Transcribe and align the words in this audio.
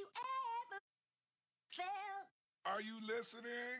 you 0.00 0.08
ever 0.16 0.80
felt. 1.76 2.26
Are 2.64 2.80
you 2.80 2.96
listening? 3.04 3.76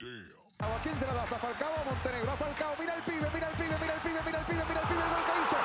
Damn. 0.00 0.36
¿A 0.58 0.82
quién 0.82 0.96
se 0.98 1.06
la 1.06 1.14
das? 1.14 1.32
¿A 1.32 1.38
Falcao 1.38 1.70
o 1.70 1.80
a 1.80 1.84
Montenegro? 1.84 2.32
A 2.32 2.36
Falcao, 2.36 2.74
mira 2.78 2.94
el 2.94 3.02
pibe, 3.02 3.28
mira 3.32 3.48
el 3.50 3.56
pibe, 3.56 3.76
mira 3.78 3.94
el 3.94 4.00
pibe, 4.00 4.20
mira 4.26 4.38
el 4.40 4.46
pibe, 4.46 4.64
mira 4.68 4.80
el 4.80 4.88
pibe, 4.88 5.02
el 5.04 5.10
gol 5.14 5.24
que 5.26 5.34
hizo. 5.42 5.55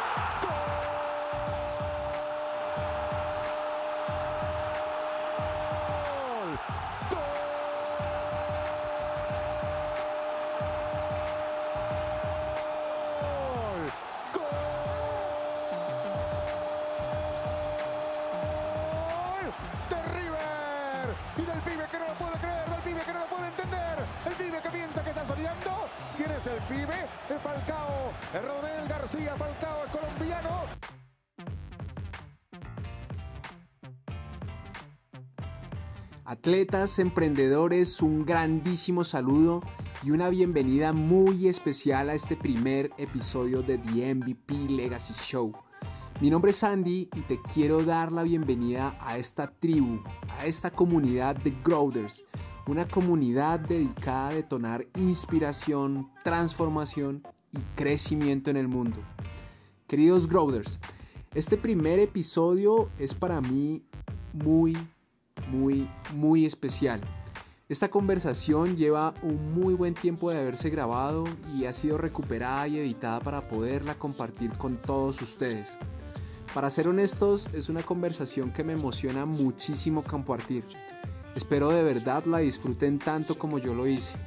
El 26.52 26.62
pibe? 26.64 27.08
Falcao, 27.42 28.12
Rodel 28.34 28.88
García 28.88 29.36
Falcao, 29.38 29.86
es 29.86 29.92
colombiano. 29.92 30.50
Atletas, 36.26 37.00
emprendedores, 37.00 38.02
un 38.02 38.26
grandísimo 38.26 39.04
saludo 39.04 39.62
y 40.04 40.12
una 40.12 40.30
bienvenida 40.30 40.94
muy 40.94 41.48
especial 41.48 42.10
a 42.10 42.16
este 42.16 42.36
primer 42.36 42.92
episodio 42.98 43.62
de 43.62 43.78
The 43.78 44.16
MVP 44.16 44.54
Legacy 44.70 45.14
Show. 45.14 45.54
Mi 46.20 46.30
nombre 46.30 46.52
es 46.52 46.64
Andy 46.64 47.10
y 47.16 47.22
te 47.22 47.40
quiero 47.54 47.84
dar 47.84 48.12
la 48.12 48.24
bienvenida 48.24 48.96
a 49.00 49.18
esta 49.18 49.48
tribu, 49.52 50.02
a 50.40 50.46
esta 50.46 50.70
comunidad 50.70 51.36
de 51.36 51.52
Growders, 51.64 52.24
una 52.68 52.88
comunidad 52.88 53.60
dedicada 53.60 54.30
a 54.30 54.34
detonar 54.34 54.88
inspiración, 54.96 56.10
transformación 56.24 57.24
y 57.52 57.60
crecimiento 57.76 58.50
en 58.50 58.58
el 58.58 58.68
mundo. 58.68 58.98
Queridos 59.88 60.28
Growders, 60.28 60.80
este 61.34 61.58
primer 61.58 62.00
episodio 62.00 62.90
es 62.98 63.14
para 63.14 63.42
mí 63.42 63.84
muy, 64.34 64.78
muy, 65.50 65.90
muy 66.14 66.46
especial. 66.46 67.02
Esta 67.68 67.90
conversación 67.90 68.76
lleva 68.76 69.14
un 69.22 69.54
muy 69.54 69.74
buen 69.74 69.94
tiempo 69.94 70.30
de 70.30 70.40
haberse 70.40 70.70
grabado 70.70 71.24
y 71.58 71.66
ha 71.66 71.74
sido 71.74 71.98
recuperada 71.98 72.68
y 72.68 72.78
editada 72.78 73.22
para 73.22 73.48
poderla 73.48 73.96
compartir 73.96 74.52
con 74.54 74.76
todos 74.76 75.22
ustedes. 75.22 75.78
Para 76.54 76.70
ser 76.70 76.90
honestos, 76.90 77.50
es 77.54 77.70
una 77.70 77.82
conversación 77.82 78.52
que 78.52 78.66
me 78.66 78.74
emociona 78.74 79.26
muchísimo 79.26 80.04
compartir. 80.04 80.66
Espero 81.36 81.70
de 81.70 81.84
verdad 81.84 82.26
la 82.26 82.40
disfruten 82.40 83.00
tanto 83.00 83.38
como 83.38 83.58
yo 83.58 83.74
lo 83.74 83.88
hice. 83.88 84.18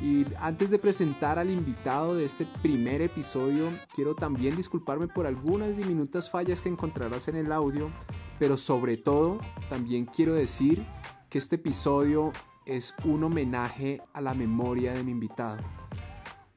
Y 0.00 0.24
antes 0.38 0.70
de 0.70 0.78
presentar 0.78 1.38
al 1.38 1.50
invitado 1.50 2.14
de 2.14 2.24
este 2.24 2.46
primer 2.62 3.02
episodio, 3.02 3.68
quiero 3.94 4.14
también 4.14 4.56
disculparme 4.56 5.08
por 5.08 5.26
algunas 5.26 5.76
diminutas 5.76 6.30
fallas 6.30 6.60
que 6.60 6.68
encontrarás 6.68 7.28
en 7.28 7.36
el 7.36 7.52
audio, 7.52 7.90
pero 8.38 8.56
sobre 8.56 8.96
todo 8.96 9.40
también 9.68 10.06
quiero 10.06 10.34
decir 10.34 10.86
que 11.28 11.38
este 11.38 11.56
episodio 11.56 12.32
es 12.64 12.94
un 13.04 13.24
homenaje 13.24 14.00
a 14.14 14.20
la 14.20 14.32
memoria 14.32 14.92
de 14.92 15.02
mi 15.02 15.10
invitado. 15.10 15.58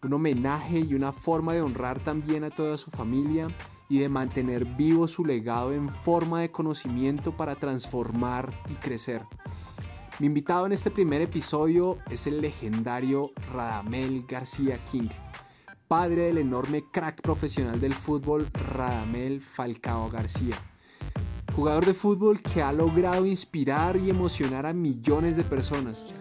Un 0.04 0.14
homenaje 0.14 0.80
y 0.80 0.94
una 0.94 1.12
forma 1.12 1.54
de 1.54 1.62
honrar 1.62 2.00
también 2.00 2.44
a 2.44 2.50
toda 2.50 2.78
su 2.78 2.92
familia 2.92 3.48
y 3.90 4.00
de 4.00 4.10
mantener 4.10 4.66
vivo 4.66 5.08
su 5.08 5.26
legado 5.26 5.74
en 5.74 5.90
forma 5.90 6.42
de 6.42 6.52
conocimiento 6.52 7.36
para 7.36 7.56
transformar 7.56 8.54
y 8.70 8.74
crecer. 8.76 9.24
Mi 10.20 10.28
invitado 10.28 10.68
en 10.68 10.74
este 10.74 10.92
primer 10.92 11.24
episodio 11.24 11.98
es 12.08 12.28
el 12.28 12.40
legendario 12.40 13.32
Radamel 13.52 14.24
García 14.28 14.78
King, 14.92 15.10
padre 15.88 16.26
del 16.26 16.38
enorme 16.38 16.84
crack 16.92 17.20
profesional 17.24 17.82
del 17.82 17.94
fútbol 17.94 18.48
Radamel 18.54 19.42
Falcao 19.42 20.12
García. 20.12 20.56
Jugador 21.56 21.88
de 21.88 21.96
fútbol 21.96 22.42
que 22.42 22.62
ha 22.62 22.72
logrado 22.72 23.26
inspirar 23.26 23.98
y 23.98 24.12
emocionar 24.12 24.68
a 24.68 24.74
millones 24.74 25.36
de 25.36 25.44
personas. 25.44 26.14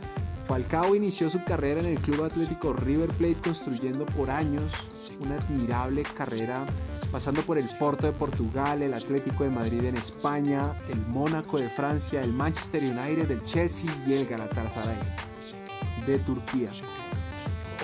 Falcao 0.48 0.94
inició 0.94 1.28
su 1.28 1.44
carrera 1.44 1.80
en 1.80 1.86
el 1.86 2.00
Club 2.00 2.24
Atlético 2.24 2.72
River 2.72 3.10
Plate 3.10 3.42
construyendo 3.44 4.06
por 4.06 4.30
años 4.30 4.72
una 5.20 5.36
admirable 5.36 6.02
carrera 6.02 6.64
pasando 7.12 7.42
por 7.42 7.58
el 7.58 7.68
Porto 7.78 8.06
de 8.06 8.12
Portugal, 8.12 8.80
el 8.82 8.94
Atlético 8.94 9.44
de 9.44 9.50
Madrid 9.50 9.84
en 9.84 9.98
España, 9.98 10.74
el 10.88 10.98
Mónaco 11.08 11.58
de 11.58 11.68
Francia, 11.68 12.22
el 12.22 12.32
Manchester 12.32 12.82
United, 12.82 13.30
el 13.30 13.44
Chelsea 13.44 13.94
y 14.06 14.14
el 14.14 14.26
Galatasaray 14.26 14.96
de 16.06 16.18
Turquía. 16.20 16.70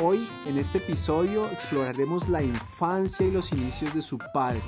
Hoy 0.03 0.27
en 0.47 0.59
este 0.59 0.78
episodio 0.78 1.47
exploraremos 1.50 2.28
la 2.28 2.43
infancia 2.43 3.27
y 3.27 3.31
los 3.31 3.53
inicios 3.53 3.94
de 3.94 4.00
su 4.00 4.16
padre, 4.33 4.62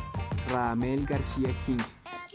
Radamel 0.51 1.07
García 1.07 1.57
King. 1.65 1.79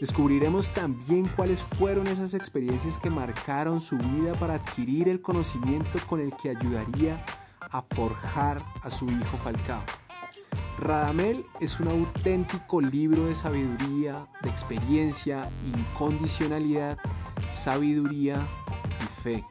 Descubriremos 0.00 0.72
también 0.72 1.30
cuáles 1.36 1.62
fueron 1.62 2.08
esas 2.08 2.34
experiencias 2.34 2.98
que 2.98 3.08
marcaron 3.08 3.80
su 3.80 3.96
vida 3.96 4.34
para 4.34 4.54
adquirir 4.54 5.08
el 5.08 5.22
conocimiento 5.22 6.00
con 6.08 6.20
el 6.20 6.34
que 6.36 6.50
ayudaría 6.50 7.24
a 7.60 7.82
forjar 7.82 8.62
a 8.82 8.90
su 8.90 9.06
hijo 9.06 9.36
Falcao. 9.38 10.05
Radamel 10.78 11.46
es 11.60 11.80
un 11.80 11.88
auténtico 11.88 12.80
libro 12.80 13.26
de 13.26 13.34
sabiduría, 13.34 14.26
de 14.42 14.50
experiencia, 14.50 15.48
incondicionalidad, 15.74 16.98
sabiduría 17.50 18.46
y 19.02 19.22
fe. 19.22 19.44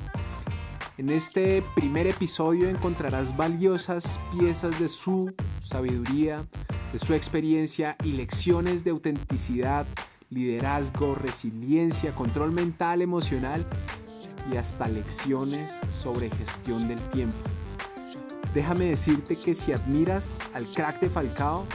En 0.98 1.10
este 1.10 1.64
primer 1.76 2.08
episodio 2.08 2.70
encontrarás 2.70 3.36
valiosas 3.36 4.20
piezas 4.32 4.80
de 4.80 4.88
su 4.88 5.34
sabiduría, 5.62 6.46
de 6.94 7.00
su 7.00 7.14
experiencia 7.14 7.98
y 8.04 8.14
lecciones 8.14 8.84
de 8.86 8.92
autenticidad, 8.92 9.86
liderazgo, 10.30 11.16
resiliencia, 11.16 12.14
control 12.16 12.52
mental, 12.52 13.02
emocional 13.02 13.66
y 14.52 14.58
hasta 14.58 14.88
lecciones 14.88 15.80
sobre 15.92 16.30
gestión 16.30 16.88
del 16.88 17.00
tiempo. 17.10 17.36
Déjame 18.56 18.86
decirte 18.86 19.36
que 19.36 19.54
si 19.54 19.74
admiras 19.74 20.40
al 20.54 20.66
crack 20.68 21.02
de 21.02 21.10
Falcao, 21.10 21.66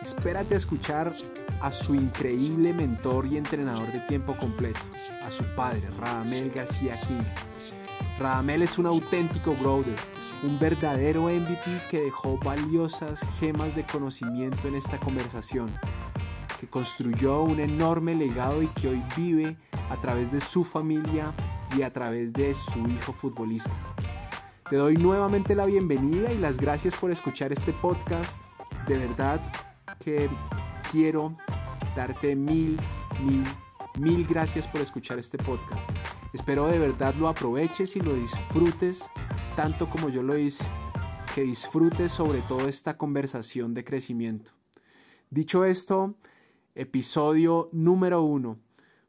espérate 0.00 0.54
a 0.54 0.56
escuchar 0.56 1.12
a 1.60 1.72
su 1.72 1.96
increíble 1.96 2.72
mentor 2.72 3.26
y 3.26 3.36
entrenador 3.36 3.90
de 3.90 3.98
tiempo 4.02 4.36
completo, 4.36 4.78
a 5.26 5.32
su 5.32 5.42
padre, 5.56 5.82
Radamel 5.98 6.52
García 6.52 6.94
King. 7.00 7.24
Radamel 8.20 8.62
es 8.62 8.78
un 8.78 8.86
auténtico 8.86 9.56
brother, 9.56 9.96
un 10.44 10.60
verdadero 10.60 11.24
MVP 11.24 11.80
que 11.90 12.02
dejó 12.02 12.38
valiosas 12.38 13.20
gemas 13.40 13.74
de 13.74 13.84
conocimiento 13.84 14.68
en 14.68 14.76
esta 14.76 15.00
conversación, 15.00 15.68
que 16.60 16.68
construyó 16.68 17.42
un 17.42 17.58
enorme 17.58 18.14
legado 18.14 18.62
y 18.62 18.68
que 18.68 18.90
hoy 18.90 19.02
vive 19.16 19.56
a 19.90 19.96
través 19.96 20.30
de 20.30 20.38
su 20.38 20.62
familia 20.62 21.32
y 21.76 21.82
a 21.82 21.92
través 21.92 22.32
de 22.32 22.54
su 22.54 22.86
hijo 22.86 23.12
futbolista. 23.12 23.74
Te 24.70 24.76
doy 24.76 24.98
nuevamente 24.98 25.54
la 25.54 25.64
bienvenida 25.64 26.30
y 26.30 26.36
las 26.36 26.58
gracias 26.58 26.94
por 26.94 27.10
escuchar 27.10 27.52
este 27.52 27.72
podcast. 27.72 28.38
De 28.86 28.98
verdad 28.98 29.40
que 29.98 30.28
quiero 30.92 31.34
darte 31.96 32.36
mil, 32.36 32.78
mil, 33.24 33.44
mil 33.98 34.26
gracias 34.26 34.66
por 34.66 34.82
escuchar 34.82 35.18
este 35.18 35.38
podcast. 35.38 35.88
Espero 36.34 36.66
de 36.66 36.78
verdad 36.78 37.14
lo 37.14 37.28
aproveches 37.28 37.96
y 37.96 38.00
lo 38.00 38.12
disfrutes 38.12 39.08
tanto 39.56 39.88
como 39.88 40.10
yo 40.10 40.22
lo 40.22 40.36
hice. 40.36 40.66
Que 41.34 41.44
disfrutes 41.44 42.12
sobre 42.12 42.42
todo 42.42 42.68
esta 42.68 42.98
conversación 42.98 43.72
de 43.72 43.84
crecimiento. 43.84 44.50
Dicho 45.30 45.64
esto, 45.64 46.14
episodio 46.74 47.70
número 47.72 48.20
uno, 48.20 48.58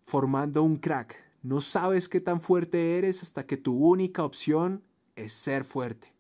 formando 0.04 0.64
un 0.64 0.78
crack. 0.78 1.22
No 1.44 1.60
sabes 1.60 2.08
qué 2.08 2.22
tan 2.22 2.40
fuerte 2.40 2.98
eres 2.98 3.24
hasta 3.24 3.46
que 3.46 3.58
tu 3.58 3.76
única 3.76 4.24
opción 4.24 4.84
ser 5.28 5.66
fuerte, 5.66 6.14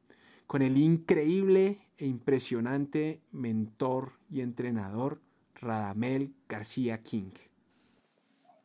con 0.48 0.62
el 0.62 0.78
increíble 0.78 1.88
e 1.98 2.06
impresionante 2.06 3.22
mentor 3.32 4.20
y 4.30 4.42
entrenador 4.42 5.22
Radamel 5.56 6.34
García 6.48 7.02
King. 7.04 7.32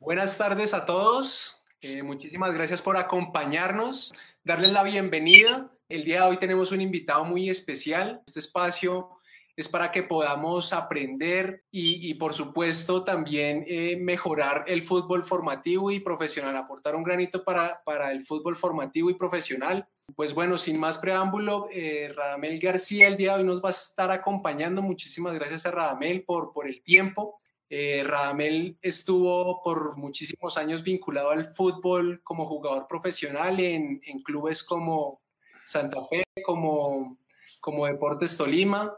Buenas 0.01 0.37
tardes 0.37 0.75
a 0.75 0.87
todos. 0.87 1.63
Eh, 1.81 2.03
muchísimas 2.03 2.55
gracias 2.55 2.83
por 2.83 2.97
acompañarnos, 2.97 4.15
darles 4.43 4.73
la 4.73 4.83
bienvenida. 4.83 5.71
El 5.89 6.05
día 6.05 6.23
de 6.23 6.29
hoy 6.31 6.37
tenemos 6.39 6.73
un 6.73 6.81
invitado 6.81 7.25
muy 7.25 7.49
especial. 7.49 8.23
Este 8.27 8.41
espacio 8.41 9.11
es 9.57 9.69
para 9.69 9.91
que 9.91 10.03
podamos 10.03 10.73
aprender 10.73 11.65
y, 11.71 12.11
y 12.11 12.15
por 12.15 12.35
supuesto 12.35 13.05
también 13.05 13.65
eh, 13.67 13.97
mejorar 13.97 14.65
el 14.67 14.83
fútbol 14.83 15.25
formativo 15.25 15.91
y 15.91 16.01
profesional, 16.01 16.57
aportar 16.57 16.97
un 16.97 17.05
granito 17.05 17.45
para, 17.45 17.83
para 17.85 18.11
el 18.11 18.25
fútbol 18.25 18.57
formativo 18.57 19.11
y 19.11 19.15
profesional. 19.15 19.89
Pues 20.17 20.35
bueno, 20.35 20.59
sin 20.59 20.79
más 20.79 20.99
preámbulo, 20.99 21.69
eh, 21.73 22.13
Radamel 22.15 22.61
García 22.61 23.09
el 23.09 23.17
día 23.17 23.33
de 23.33 23.41
hoy 23.41 23.45
nos 23.45 23.65
va 23.65 23.69
a 23.69 23.73
estar 23.73 24.11
acompañando. 24.11 24.83
Muchísimas 24.83 25.35
gracias 25.35 25.67
a 25.67 25.71
Radamel 25.71 26.25
por, 26.25 26.53
por 26.53 26.69
el 26.69 26.83
tiempo. 26.83 27.41
Eh, 27.71 28.05
Radamel 28.07 28.79
estuvo 28.83 29.63
por 29.63 29.97
muchísimos 29.97 30.59
años 30.59 30.85
vinculado 30.85 31.31
al 31.31 31.55
fútbol 31.55 32.21
como 32.23 32.47
jugador 32.47 32.87
profesional 32.87 33.59
en, 33.59 34.01
en 34.05 34.23
clubes 34.23 34.63
como 34.63 35.23
Santa 35.65 36.05
Fe, 36.07 36.23
como, 36.45 37.19
como 37.61 37.87
Deportes 37.87 38.37
Tolima, 38.37 38.95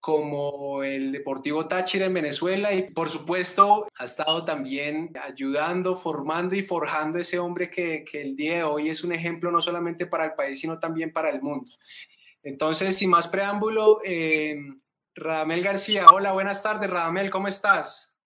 como 0.00 0.82
el 0.82 1.12
Deportivo 1.12 1.66
Táchira 1.66 2.06
en 2.06 2.14
Venezuela 2.14 2.72
y 2.72 2.90
por 2.92 3.10
supuesto 3.10 3.88
ha 3.96 4.04
estado 4.04 4.44
también 4.44 5.12
ayudando, 5.20 5.96
formando 5.96 6.54
y 6.54 6.62
forjando 6.62 7.18
ese 7.18 7.38
hombre 7.38 7.68
que, 7.70 8.04
que, 8.04 8.22
el 8.22 8.36
día 8.36 8.56
de 8.56 8.64
hoy 8.64 8.88
es 8.88 9.02
un 9.02 9.12
ejemplo 9.12 9.50
no 9.50 9.60
solamente 9.60 10.06
para 10.06 10.24
el 10.24 10.34
país, 10.34 10.60
sino 10.60 10.78
también 10.78 11.12
para 11.12 11.30
el 11.30 11.42
mundo. 11.42 11.72
Entonces, 12.42 12.96
sin 12.96 13.10
más 13.10 13.28
preámbulo, 13.28 14.00
eh, 14.04 14.56
Radamel 15.14 15.62
García, 15.62 16.06
hola, 16.12 16.32
buenas 16.32 16.62
tardes, 16.62 16.88
Radamel, 16.88 17.30
¿cómo 17.30 17.48
estás? 17.48 18.16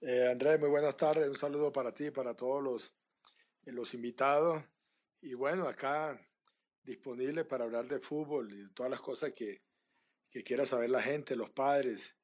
Eh, 0.00 0.28
Andrés, 0.30 0.60
muy 0.60 0.70
buenas 0.70 0.96
tardes, 0.96 1.28
un 1.28 1.36
saludo 1.36 1.72
para 1.72 1.92
ti, 1.92 2.12
para 2.12 2.34
todos 2.34 2.62
los, 2.62 2.94
los 3.64 3.92
invitados 3.94 4.62
y 5.20 5.34
bueno, 5.34 5.66
acá 5.66 6.18
disponible 6.84 7.44
para 7.44 7.64
hablar 7.64 7.88
de 7.88 7.98
fútbol 7.98 8.52
y 8.52 8.72
todas 8.72 8.90
las 8.90 9.00
cosas 9.00 9.32
que, 9.32 9.60
que 10.30 10.42
quiera 10.42 10.66
saber 10.66 10.90
la 10.90 11.02
gente, 11.02 11.36
los 11.36 11.50
padres 11.50 12.14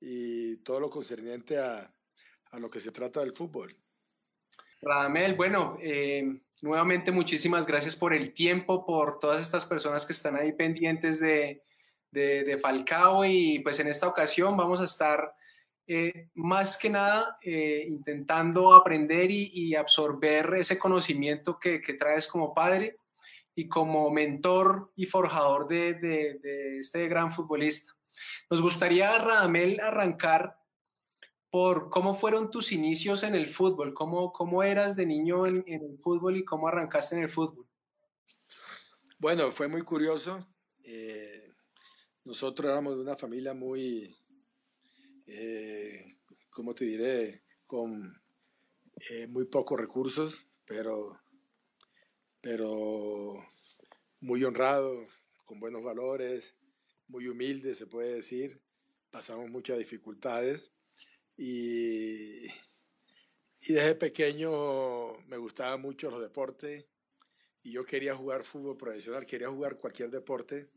y 0.00 0.58
todo 0.58 0.80
lo 0.80 0.90
concerniente 0.90 1.58
a, 1.58 1.92
a 2.50 2.58
lo 2.58 2.70
que 2.70 2.80
se 2.80 2.92
trata 2.92 3.20
del 3.20 3.32
fútbol. 3.32 3.76
Radamel, 4.82 5.34
bueno, 5.34 5.76
eh, 5.80 6.40
nuevamente 6.62 7.10
muchísimas 7.10 7.66
gracias 7.66 7.96
por 7.96 8.14
el 8.14 8.32
tiempo, 8.32 8.84
por 8.84 9.18
todas 9.18 9.42
estas 9.42 9.64
personas 9.64 10.06
que 10.06 10.12
están 10.12 10.36
ahí 10.36 10.52
pendientes 10.52 11.18
de, 11.20 11.62
de, 12.10 12.58
Falcao 12.58 13.24
y 13.24 13.58
pues 13.60 13.80
en 13.80 13.88
esta 13.88 14.06
ocasión 14.06 14.56
vamos 14.56 14.80
a 14.80 14.84
estar 14.84 15.34
eh, 15.86 16.30
más 16.34 16.78
que 16.78 16.90
nada 16.90 17.36
eh, 17.42 17.84
intentando 17.86 18.74
aprender 18.74 19.30
y, 19.30 19.50
y, 19.52 19.74
absorber 19.74 20.54
ese 20.54 20.78
conocimiento 20.78 21.58
que, 21.58 21.80
que 21.80 21.94
traes 21.94 22.26
como 22.26 22.54
padre 22.54 22.98
y 23.56 23.66
como 23.66 24.10
mentor 24.10 24.92
y 24.94 25.06
forjador 25.06 25.66
de, 25.66 26.78
este 26.78 27.08
gran 27.08 27.32
futbolista. 27.32 27.94
Nos 28.48 28.62
gustaría, 28.62 29.18
Radamel, 29.18 29.80
arrancar 29.80 30.60
por 31.50 31.90
cómo 31.90 32.14
fueron 32.14 32.50
tus 32.50 32.70
inicios 32.70 33.24
en 33.24 33.34
el 33.34 33.48
fútbol, 33.48 33.94
cómo, 33.94 34.32
cómo 34.32 34.62
eras 34.62 34.94
de 34.94 35.06
niño 35.06 35.46
en, 35.46 35.64
en 35.66 35.82
el 35.82 35.98
fútbol 35.98 36.36
y 36.36 36.44
cómo 36.44 36.68
arrancaste 36.68 37.16
en 37.16 37.22
el 37.22 37.28
fútbol. 37.28 37.66
Bueno, 39.18 39.50
fue 39.50 39.66
muy 39.66 39.80
curioso. 39.82 40.46
Eh, 40.84 41.54
nosotros 42.24 42.70
éramos 42.70 42.96
de 42.96 43.02
una 43.02 43.16
familia 43.16 43.54
muy, 43.54 44.14
eh, 45.26 46.18
¿cómo 46.50 46.74
te 46.74 46.84
diré? 46.84 47.42
Con 47.64 48.20
eh, 49.10 49.26
muy 49.28 49.46
pocos 49.46 49.80
recursos, 49.80 50.46
pero 50.66 51.18
pero 52.46 53.44
muy 54.20 54.44
honrado, 54.44 55.04
con 55.44 55.58
buenos 55.58 55.82
valores, 55.82 56.54
muy 57.08 57.26
humilde, 57.26 57.74
se 57.74 57.88
puede 57.88 58.14
decir. 58.14 58.62
Pasamos 59.10 59.50
muchas 59.50 59.78
dificultades 59.78 60.72
y, 61.36 62.46
y 62.46 63.72
desde 63.72 63.96
pequeño 63.96 65.18
me 65.26 65.38
gustaban 65.38 65.80
mucho 65.80 66.08
los 66.08 66.22
deportes 66.22 66.88
y 67.64 67.72
yo 67.72 67.82
quería 67.82 68.14
jugar 68.14 68.44
fútbol 68.44 68.76
profesional, 68.76 69.26
quería 69.26 69.48
jugar 69.48 69.76
cualquier 69.76 70.10
deporte 70.10 70.70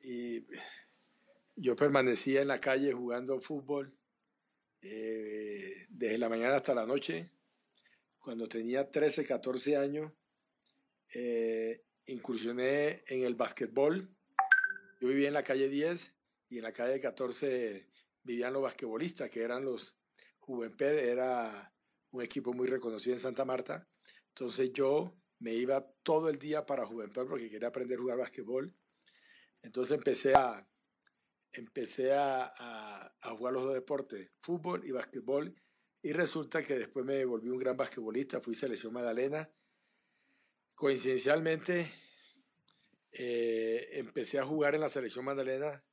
y 0.00 0.44
yo 1.54 1.76
permanecía 1.76 2.42
en 2.42 2.48
la 2.48 2.58
calle 2.58 2.92
jugando 2.92 3.40
fútbol 3.40 3.94
eh, 4.80 5.86
desde 5.88 6.18
la 6.18 6.28
mañana 6.28 6.56
hasta 6.56 6.74
la 6.74 6.84
noche. 6.84 7.30
Cuando 8.18 8.48
tenía 8.48 8.90
13, 8.90 9.24
14 9.24 9.76
años, 9.76 10.12
eh, 11.14 11.84
incursioné 12.06 13.02
en 13.06 13.24
el 13.24 13.34
básquetbol. 13.34 14.08
Yo 15.00 15.08
vivía 15.08 15.28
en 15.28 15.34
la 15.34 15.42
calle 15.42 15.68
10 15.68 16.14
y 16.48 16.58
en 16.58 16.64
la 16.64 16.72
calle 16.72 17.00
14 17.00 17.88
vivían 18.22 18.52
los 18.52 18.62
basquetbolistas, 18.62 19.30
que 19.30 19.42
eran 19.42 19.64
los 19.64 19.98
Juvenped, 20.40 20.98
era 20.98 21.72
un 22.10 22.22
equipo 22.22 22.52
muy 22.52 22.66
reconocido 22.66 23.14
en 23.14 23.20
Santa 23.20 23.44
Marta. 23.44 23.88
Entonces 24.28 24.72
yo 24.72 25.16
me 25.38 25.52
iba 25.54 25.86
todo 26.02 26.28
el 26.28 26.38
día 26.38 26.64
para 26.66 26.86
Juvenped 26.86 27.26
porque 27.26 27.50
quería 27.50 27.68
aprender 27.68 27.98
a 27.98 28.02
jugar 28.02 28.18
básquetbol. 28.18 28.76
Entonces 29.62 29.96
empecé 29.96 30.34
a, 30.34 30.66
empecé 31.52 32.14
a, 32.14 32.52
a, 32.56 33.14
a 33.20 33.30
jugar 33.36 33.54
los 33.54 33.64
dos 33.64 33.74
deportes, 33.74 34.32
fútbol 34.40 34.84
y 34.84 34.92
básquetbol. 34.92 35.54
Y 36.02 36.12
resulta 36.12 36.62
que 36.62 36.78
después 36.78 37.04
me 37.04 37.24
volví 37.24 37.50
un 37.50 37.58
gran 37.58 37.76
basquetbolista, 37.76 38.40
fui 38.40 38.54
selección 38.54 38.92
Magdalena 38.92 39.48
coincidencialmente 40.82 41.88
eh, 43.12 43.88
empecé 43.92 44.40
a 44.40 44.44
jugar 44.44 44.74
en 44.74 44.80
la 44.80 44.88
selección 44.88 45.24
Magdalena 45.24 45.84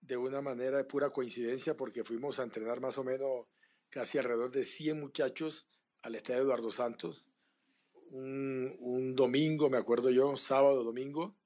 de 0.00 0.16
una 0.16 0.40
manera 0.40 0.78
de 0.78 0.84
pura 0.84 1.10
coincidencia 1.10 1.76
porque 1.76 2.04
fuimos 2.04 2.40
a 2.40 2.44
entrenar 2.44 2.80
más 2.80 2.96
o 2.96 3.04
menos 3.04 3.48
casi 3.90 4.16
alrededor 4.16 4.50
de 4.50 4.64
100 4.64 4.98
muchachos 4.98 5.68
al 6.00 6.14
estadio 6.14 6.40
Eduardo 6.40 6.70
Santos. 6.70 7.26
Un, 8.12 8.74
un 8.80 9.14
domingo, 9.14 9.68
me 9.68 9.76
acuerdo 9.76 10.08
yo, 10.08 10.34
sábado, 10.38 10.84
domingo, 10.84 11.36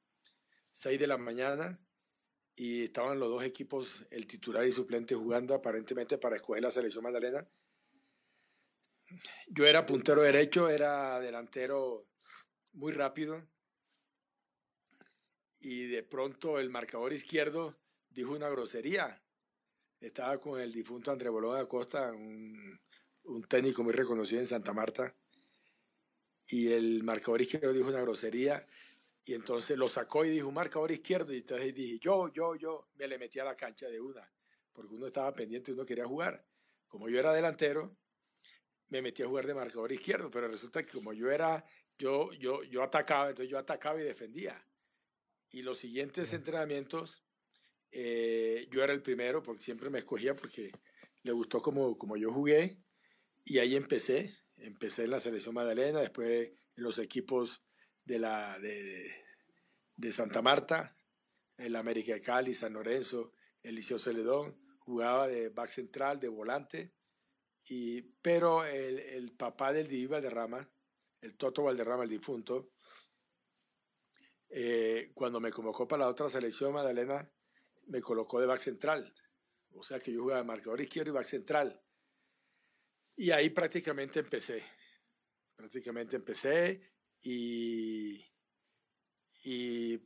6 0.71 0.97
de 1.01 1.07
la 1.09 1.19
mañana, 1.19 1.81
y 2.55 2.85
estaban 2.85 3.19
los 3.19 3.29
dos 3.29 3.43
equipos, 3.43 4.07
el 4.13 4.29
titular 4.29 4.65
y 4.65 4.71
suplente, 4.71 5.17
jugando 5.17 5.53
aparentemente 5.57 6.17
para 6.17 6.37
escoger 6.37 6.63
la 6.63 6.71
selección 6.71 7.03
Magdalena. 7.03 7.45
Yo 9.49 9.67
era 9.67 9.85
puntero 9.85 10.23
derecho, 10.23 10.71
era 10.71 11.19
delantero 11.19 12.07
muy 12.75 12.93
rápido. 12.93 13.43
Y 15.61 15.87
de 15.87 16.03
pronto 16.03 16.59
el 16.59 16.71
marcador 16.71 17.13
izquierdo 17.13 17.77
dijo 18.11 18.33
una 18.33 18.49
grosería. 18.51 19.23
Estaba 20.01 20.39
con 20.39 20.61
el 20.61 20.73
difunto 20.73 21.11
André 21.11 21.31
Bolón 21.31 21.59
Acosta, 21.59 22.13
un, 22.13 22.79
un 23.25 23.43
técnico 23.45 23.83
muy 23.83 23.93
reconocido 23.93 24.41
en 24.41 24.47
Santa 24.47 24.73
Marta, 24.73 25.15
y 26.49 26.73
el 26.73 27.03
marcador 27.03 27.41
izquierdo 27.41 27.73
dijo 27.73 27.89
una 27.89 28.03
grosería. 28.03 28.67
Y 29.25 29.33
entonces 29.33 29.79
lo 29.79 29.89
sacó 29.89 30.27
y 30.27 30.31
dijo 30.31 30.53
marcador 30.53 30.91
izquierdo 30.91 31.33
y 31.33 31.39
entonces 31.39 31.75
dije 31.75 31.99
yo, 31.99 32.31
yo, 32.31 32.57
yo, 32.57 32.89
me 32.97 33.09
le 33.09 33.17
metí 33.17 33.39
a 33.39 33.45
la 33.45 33.57
cancha 33.57 33.89
de 33.89 33.99
una, 33.99 34.31
porque 34.71 34.95
uno 34.95 35.07
estaba 35.07 35.33
pendiente, 35.35 35.73
uno 35.73 35.87
quería 35.87 36.07
jugar. 36.07 36.47
Como 36.87 37.09
yo 37.09 37.19
era 37.19 37.33
delantero, 37.33 37.97
me 38.89 39.01
metí 39.01 39.23
a 39.23 39.27
jugar 39.27 39.47
de 39.47 39.55
marcador 39.55 39.93
izquierdo, 39.93 40.31
pero 40.31 40.47
resulta 40.49 40.85
que 40.85 40.93
como 40.93 41.15
yo 41.15 41.31
era 41.31 41.65
yo, 41.99 42.33
yo, 42.33 42.63
yo 42.65 42.83
atacaba, 42.83 43.31
entonces 43.31 43.51
yo 43.51 43.59
atacaba 43.59 44.01
y 44.01 44.05
defendía. 44.05 44.67
Y 45.51 45.63
los 45.63 45.79
siguientes 45.79 46.33
entrenamientos, 46.33 47.25
eh, 47.93 48.67
yo 48.71 48.83
era 48.83 48.93
el 48.93 49.03
primero, 49.03 49.43
porque 49.43 49.63
siempre 49.63 49.91
me 49.91 49.99
escogía 49.99 50.35
porque 50.35 50.73
le 51.23 51.33
gustó 51.33 51.63
como, 51.63 51.97
como 51.97 52.17
yo 52.17 52.33
jugué. 52.33 52.83
Y 53.45 53.59
ahí 53.59 53.77
empecé, 53.77 54.33
empecé 54.59 55.05
en 55.05 55.11
la 55.11 55.21
selección 55.21 55.55
Magdalena, 55.55 56.01
después 56.01 56.53
en 56.77 56.83
los 56.83 56.99
equipos 56.99 57.63
de, 58.05 58.19
la, 58.19 58.59
de, 58.59 59.09
de 59.97 60.13
Santa 60.13 60.43
Marta, 60.43 60.97
el 61.57 61.77
América 61.77 62.15
de 62.15 62.23
Cali, 62.23 62.55
San 62.55 62.73
Lorenzo, 62.73 63.33
el 63.63 63.77
Liceo 63.77 63.99
Celedón, 63.99 64.59
jugaba 64.81 65.29
de 65.29 65.51
back 65.51 65.69
central, 65.69 66.19
de 66.19 66.29
volante, 66.29 66.95
y, 67.67 68.03
pero 68.21 68.65
el, 68.65 68.99
el 68.99 69.33
papá 69.33 69.73
del 69.73 69.89
Divi 69.89 70.07
Valderrama 70.07 70.74
el 71.25 71.37
Toto 71.37 71.63
Valderrama, 71.63 72.05
el 72.05 72.11
difunto, 72.11 72.73
eh, 74.51 75.11
cuando 75.15 75.41
me 75.41 75.51
convocó 75.51 75.89
para 75.89 76.05
la 76.05 76.11
otra 76.11 76.29
selección, 76.29 76.73
Magdalena 76.73 77.29
me 77.87 78.01
colocó 78.01 78.41
de 78.41 78.47
back 78.47 78.59
central. 78.59 79.13
O 79.73 79.83
sea 79.83 79.99
que 79.99 80.13
yo 80.13 80.21
jugaba 80.21 80.41
de 80.41 80.47
marcador 80.47 80.81
izquierdo 80.81 81.11
y 81.11 81.15
back 81.15 81.27
central. 81.27 81.83
Y 83.17 83.31
ahí 83.31 83.51
prácticamente 83.51 84.21
empecé. 84.21 84.65
Prácticamente 85.57 86.17
empecé 86.17 86.93
y, 87.23 88.23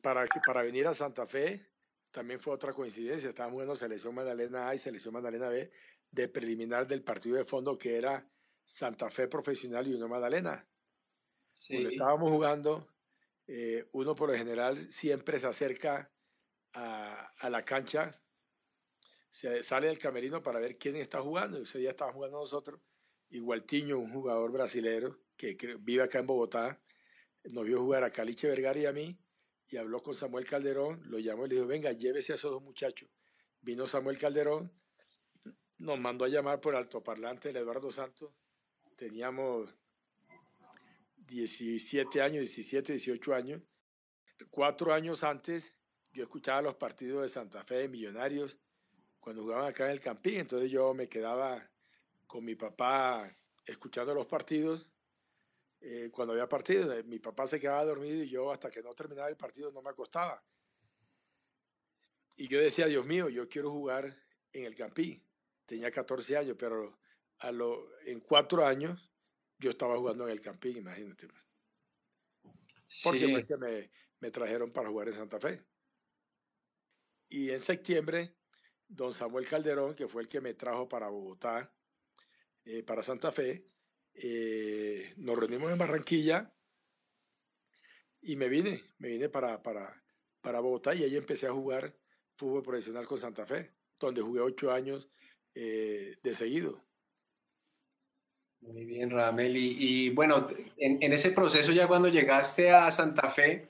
para, 0.00 0.24
para 0.46 0.62
venir 0.62 0.86
a 0.86 0.94
Santa 0.94 1.26
Fe 1.26 1.72
también 2.12 2.40
fue 2.40 2.54
otra 2.54 2.72
coincidencia. 2.72 3.28
Estábamos 3.28 3.64
en 3.64 3.76
selección 3.76 4.14
Magdalena 4.14 4.68
A 4.68 4.74
y 4.74 4.78
selección 4.78 5.12
Magdalena 5.14 5.48
B 5.48 5.70
de 6.10 6.28
preliminar 6.28 6.86
del 6.86 7.02
partido 7.02 7.36
de 7.36 7.44
fondo 7.44 7.76
que 7.76 7.96
era 7.96 8.30
Santa 8.64 9.10
Fe 9.10 9.28
Profesional 9.28 9.86
y 9.88 9.94
Unión 9.94 10.10
Magdalena. 10.10 10.66
Sí. 11.58 11.74
Cuando 11.74 11.90
estábamos 11.90 12.30
jugando, 12.30 12.88
eh, 13.48 13.88
uno 13.92 14.14
por 14.14 14.30
lo 14.30 14.36
general 14.36 14.78
siempre 14.78 15.38
se 15.38 15.48
acerca 15.48 16.10
a, 16.72 17.32
a, 17.38 17.50
la 17.50 17.64
cancha, 17.64 18.14
se 19.28 19.62
sale 19.62 19.88
del 19.88 19.98
camerino 19.98 20.42
para 20.42 20.60
ver 20.60 20.78
quién 20.78 20.96
está 20.96 21.20
jugando. 21.20 21.58
Ese 21.58 21.78
día 21.78 21.90
estábamos 21.90 22.16
jugando 22.16 22.38
nosotros. 22.38 22.80
Y 23.28 23.40
Gualtiño, 23.40 23.98
un 23.98 24.12
jugador 24.12 24.52
brasilero 24.52 25.18
que, 25.36 25.56
que, 25.56 25.74
vive 25.74 26.04
acá 26.04 26.20
en 26.20 26.26
Bogotá, 26.26 26.80
nos 27.44 27.64
vio 27.64 27.80
jugar 27.80 28.04
a 28.04 28.10
Caliche 28.10 28.48
Vergara 28.48 28.78
y 28.78 28.86
a 28.86 28.92
mí 28.92 29.18
y 29.68 29.76
habló 29.76 30.00
con 30.00 30.14
Samuel 30.14 30.46
Calderón, 30.46 31.02
lo 31.06 31.18
llamó 31.18 31.44
y 31.44 31.50
le 31.50 31.54
dijo, 31.56 31.66
venga, 31.66 31.92
llévese 31.92 32.32
a 32.32 32.36
esos 32.36 32.50
dos 32.50 32.62
muchachos. 32.62 33.08
Vino 33.60 33.86
Samuel 33.86 34.18
Calderón 34.18 34.72
nos 35.76 35.98
mandó 35.98 36.24
a 36.24 36.28
llamar 36.28 36.60
por 36.60 36.74
altoparlante 36.74 37.50
el 37.50 37.56
Eduardo 37.56 37.92
Santos. 37.92 38.32
Teníamos 38.96 39.74
17 41.28 42.22
años, 42.22 42.38
17, 42.38 42.92
18 42.92 43.34
años. 43.34 43.62
Cuatro 44.50 44.92
años 44.92 45.22
antes 45.24 45.74
yo 46.12 46.22
escuchaba 46.22 46.62
los 46.62 46.74
partidos 46.76 47.22
de 47.22 47.28
Santa 47.28 47.64
Fe, 47.64 47.76
de 47.76 47.88
Millonarios, 47.88 48.56
cuando 49.20 49.42
jugaban 49.42 49.68
acá 49.68 49.86
en 49.86 49.92
el 49.92 50.00
Campín. 50.00 50.40
Entonces 50.40 50.70
yo 50.70 50.94
me 50.94 51.08
quedaba 51.08 51.70
con 52.26 52.44
mi 52.44 52.54
papá 52.54 53.36
escuchando 53.66 54.14
los 54.14 54.26
partidos. 54.26 54.86
Eh, 55.80 56.10
cuando 56.12 56.32
había 56.32 56.48
partido, 56.48 56.92
eh, 56.92 57.04
mi 57.04 57.18
papá 57.18 57.46
se 57.46 57.60
quedaba 57.60 57.84
dormido 57.84 58.22
y 58.22 58.28
yo 58.28 58.50
hasta 58.50 58.70
que 58.70 58.82
no 58.82 58.94
terminaba 58.94 59.28
el 59.28 59.36
partido 59.36 59.70
no 59.70 59.82
me 59.82 59.90
acostaba. 59.90 60.42
Y 62.36 62.48
yo 62.48 62.60
decía, 62.60 62.86
Dios 62.86 63.04
mío, 63.04 63.28
yo 63.28 63.48
quiero 63.48 63.70
jugar 63.70 64.16
en 64.52 64.64
el 64.64 64.74
Campín. 64.74 65.24
Tenía 65.66 65.90
14 65.90 66.36
años, 66.36 66.56
pero 66.58 66.98
a 67.38 67.52
lo, 67.52 67.86
en 68.06 68.20
cuatro 68.20 68.64
años 68.64 69.12
yo 69.58 69.70
estaba 69.70 69.96
jugando 69.96 70.24
en 70.26 70.30
el 70.32 70.40
Campín, 70.40 70.76
imagínate. 70.78 71.28
Porque 73.00 73.28
Sí. 73.28 73.28
fue 73.28 73.44
que 73.44 73.56
me, 73.56 73.90
me 74.20 74.30
trajeron 74.30 74.72
para 74.72 74.88
jugar 74.88 75.08
en 75.08 75.14
Santa 75.14 75.40
Fe. 75.40 75.66
Y 77.28 77.50
en 77.50 77.60
septiembre, 77.60 78.36
don 78.86 79.12
Samuel 79.12 79.46
Calderón, 79.48 79.94
que 79.94 80.08
fue 80.08 80.22
el 80.22 80.28
que 80.28 80.40
me 80.40 80.54
trajo 80.54 80.88
para 80.88 81.08
Bogotá, 81.08 81.74
eh, 82.64 82.82
para 82.84 83.02
Santa 83.02 83.32
Fe, 83.32 83.70
eh, 84.14 85.14
nos 85.18 85.38
reunimos 85.38 85.72
en 85.72 85.78
Barranquilla 85.78 86.56
y 88.20 88.36
me 88.36 88.48
vine, 88.48 88.82
me 88.98 89.08
vine 89.08 89.28
para, 89.28 89.62
para, 89.62 90.04
para 90.40 90.60
Bogotá 90.60 90.94
y 90.94 91.04
ahí 91.04 91.16
empecé 91.16 91.46
a 91.46 91.52
jugar 91.52 91.98
fútbol 92.36 92.62
profesional 92.62 93.06
con 93.06 93.18
Santa 93.18 93.46
Fe, 93.46 93.76
donde 93.98 94.22
jugué 94.22 94.40
ocho 94.40 94.72
años 94.72 95.10
eh, 95.54 96.16
de 96.22 96.34
seguido. 96.34 96.87
Muy 98.60 98.84
bien, 98.84 99.10
Ramel. 99.10 99.56
Y, 99.56 100.10
bueno, 100.10 100.48
en, 100.76 101.12
ese 101.12 101.30
proceso 101.30 101.72
ya 101.72 101.86
cuando 101.88 102.08
llegaste 102.08 102.70
a 102.70 102.90
Santa 102.90 103.30
Fe, 103.30 103.68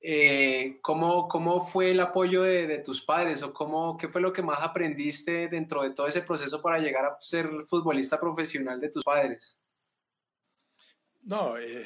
eh, 0.00 0.78
¿cómo, 0.82 1.28
¿cómo 1.28 1.60
fue 1.60 1.92
el 1.92 2.00
apoyo 2.00 2.42
de, 2.42 2.78
tus 2.78 3.02
padres 3.02 3.42
o 3.42 3.52
cómo, 3.52 3.96
qué 3.96 4.08
fue 4.08 4.20
lo 4.20 4.32
que 4.32 4.42
más 4.42 4.62
aprendiste 4.62 5.48
dentro 5.48 5.82
de 5.82 5.90
todo 5.90 6.06
ese 6.06 6.22
proceso 6.22 6.60
para 6.60 6.78
llegar 6.78 7.04
a 7.04 7.16
ser 7.20 7.48
futbolista 7.68 8.20
profesional 8.20 8.80
de 8.80 8.90
tus 8.90 9.04
padres? 9.04 9.60
No, 11.22 11.56
eh, 11.56 11.84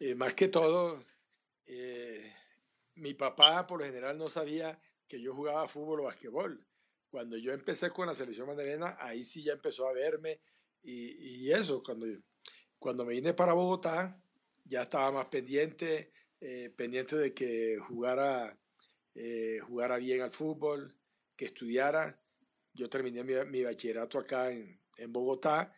eh, 0.00 0.14
más 0.14 0.34
que 0.34 0.48
todo, 0.48 1.04
eh, 1.66 2.32
mi 2.94 3.14
papá 3.14 3.66
por 3.66 3.80
lo 3.80 3.86
general 3.86 4.16
no 4.16 4.28
sabía 4.28 4.80
que 5.06 5.20
yo 5.20 5.34
jugaba 5.34 5.68
fútbol 5.68 6.00
o 6.00 6.04
basquetbol. 6.04 6.66
Cuando 7.10 7.36
yo 7.36 7.52
empecé 7.52 7.90
con 7.90 8.06
la 8.06 8.14
selección 8.14 8.46
magdalena, 8.46 8.96
ahí 9.00 9.22
sí 9.22 9.42
ya 9.42 9.52
empezó 9.52 9.88
a 9.88 9.92
verme 9.92 10.40
y, 10.86 11.46
y 11.46 11.52
eso, 11.52 11.82
cuando, 11.82 12.06
cuando 12.78 13.04
me 13.04 13.14
vine 13.14 13.34
para 13.34 13.52
Bogotá, 13.52 14.22
ya 14.64 14.82
estaba 14.82 15.10
más 15.10 15.26
pendiente, 15.26 16.12
eh, 16.40 16.70
pendiente 16.76 17.16
de 17.16 17.34
que 17.34 17.76
jugara, 17.78 18.56
eh, 19.14 19.58
jugara 19.60 19.96
bien 19.96 20.22
al 20.22 20.30
fútbol, 20.30 20.96
que 21.34 21.46
estudiara. 21.46 22.22
Yo 22.72 22.88
terminé 22.88 23.24
mi, 23.24 23.34
mi 23.46 23.64
bachillerato 23.64 24.18
acá 24.18 24.52
en, 24.52 24.80
en 24.98 25.12
Bogotá. 25.12 25.74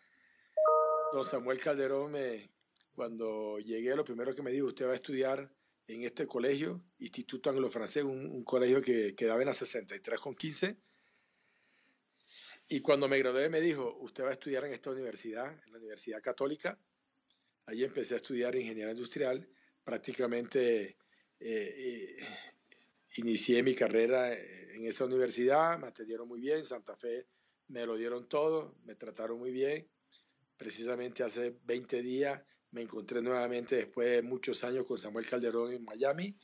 Don 1.13 1.25
Samuel 1.25 1.61
Calderón 1.61 2.13
me, 2.13 2.53
cuando 2.93 3.59
llegué, 3.61 3.97
lo 3.97 4.05
primero 4.05 4.35
que 4.35 4.43
me 4.43 4.51
dijo, 4.51 4.67
usted 4.67 4.87
va 4.87 4.93
a 4.93 4.97
estudiar 4.97 5.51
en 5.87 6.03
este 6.03 6.27
colegio, 6.27 6.85
Instituto 6.99 7.49
Anglo-Francés, 7.49 8.05
un, 8.05 8.27
un, 8.27 8.45
colegio 8.45 8.83
que 8.83 9.15
quedaba 9.15 9.41
en 9.41 9.47
la 9.47 9.55
63 9.55 10.21
con 10.21 10.35
15. 10.35 10.77
Y 12.71 12.81
cuando 12.81 13.09
me 13.09 13.19
gradué 13.19 13.49
me 13.49 13.63
dijo, 13.63 13.97
usted 14.01 14.25
va 14.25 14.29
a 14.29 14.33
estudiar 14.33 14.63
en 14.67 14.75
esta 14.75 14.91
universidad, 14.91 15.51
en 15.65 15.73
la 15.73 15.79
Universidad 15.79 16.21
Católica. 16.21 16.79
Allí 17.65 17.83
empecé 17.83 18.13
a 18.13 18.19
estudiar 18.19 18.55
ingeniería 18.57 18.91
industrial. 18.91 19.49
Prácticamente 19.83 20.85
eh, 20.85 20.97
eh, 21.41 22.17
inicié 23.17 23.63
mi 23.63 23.75
carrera 23.75 24.35
en 24.35 24.85
esa 24.85 25.07
universidad, 25.07 25.79
me 25.79 25.87
atendieron 25.87 26.29
muy 26.29 26.41
bien, 26.41 26.63
Santa 26.63 26.95
Fe 26.95 27.27
me 27.69 27.87
lo 27.87 27.97
dieron 27.97 28.29
todo, 28.29 28.77
me 28.85 28.95
trataron 28.95 29.39
muy 29.39 29.51
bien. 29.51 29.89
Precisamente 30.59 31.23
hace 31.23 31.59
20 31.65 32.03
días 32.03 32.43
me 32.73 32.83
encontré 32.83 33.23
nuevamente 33.23 33.77
después 33.77 34.11
de 34.11 34.21
muchos 34.21 34.63
años 34.65 34.85
con 34.85 34.99
Samuel 34.99 35.27
Calderón 35.27 35.73
en 35.73 35.85
Miami. 35.85 36.37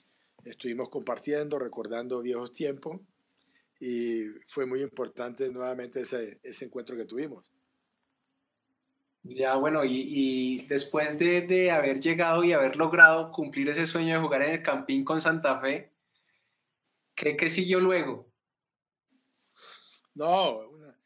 Estuvimos 0.43 0.89
compartiendo, 0.89 1.59
recordando 1.59 2.23
viejos 2.23 2.51
tiempos 2.51 3.03
y 3.87 4.25
fue 4.47 4.65
muy 4.65 4.81
importante 4.81 5.53
nuevamente 5.53 6.01
ese, 6.01 6.41
ese 6.43 6.65
encuentro 6.65 6.97
que 6.97 7.05
tuvimos. 7.05 7.53
Ya, 9.23 9.57
bueno, 9.57 9.85
y, 9.85 10.07
y 10.07 10.67
después 10.69 11.19
de, 11.19 11.43
de, 11.43 11.71
haber 11.71 12.01
llegado 12.01 12.43
y 12.45 12.55
haber 12.55 12.77
logrado 12.77 13.31
cumplir 13.31 13.69
ese 13.69 13.85
sueño 13.85 14.15
de 14.15 14.21
jugar 14.23 14.41
en 14.41 14.55
el 14.55 14.63
Campín 14.63 15.05
con 15.05 15.21
Santa 15.21 15.61
Fe, 15.61 15.93
¿qué, 17.15 17.37
qué 17.37 17.51
siguió 17.51 17.79
luego? 17.79 18.33
No, 20.15 20.67
una... 20.71 20.99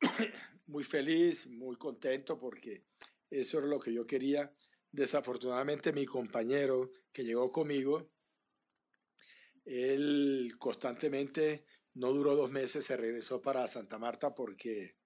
muy 0.66 0.84
feliz, 0.84 1.48
muy 1.48 1.74
contento 1.74 2.38
porque 2.38 2.84
eso 3.28 3.58
era 3.58 3.66
lo 3.66 3.80
que 3.80 3.92
yo 3.92 4.06
quería. 4.06 4.54
Desafortunadamente 4.92 5.92
mi 5.92 6.06
compañero 6.06 6.92
que 7.10 7.24
llegó 7.24 7.50
conmigo, 7.50 8.08
él 9.64 10.54
constantemente 10.60 11.64
no 11.94 12.12
duró 12.12 12.34
dos 12.36 12.50
meses, 12.50 12.84
se 12.84 12.96
regresó 12.96 13.40
para 13.40 13.66
Santa 13.66 13.98
Marta 13.98 14.34
porque 14.34 14.96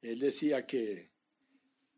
él 0.00 0.18
decía 0.18 0.66
que, 0.66 1.12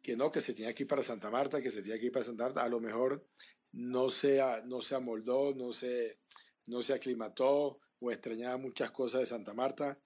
que 0.03 0.17
no, 0.17 0.31
que 0.31 0.41
se 0.41 0.55
tenía 0.55 0.75
que 0.75 0.83
ir 0.83 0.89
para 0.89 1.03
Santa 1.03 1.31
Marta, 1.31 1.63
que 1.63 1.71
se 1.71 1.83
tenía 1.83 1.99
que 1.99 2.07
ir 2.07 2.13
para 2.13 2.25
Santa 2.25 2.45
Marta. 2.45 2.63
A 2.63 2.69
lo 2.69 2.81
mejor 2.81 3.27
no 3.73 4.11
se, 4.11 4.41
no 4.67 4.83
se 4.83 4.95
amoldó, 4.95 5.55
no 5.55 5.73
se, 5.73 6.19
no 6.67 6.83
se 6.83 6.93
aclimató 6.93 7.81
o 8.01 8.11
extrañaba 8.11 8.57
muchas 8.57 8.91
cosas 8.91 9.21
de 9.21 9.27
Santa 9.27 9.55
Marta 9.55 10.01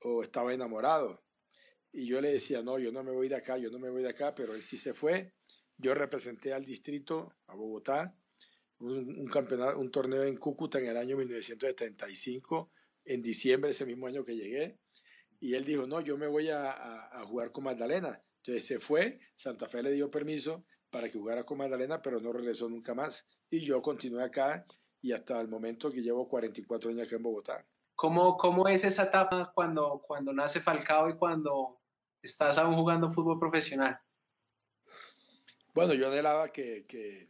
o 0.00 0.22
estaba 0.22 0.52
enamorado. 0.52 1.22
Y 1.92 2.06
yo 2.06 2.20
le 2.20 2.32
decía, 2.32 2.62
no, 2.62 2.78
yo 2.78 2.90
no 2.90 3.04
me 3.04 3.12
voy 3.12 3.28
de 3.28 3.36
acá, 3.36 3.56
yo 3.56 3.70
no 3.70 3.78
me 3.78 3.90
voy 3.90 4.02
de 4.02 4.08
acá, 4.08 4.34
pero 4.34 4.54
él 4.54 4.62
sí 4.62 4.76
se 4.76 4.94
fue. 4.94 5.32
Yo 5.76 5.94
representé 5.94 6.52
al 6.52 6.64
distrito, 6.64 7.36
a 7.46 7.54
Bogotá, 7.54 8.16
un, 8.78 9.26
campeonato, 9.26 9.78
un 9.78 9.90
torneo 9.90 10.24
en 10.24 10.36
Cúcuta 10.36 10.78
en 10.78 10.86
el 10.86 10.96
año 10.96 11.16
1975, 11.16 12.72
en 13.04 13.22
diciembre, 13.22 13.70
ese 13.70 13.86
mismo 13.86 14.06
año 14.06 14.24
que 14.24 14.36
llegué. 14.36 14.78
Y 15.40 15.54
él 15.54 15.64
dijo, 15.64 15.86
no, 15.86 16.00
yo 16.00 16.16
me 16.16 16.26
voy 16.26 16.50
a, 16.50 16.70
a, 16.70 17.20
a 17.20 17.26
jugar 17.26 17.50
con 17.50 17.64
Magdalena. 17.64 18.22
Entonces 18.38 18.66
se 18.66 18.78
fue, 18.78 19.20
Santa 19.34 19.68
Fe 19.68 19.82
le 19.82 19.92
dio 19.92 20.10
permiso 20.10 20.64
para 20.90 21.08
que 21.08 21.18
jugara 21.18 21.44
con 21.44 21.58
Magdalena, 21.58 22.00
pero 22.00 22.20
no 22.20 22.32
regresó 22.32 22.68
nunca 22.68 22.94
más. 22.94 23.26
Y 23.50 23.60
yo 23.66 23.82
continué 23.82 24.22
acá 24.22 24.64
y 25.00 25.12
hasta 25.12 25.40
el 25.40 25.48
momento 25.48 25.90
que 25.90 26.02
llevo 26.02 26.28
44 26.28 26.90
años 26.90 27.06
acá 27.06 27.16
en 27.16 27.22
Bogotá. 27.22 27.66
¿Cómo, 27.94 28.36
cómo 28.36 28.68
es 28.68 28.84
esa 28.84 29.04
etapa 29.04 29.52
cuando, 29.54 30.02
cuando 30.06 30.32
nace 30.32 30.60
Falcao 30.60 31.10
y 31.10 31.16
cuando 31.16 31.80
estás 32.22 32.58
aún 32.58 32.74
jugando 32.74 33.10
fútbol 33.10 33.38
profesional? 33.38 33.98
Bueno, 35.74 35.94
yo 35.94 36.06
anhelaba 36.06 36.48
que, 36.50 36.86
que, 36.86 37.28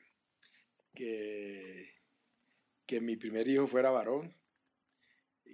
que, 0.94 1.90
que 2.86 3.00
mi 3.00 3.16
primer 3.16 3.48
hijo 3.48 3.66
fuera 3.66 3.90
varón, 3.90 4.34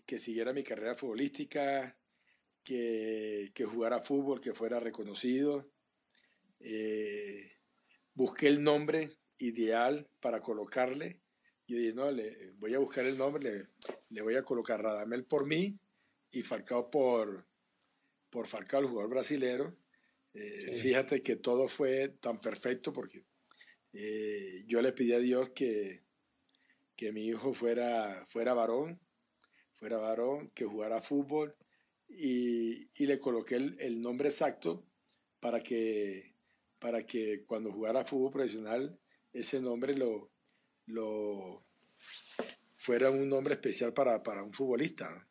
que 0.06 0.18
siguiera 0.18 0.52
mi 0.52 0.62
carrera 0.62 0.96
futbolística, 0.96 1.96
que, 2.64 3.50
que 3.54 3.64
jugara 3.64 4.00
fútbol, 4.00 4.40
que 4.40 4.54
fuera 4.54 4.80
reconocido. 4.80 5.70
Eh, 6.60 7.58
busqué 8.14 8.48
el 8.48 8.62
nombre 8.62 9.10
ideal 9.38 10.08
para 10.20 10.40
colocarle. 10.40 11.20
Yo 11.66 11.76
dije, 11.76 11.94
no, 11.94 12.10
le, 12.10 12.52
voy 12.58 12.74
a 12.74 12.78
buscar 12.78 13.06
el 13.06 13.16
nombre, 13.16 13.42
le, 13.42 13.68
le 14.08 14.22
voy 14.22 14.36
a 14.36 14.42
colocar 14.42 14.82
Radamel 14.82 15.24
por 15.24 15.46
mí 15.46 15.78
y 16.30 16.42
Falcao 16.42 16.90
por, 16.90 17.46
por 18.28 18.46
Falcao, 18.46 18.80
el 18.80 18.86
jugador 18.86 19.10
brasilero. 19.10 19.76
Eh, 20.34 20.60
sí. 20.60 20.74
Fíjate 20.74 21.22
que 21.22 21.36
todo 21.36 21.68
fue 21.68 22.08
tan 22.08 22.40
perfecto 22.40 22.92
porque 22.92 23.24
eh, 23.92 24.64
yo 24.66 24.80
le 24.82 24.92
pedí 24.92 25.12
a 25.12 25.18
Dios 25.18 25.50
que, 25.50 26.02
que 26.96 27.12
mi 27.12 27.26
hijo 27.26 27.54
fuera, 27.54 28.24
fuera 28.26 28.54
varón, 28.54 29.00
fuera 29.80 29.96
varón, 29.96 30.50
que 30.54 30.66
jugara 30.66 31.00
fútbol 31.00 31.56
y, 32.06 32.90
y 33.02 33.06
le 33.06 33.18
coloqué 33.18 33.56
el, 33.56 33.76
el, 33.80 34.02
nombre 34.02 34.28
exacto 34.28 34.84
para 35.40 35.60
que, 35.60 36.34
para 36.78 37.02
que 37.06 37.44
cuando 37.46 37.72
jugara 37.72 38.04
fútbol 38.04 38.30
profesional 38.30 39.00
ese 39.32 39.60
nombre 39.62 39.96
lo, 39.96 40.30
lo 40.84 41.64
fuera 42.76 43.10
un 43.10 43.28
nombre 43.28 43.54
especial 43.54 43.94
para, 43.94 44.22
para 44.22 44.42
un 44.42 44.52
futbolista. 44.52 45.26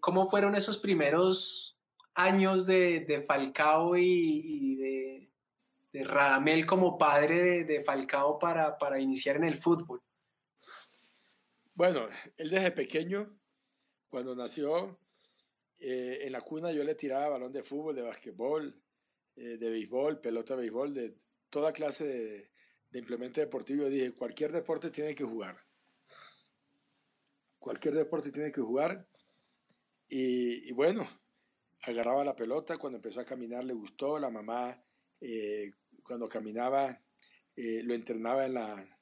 ¿Cómo 0.00 0.26
fueron 0.26 0.54
esos 0.54 0.78
primeros 0.78 1.78
años 2.14 2.64
de, 2.64 3.00
de 3.00 3.20
Falcao 3.20 3.96
y, 3.98 4.04
y 4.04 4.76
de, 4.76 5.30
de, 5.92 6.04
Radamel 6.04 6.64
como 6.64 6.96
padre 6.96 7.42
de, 7.42 7.64
de, 7.64 7.84
Falcao 7.84 8.38
para, 8.38 8.78
para 8.78 8.98
iniciar 8.98 9.36
en 9.36 9.44
el 9.44 9.58
fútbol? 9.58 10.00
Bueno, 11.78 12.08
él 12.38 12.50
desde 12.50 12.72
pequeño, 12.72 13.38
cuando 14.08 14.34
nació, 14.34 14.98
Eh, 15.80 16.26
en 16.26 16.32
la 16.32 16.40
cuna 16.40 16.72
yo 16.72 16.82
le 16.82 16.96
tiraba 16.96 17.28
balón 17.28 17.52
de 17.52 17.62
fútbol, 17.62 17.94
de 17.94 18.02
básquetbol, 18.02 18.82
eh, 19.36 19.58
de 19.58 19.70
béisbol, 19.70 20.20
pelota 20.20 20.56
de 20.56 20.62
béisbol, 20.62 20.92
de 20.92 21.16
toda 21.50 21.72
clase 21.72 22.04
de, 22.04 22.50
de 22.90 22.98
implemento 22.98 23.40
deportivo. 23.40 23.84
Yo 23.84 23.90
dije, 23.90 24.10
cualquier 24.12 24.50
deporte 24.50 24.90
tiene 24.90 25.14
que 25.14 25.22
jugar. 25.22 25.56
Cualquier 27.60 27.94
deporte 27.94 28.32
tiene 28.32 28.50
que 28.50 28.60
jugar. 28.60 29.06
Y, 30.08 30.72
bueno, 30.72 31.08
agarraba 31.82 32.24
la 32.24 32.34
pelota, 32.34 32.76
cuando 32.76 32.96
empezó 32.96 33.20
a 33.20 33.24
caminar 33.24 33.62
le 33.62 33.74
gustó, 33.74 34.18
la 34.18 34.30
mamá 34.30 34.82
eh, 35.20 35.70
cuando 36.02 36.26
caminaba 36.28 37.00
lo 37.56 37.94
entrenaba 37.94 38.46
en 38.46 38.54
la, 38.54 38.98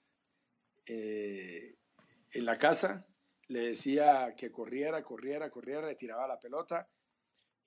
en 2.37 2.45
la 2.45 2.59
casa, 2.59 3.07
le 3.49 3.61
decía 3.61 4.35
que 4.37 4.51
corriera, 4.51 5.03
corriera, 5.03 5.51
corriera, 5.51 5.87
le 5.87 5.95
tiraba 5.95 6.27
la 6.27 6.41
pelota 6.41 6.91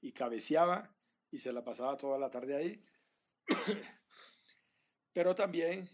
y 0.02 0.12
cabeceaba 0.12 0.96
y 1.32 1.40
se 1.40 1.54
la 1.54 1.64
pasaba 1.64 1.98
toda 1.98 2.18
la 2.18 2.30
tarde 2.30 2.56
ahí. 2.56 2.86
Pero 5.14 5.36
también 5.36 5.90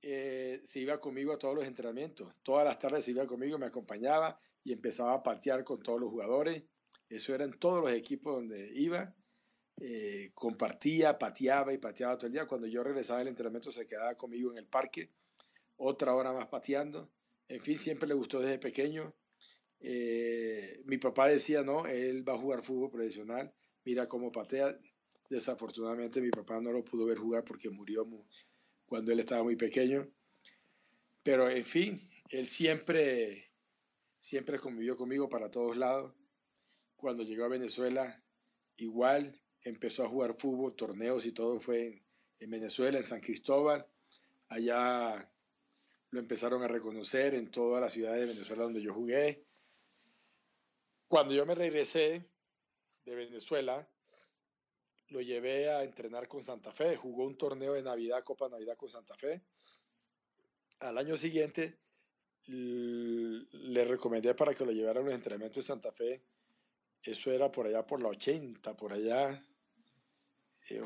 se 0.00 0.80
iba 0.80 0.98
conmigo 1.00 1.32
a 1.32 1.38
todos 1.38 1.54
los 1.54 1.66
entrenamientos. 1.66 2.32
Todas 2.42 2.64
las 2.64 2.78
tardes 2.78 3.04
se 3.04 3.10
iba 3.10 3.26
conmigo, 3.26 3.58
me 3.58 3.66
acompañaba 3.66 4.40
y 4.64 4.72
empezaba 4.72 5.14
a 5.14 5.22
patear 5.22 5.64
con 5.64 5.82
todos 5.82 6.00
los 6.00 6.10
jugadores. 6.10 6.64
Eso 7.08 7.34
era 7.34 7.44
en 7.44 7.58
todos 7.58 7.82
los 7.82 7.92
equipos 7.92 8.34
donde 8.34 8.70
iba. 8.74 9.14
Eh, 9.80 10.30
compartía, 10.34 11.18
pateaba 11.18 11.72
y 11.72 11.78
pateaba 11.78 12.16
todo 12.16 12.26
el 12.26 12.32
día. 12.32 12.46
Cuando 12.46 12.66
yo 12.66 12.82
regresaba 12.82 13.20
del 13.20 13.28
entrenamiento 13.28 13.70
se 13.70 13.86
quedaba 13.86 14.14
conmigo 14.14 14.50
en 14.50 14.58
el 14.58 14.66
parque, 14.66 15.12
otra 15.76 16.14
hora 16.14 16.32
más 16.32 16.46
pateando. 16.46 17.10
En 17.48 17.60
fin, 17.62 17.76
siempre 17.76 18.08
le 18.08 18.14
gustó 18.14 18.40
desde 18.40 18.58
pequeño. 18.58 19.14
Eh, 19.80 20.82
mi 20.84 20.98
papá 20.98 21.28
decía, 21.28 21.62
no, 21.62 21.86
él 21.86 22.28
va 22.28 22.34
a 22.34 22.38
jugar 22.38 22.62
fútbol 22.62 22.90
profesional, 22.90 23.54
mira 23.84 24.06
cómo 24.06 24.30
patea. 24.32 24.78
Desafortunadamente 25.30 26.20
mi 26.20 26.30
papá 26.30 26.60
no 26.60 26.72
lo 26.72 26.84
pudo 26.84 27.06
ver 27.06 27.18
jugar 27.18 27.44
porque 27.44 27.70
murió 27.70 28.06
cuando 28.86 29.12
él 29.12 29.20
estaba 29.20 29.42
muy 29.42 29.56
pequeño. 29.56 30.10
Pero 31.22 31.50
en 31.50 31.64
fin, 31.64 32.10
él 32.30 32.46
siempre, 32.46 33.52
siempre 34.20 34.58
convivió 34.58 34.96
conmigo 34.96 35.28
para 35.28 35.50
todos 35.50 35.76
lados. 35.76 36.14
Cuando 36.96 37.22
llegó 37.22 37.44
a 37.44 37.48
Venezuela, 37.48 38.24
igual 38.76 39.38
empezó 39.62 40.04
a 40.04 40.08
jugar 40.08 40.34
fútbol, 40.34 40.74
torneos 40.74 41.26
y 41.26 41.32
todo 41.32 41.60
fue 41.60 42.02
en, 42.38 42.50
Venezuela, 42.50 42.98
en 42.98 43.04
San 43.04 43.20
Cristóbal. 43.20 43.86
Allá 44.48 45.30
lo 46.10 46.20
empezaron 46.20 46.62
a 46.62 46.68
reconocer 46.68 47.34
en 47.34 47.50
toda 47.50 47.80
la 47.80 47.90
ciudad 47.90 48.14
de 48.14 48.26
Venezuela 48.26 48.64
donde 48.64 48.82
yo 48.82 48.92
jugué. 48.94 49.44
Cuando 51.06 51.34
yo 51.34 51.46
me 51.46 51.54
regresé 51.54 52.28
de 53.04 53.14
Venezuela, 53.14 53.88
lo 55.08 55.20
llevé 55.20 55.70
a 55.70 55.84
entrenar 55.84 56.28
con 56.28 56.42
Santa 56.42 56.72
Fe. 56.72 56.96
Jugó 56.96 57.24
un 57.24 57.36
torneo 57.36 57.74
de 57.74 57.82
Navidad, 57.82 58.24
Copa 58.24 58.48
Navidad 58.48 58.76
con 58.76 58.88
Santa 58.88 59.14
Fe. 59.16 59.42
Al 60.80 60.98
año 60.98 61.16
siguiente 61.16 61.78
le 62.46 63.84
recomendé 63.84 64.34
para 64.34 64.54
que 64.54 64.64
lo 64.64 64.72
llevara 64.72 65.00
a 65.00 65.02
los 65.02 65.12
entrenamientos 65.12 65.64
de 65.64 65.68
Santa 65.68 65.92
Fe 65.92 66.22
eso 67.02 67.30
era 67.32 67.50
por 67.50 67.66
allá 67.66 67.86
por 67.86 68.02
la 68.02 68.08
80, 68.08 68.76
por 68.76 68.92
allá, 68.92 69.40
eh, 70.70 70.82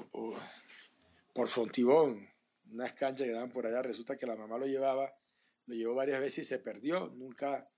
por 1.33 1.49
Fontibón, 1.49 2.29
unas 2.73 2.93
canchas 2.93 3.27
que 3.27 3.33
daban 3.33 3.51
por 3.51 3.67
allá. 3.67 3.83
Resulta 3.83 4.17
que 4.17 4.27
la 4.27 4.37
mamá 4.37 4.59
lo 4.59 4.67
llevaba, 4.67 5.15
lo 5.67 5.75
llevó 5.75 5.95
varias 5.95 6.21
veces 6.21 6.39
y 6.39 6.45
se 6.45 6.59
perdió. 6.59 7.09
Nunca, 7.15 7.71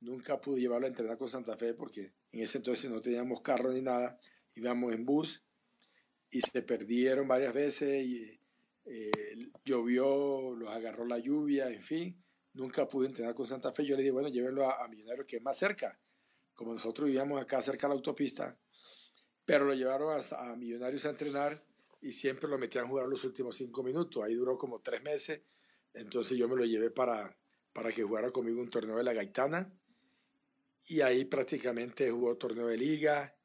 nunca 0.00 0.40
pude 0.40 0.60
llevarlo 0.60 0.86
a 0.86 0.90
entrenar 0.90 1.18
con 1.18 1.28
Santa 1.28 1.56
Fe 1.56 1.74
porque 1.74 2.14
en 2.32 2.40
ese 2.40 2.58
entonces 2.58 2.90
no 2.90 3.00
teníamos 3.00 3.40
carro 3.42 3.72
ni 3.72 3.82
nada, 3.82 4.18
íbamos 4.54 4.92
en 4.92 5.04
bus 5.04 5.44
y 6.30 6.40
se 6.40 6.62
perdieron 6.62 7.26
varias 7.26 7.54
veces 7.54 8.04
y 8.04 8.40
eh, 8.84 9.50
llovió, 9.64 10.54
los 10.54 10.70
agarró 10.70 11.04
la 11.04 11.18
lluvia, 11.18 11.68
en 11.68 11.82
fin. 11.82 12.24
Nunca 12.54 12.88
pude 12.88 13.06
entrenar 13.06 13.34
con 13.34 13.46
Santa 13.46 13.72
Fe. 13.72 13.84
Yo 13.84 13.96
le 13.96 14.02
dije, 14.02 14.12
bueno, 14.12 14.28
llévenlo 14.28 14.68
a, 14.68 14.84
a 14.84 14.88
Millonarios 14.88 15.26
que 15.26 15.36
es 15.36 15.42
más 15.42 15.56
cerca 15.56 15.98
como 16.58 16.72
nosotros 16.72 17.06
vivíamos 17.06 17.40
acá 17.40 17.62
cerca 17.62 17.86
de 17.86 17.90
la 17.90 17.94
autopista, 17.94 18.58
pero 19.44 19.64
lo 19.64 19.74
llevaron 19.74 20.20
a, 20.20 20.56
Millonarios 20.56 21.06
a 21.06 21.10
entrenar 21.10 21.64
y 22.00 22.12
siempre 22.12 22.48
lo 22.48 22.58
metían 22.58 22.84
a 22.84 22.88
jugar 22.88 23.08
los 23.08 23.24
últimos 23.24 23.56
cinco 23.56 23.82
minutos. 23.82 24.22
Ahí 24.22 24.34
duró 24.34 24.56
como 24.56 24.80
tres 24.80 25.02
meses, 25.02 25.42
entonces 25.94 26.38
yo 26.38 26.48
me 26.48 26.56
lo 26.56 26.64
llevé 26.64 26.90
para, 26.90 27.38
para 27.72 27.90
que 27.92 28.02
jugara 28.02 28.30
conmigo 28.30 28.60
un 28.60 28.70
torneo 28.70 28.96
de 28.96 29.04
la 29.04 29.12
Gaitana 29.12 29.72
y 30.86 31.00
ahí 31.00 31.24
prácticamente 31.24 32.10
jugó 32.10 32.36
torneo 32.36 32.66
de 32.66 32.76
liga. 32.76 33.36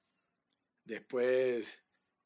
Después 0.83 1.79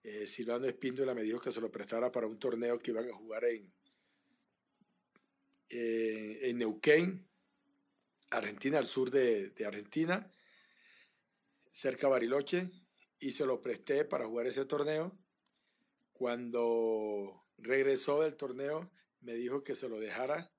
eh, 0.04 0.28
Silvano 0.28 0.66
Espíndola 0.66 1.14
me 1.14 1.24
dijo 1.24 1.40
que 1.40 1.52
se 1.52 1.62
lo 1.62 1.72
prestara 1.72 2.12
para 2.12 2.28
un 2.28 2.40
torneo 2.40 2.78
que 2.80 2.92
iban 2.92 3.10
a 3.10 3.14
jugar 3.14 3.46
en, 3.46 3.74
eh, 5.70 6.50
en 6.50 6.58
Neuquén, 6.58 7.28
Argentina, 8.30 8.78
al 8.78 8.86
sur 8.86 9.10
de, 9.10 9.52
de 9.52 9.66
Argentina 9.66 10.32
cerca 11.78 12.08
de 12.08 12.12
Bariloche 12.14 12.72
y 13.20 13.32
se 13.32 13.46
lo 13.46 13.62
presté 13.62 14.04
para 14.04 14.26
jugar 14.26 14.48
ese 14.48 14.66
torneo. 14.66 15.16
Cuando 16.18 17.46
regresó 17.60 18.24
del 18.24 18.36
torneo, 18.36 18.90
me 19.22 19.34
dijo 19.34 19.62
que 19.62 19.76
se 19.76 19.88
lo 19.88 20.00
dejara 20.00 20.52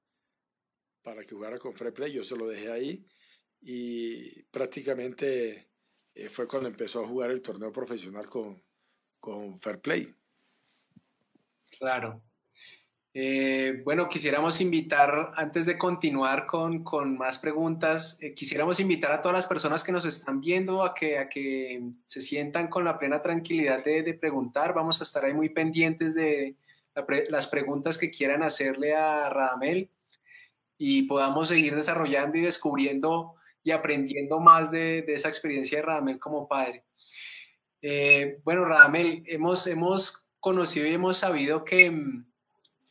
para 1.03 1.25
que 1.25 1.35
jugara 1.35 1.59
con 1.59 1.75
Fair 1.75 1.93
Play. 1.93 2.13
Yo 2.13 2.23
se 2.23 2.37
lo 2.37 2.47
dejé 2.47 2.71
ahí 2.71 3.09
y 3.61 4.45
prácticamente 4.45 5.69
eh, 6.15 6.29
fue 6.29 6.47
cuando 6.47 6.69
empezó 6.69 7.03
a 7.03 7.09
jugar 7.09 7.33
el 7.33 7.43
torneo 7.43 7.73
profesional 7.73 8.29
con, 8.29 8.63
con 9.19 9.59
Fair 9.59 9.81
Play. 9.81 10.15
Claro. 11.77 12.23
Eh, 13.21 13.83
bueno, 13.85 14.09
quisiéramos 14.09 14.61
invitar, 14.61 15.33
antes 15.35 15.67
de 15.67 15.77
continuar 15.77 16.47
con, 16.47 16.85
con 16.85 17.19
más 17.19 17.41
preguntas, 17.41 18.17
eh, 18.23 18.33
quisiéramos 18.33 18.79
invitar 18.79 19.11
a 19.11 19.21
todas 19.21 19.37
las 19.37 19.47
personas 19.49 19.83
que 19.83 19.91
nos 19.91 20.07
están 20.07 20.41
viendo 20.41 20.85
a 20.85 20.95
que, 20.95 21.19
a 21.19 21.29
que 21.29 21.83
se 22.07 22.23
sientan 22.23 22.69
con 22.69 22.85
la 22.85 22.97
plena 22.97 23.21
tranquilidad 23.21 23.83
de, 23.85 24.05
de 24.05 24.15
preguntar. 24.15 24.73
Vamos 24.73 25.01
a 25.01 25.03
estar 25.03 25.25
ahí 25.25 25.35
muy 25.35 25.49
pendientes 25.49 26.15
de 26.15 26.55
las 27.29 27.49
preguntas 27.49 27.99
que 27.99 28.09
quieran 28.09 28.45
hacerle 28.45 28.95
a 28.95 29.29
Radamel 29.29 29.91
y 30.77 31.03
podamos 31.03 31.49
seguir 31.49 31.75
desarrollando 31.75 32.39
y 32.39 32.43
descubriendo 32.43 33.35
y 33.65 33.73
aprendiendo 33.73 34.39
más 34.39 34.71
de, 34.71 35.03
de 35.03 35.15
esa 35.15 35.29
experiencia 35.29 35.79
de 35.79 35.83
Radamel 35.87 36.21
como 36.21 36.47
padre. 36.47 36.85
Eh, 37.83 38.39
bueno, 38.45 38.65
Radamel, 38.65 39.25
hemos, 39.27 39.67
hemos 39.67 40.29
conocido 40.39 40.87
y 40.87 40.95
hemos 40.95 41.17
sabido 41.17 41.65
que 41.65 41.91
mm, 41.91 42.28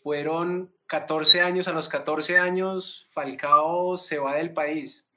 fueron 0.08 0.74
14 0.86 1.42
años, 1.42 1.68
a 1.68 1.74
los 1.74 1.90
14 1.90 2.38
años 2.38 3.10
Falcao 3.12 3.98
se 3.98 4.20
va 4.20 4.36
del 4.36 4.54
país. 4.54 5.10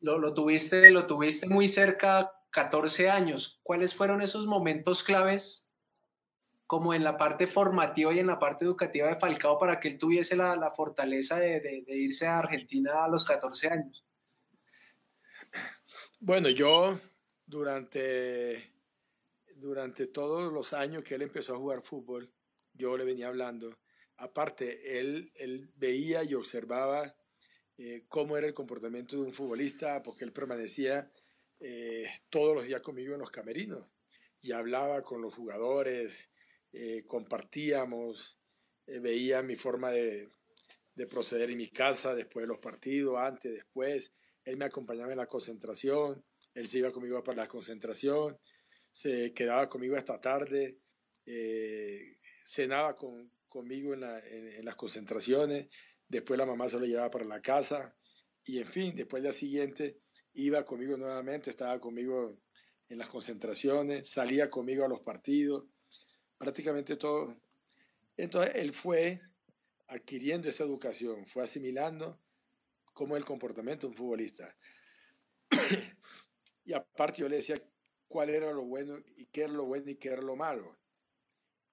Lo, 0.00 0.34
tuviste, 0.34 0.90
lo 0.90 1.06
tuviste 1.06 1.46
muy 1.46 1.68
cerca, 1.68 2.32
14 2.50 3.08
años. 3.08 3.60
¿Cuáles 3.62 3.94
fueron 3.94 4.20
esos 4.20 4.48
momentos 4.48 5.04
claves 5.04 5.70
como 6.66 6.92
en 6.92 7.04
la 7.04 7.18
parte 7.18 7.46
formativa 7.46 8.12
y 8.12 8.18
en 8.18 8.26
la 8.26 8.40
parte 8.40 8.64
educativa 8.64 9.06
de 9.06 9.14
Falcao 9.14 9.60
para 9.60 9.78
que 9.78 9.90
él 9.90 9.98
tuviese 9.98 10.34
la, 10.34 10.72
fortaleza 10.72 11.38
de, 11.38 11.84
irse 11.86 12.26
a 12.26 12.40
Argentina 12.40 13.04
a 13.04 13.08
los 13.08 13.24
14 13.24 13.68
años? 13.68 14.04
Bueno, 16.18 16.48
yo 16.48 16.98
durante, 17.46 18.72
durante 19.54 20.08
todos 20.08 20.52
los 20.52 20.72
años 20.72 21.04
que 21.04 21.14
él 21.14 21.22
empezó 21.22 21.54
a 21.54 21.58
jugar 21.58 21.80
fútbol, 21.80 22.28
yo 22.76 22.96
le 22.96 23.04
venía 23.04 23.28
hablando. 23.28 23.78
Aparte, 24.16 24.98
él, 24.98 25.32
él 25.34 25.70
veía 25.76 26.24
y 26.24 26.34
observaba 26.34 27.16
eh, 27.78 28.04
cómo 28.08 28.38
era 28.38 28.46
el 28.46 28.54
comportamiento 28.54 29.16
de 29.16 29.22
un 29.22 29.34
futbolista, 29.34 30.02
porque 30.02 30.24
él 30.24 30.32
permanecía 30.32 31.12
eh, 31.60 32.08
todos 32.30 32.54
los 32.54 32.66
días 32.66 32.80
conmigo 32.80 33.14
en 33.14 33.20
los 33.20 33.30
camerinos 33.30 33.90
y 34.40 34.52
hablaba 34.52 35.02
con 35.02 35.20
los 35.20 35.34
jugadores, 35.34 36.30
eh, 36.72 37.04
compartíamos, 37.06 38.38
veía 38.86 39.42
mi 39.42 39.56
forma 39.56 39.90
de, 39.90 40.30
de 40.94 41.06
proceder 41.06 41.50
en 41.50 41.58
mi 41.58 41.68
casa 41.68 42.14
después 42.14 42.44
de 42.44 42.48
los 42.48 42.58
partidos, 42.58 43.18
antes, 43.18 43.52
después. 43.52 44.12
Él 44.44 44.56
me 44.56 44.64
acompañaba 44.64 45.10
en 45.10 45.18
la 45.18 45.26
concentración, 45.26 46.24
él 46.54 46.68
se 46.68 46.78
iba 46.78 46.92
conmigo 46.92 47.22
para 47.22 47.42
la 47.42 47.48
concentración, 47.48 48.38
se 48.92 49.34
quedaba 49.34 49.68
conmigo 49.68 49.96
hasta 49.96 50.20
tarde, 50.20 50.78
cenaba 52.46 52.94
con, 52.94 53.32
conmigo 53.48 53.92
en, 53.92 54.04
en, 54.04 54.64
las 54.64 54.76
concentraciones, 54.76 55.68
después 56.08 56.38
la 56.38 56.46
mamá 56.46 56.68
se 56.68 56.78
lo 56.78 56.86
llevaba 56.86 57.10
para 57.10 57.24
la 57.24 57.42
casa 57.42 57.96
y 58.44 58.60
en 58.60 58.68
fin, 58.68 58.94
después 58.94 59.22
del 59.22 59.32
siguiente 59.32 59.98
iba 60.34 60.64
conmigo 60.64 60.96
nuevamente, 60.96 61.50
estaba 61.50 61.80
conmigo 61.80 62.38
en 62.88 62.98
las 62.98 63.08
concentraciones, 63.08 64.08
salía 64.08 64.48
conmigo 64.48 64.84
a 64.84 64.88
los 64.88 65.00
partidos, 65.00 65.64
prácticamente 66.38 66.96
todo. 66.96 67.36
Entonces 68.16 68.54
él 68.54 68.72
fue 68.72 69.20
adquiriendo 69.88 70.48
esa 70.48 70.62
educación, 70.62 71.26
fue 71.26 71.42
asimilando 71.42 72.20
cómo 72.92 73.16
es 73.16 73.20
el 73.20 73.26
comportamiento 73.26 73.86
de 73.86 73.90
un 73.90 73.96
futbolista. 73.96 74.56
Y 76.68 76.72
aparte 76.72 77.22
yo 77.22 77.28
le 77.28 77.36
decía 77.36 77.54
cuál 78.08 78.28
era 78.28 78.50
lo 78.50 78.64
bueno 78.64 78.98
y 79.16 79.26
qué 79.26 79.42
era 79.42 79.52
lo 79.52 79.66
bueno 79.66 79.88
y 79.88 79.94
qué 79.94 80.08
era 80.08 80.20
lo 80.20 80.34
malo. 80.34 80.76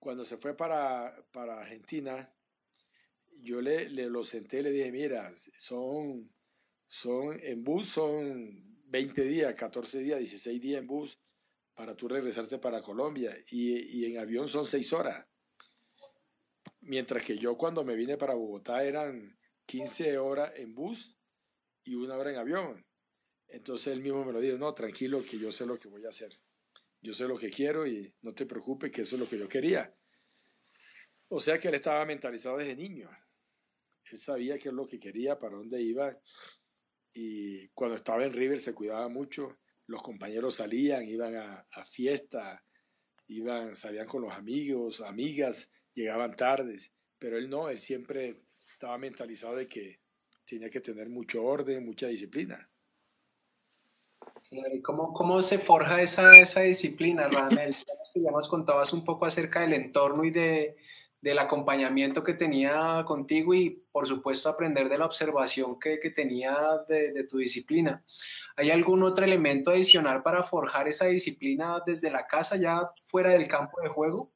Cuando 0.03 0.25
se 0.25 0.35
fue 0.35 0.53
para, 0.53 1.15
para 1.31 1.61
Argentina, 1.61 2.29
yo 3.37 3.61
le, 3.61 3.87
le 3.87 4.09
lo 4.09 4.25
senté 4.25 4.59
y 4.59 4.63
le 4.63 4.71
dije, 4.71 4.91
mira, 4.91 5.31
son, 5.55 6.29
son, 6.85 7.39
en 7.41 7.63
bus 7.63 7.87
son 7.87 8.81
20 8.87 9.23
días, 9.23 9.55
14 9.55 9.99
días, 9.99 10.19
16 10.19 10.59
días 10.59 10.81
en 10.81 10.87
bus 10.87 11.17
para 11.73 11.95
tú 11.95 12.09
regresarte 12.09 12.57
para 12.57 12.81
Colombia 12.81 13.33
y, 13.49 14.01
y 14.01 14.05
en 14.11 14.17
avión 14.17 14.49
son 14.49 14.65
6 14.65 14.91
horas. 14.91 15.25
Mientras 16.81 17.23
que 17.23 17.37
yo 17.37 17.55
cuando 17.55 17.85
me 17.85 17.95
vine 17.95 18.17
para 18.17 18.33
Bogotá 18.33 18.83
eran 18.83 19.39
15 19.67 20.17
horas 20.17 20.51
en 20.57 20.75
bus 20.75 21.17
y 21.85 21.95
una 21.95 22.17
hora 22.17 22.31
en 22.31 22.39
avión. 22.39 22.85
Entonces 23.47 23.93
él 23.93 24.01
mismo 24.01 24.25
me 24.25 24.33
lo 24.33 24.41
dijo, 24.41 24.57
no, 24.57 24.73
tranquilo, 24.73 25.23
que 25.23 25.39
yo 25.39 25.49
sé 25.53 25.65
lo 25.65 25.79
que 25.79 25.87
voy 25.87 26.05
a 26.05 26.09
hacer. 26.09 26.33
Yo 27.03 27.13
sé 27.13 27.27
lo 27.27 27.37
que 27.37 27.51
quiero 27.51 27.85
y 27.85 28.15
no 28.21 28.33
te 28.33 28.45
preocupes, 28.45 28.89
que 28.89 29.01
eso 29.01 29.17
es 29.17 29.19
lo 29.19 29.27
que 29.27 29.37
yo 29.37 29.49
quería. 29.49 29.93
O 31.27 31.41
sea 31.41 31.57
que 31.57 31.67
él 31.67 31.75
estaba 31.75 32.05
mentalizado 32.05 32.57
desde 32.57 32.77
niño. 32.77 33.09
Él 34.09 34.17
sabía 34.17 34.57
qué 34.57 34.69
es 34.69 34.73
lo 34.73 34.87
que 34.87 34.99
quería, 34.99 35.37
para 35.37 35.57
dónde 35.57 35.81
iba. 35.81 36.17
Y 37.13 37.67
cuando 37.69 37.97
estaba 37.97 38.23
en 38.23 38.31
River 38.31 38.57
se 38.59 38.73
cuidaba 38.73 39.09
mucho. 39.09 39.59
Los 39.85 40.01
compañeros 40.01 40.55
salían, 40.55 41.05
iban 41.05 41.35
a, 41.35 41.67
a 41.71 41.85
fiesta, 41.85 42.65
iban, 43.27 43.75
salían 43.75 44.07
con 44.07 44.21
los 44.21 44.31
amigos, 44.31 45.01
amigas, 45.01 45.69
llegaban 45.93 46.37
tardes. 46.37 46.93
Pero 47.19 47.37
él 47.37 47.49
no, 47.49 47.67
él 47.67 47.79
siempre 47.79 48.37
estaba 48.71 48.97
mentalizado 48.97 49.57
de 49.57 49.67
que 49.67 49.99
tenía 50.45 50.69
que 50.69 50.79
tener 50.79 51.09
mucho 51.09 51.43
orden, 51.43 51.85
mucha 51.85 52.07
disciplina. 52.07 52.72
¿Y 54.53 54.81
cómo, 54.81 55.13
cómo 55.13 55.41
se 55.41 55.57
forja 55.57 56.01
esa, 56.01 56.33
esa 56.33 56.61
disciplina, 56.61 57.27
Ramel? 57.27 57.75
Ya 58.15 58.31
nos 58.31 58.47
contabas 58.47 58.93
un 58.93 59.03
poco 59.03 59.25
acerca 59.25 59.61
del 59.61 59.73
entorno 59.73 60.23
y 60.23 60.29
de, 60.29 60.77
del 61.21 61.39
acompañamiento 61.39 62.23
que 62.23 62.33
tenía 62.33 63.03
contigo 63.07 63.53
y, 63.53 63.71
por 63.91 64.07
supuesto, 64.07 64.49
aprender 64.49 64.89
de 64.89 64.97
la 64.99 65.05
observación 65.05 65.79
que, 65.79 65.99
que 65.99 66.11
tenía 66.11 66.55
de, 66.87 67.11
de, 67.11 67.23
tu 67.23 67.37
disciplina. 67.37 68.05
¿Hay 68.55 68.69
algún 68.69 69.01
otro 69.01 69.25
elemento 69.25 69.71
adicional 69.71 70.21
para 70.21 70.43
forjar 70.43 70.87
esa 70.87 71.05
disciplina 71.05 71.81
desde 71.85 72.11
la 72.11 72.27
casa, 72.27 72.55
ya 72.55 72.91
fuera 73.07 73.31
del 73.31 73.47
campo 73.47 73.81
de 73.81 73.89
juego? 73.89 74.31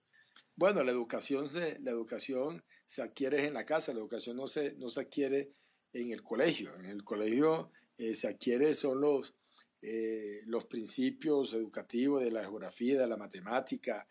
Bueno, 0.55 0.83
la 0.83 0.91
educación 0.91 1.47
se, 1.47 1.77
la 1.81 1.91
educación 1.91 2.63
se 2.87 3.03
adquiere 3.03 3.45
en 3.45 3.53
la 3.53 3.65
casa, 3.65 3.93
la 3.93 3.99
educación 3.99 4.37
no 4.37 4.47
se, 4.47 4.73
no 4.77 4.89
se 4.89 5.01
adquiere 5.01 5.51
en 5.93 6.11
el 6.11 6.23
colegio. 6.23 6.73
En 6.75 6.85
el 6.85 7.03
colegio 7.03 7.69
eh, 7.97 8.15
se 8.15 8.27
adquiere 8.27 8.73
son 8.73 9.01
los, 9.01 9.35
eh, 9.81 10.41
los 10.45 10.65
principios 10.65 11.53
educativos 11.53 12.23
de 12.23 12.31
la 12.31 12.41
geografía, 12.41 12.99
de 12.99 13.07
la 13.07 13.17
matemática, 13.17 14.07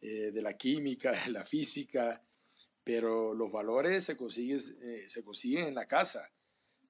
eh, 0.00 0.30
de 0.30 0.42
la 0.42 0.56
química, 0.56 1.12
de 1.26 1.32
la 1.32 1.44
física, 1.44 2.22
pero 2.84 3.34
los 3.34 3.50
valores 3.50 4.04
se 4.04 4.16
consiguen, 4.16 4.60
eh, 4.82 5.04
se 5.08 5.24
consiguen 5.24 5.66
en 5.66 5.74
la 5.74 5.86
casa, 5.86 6.30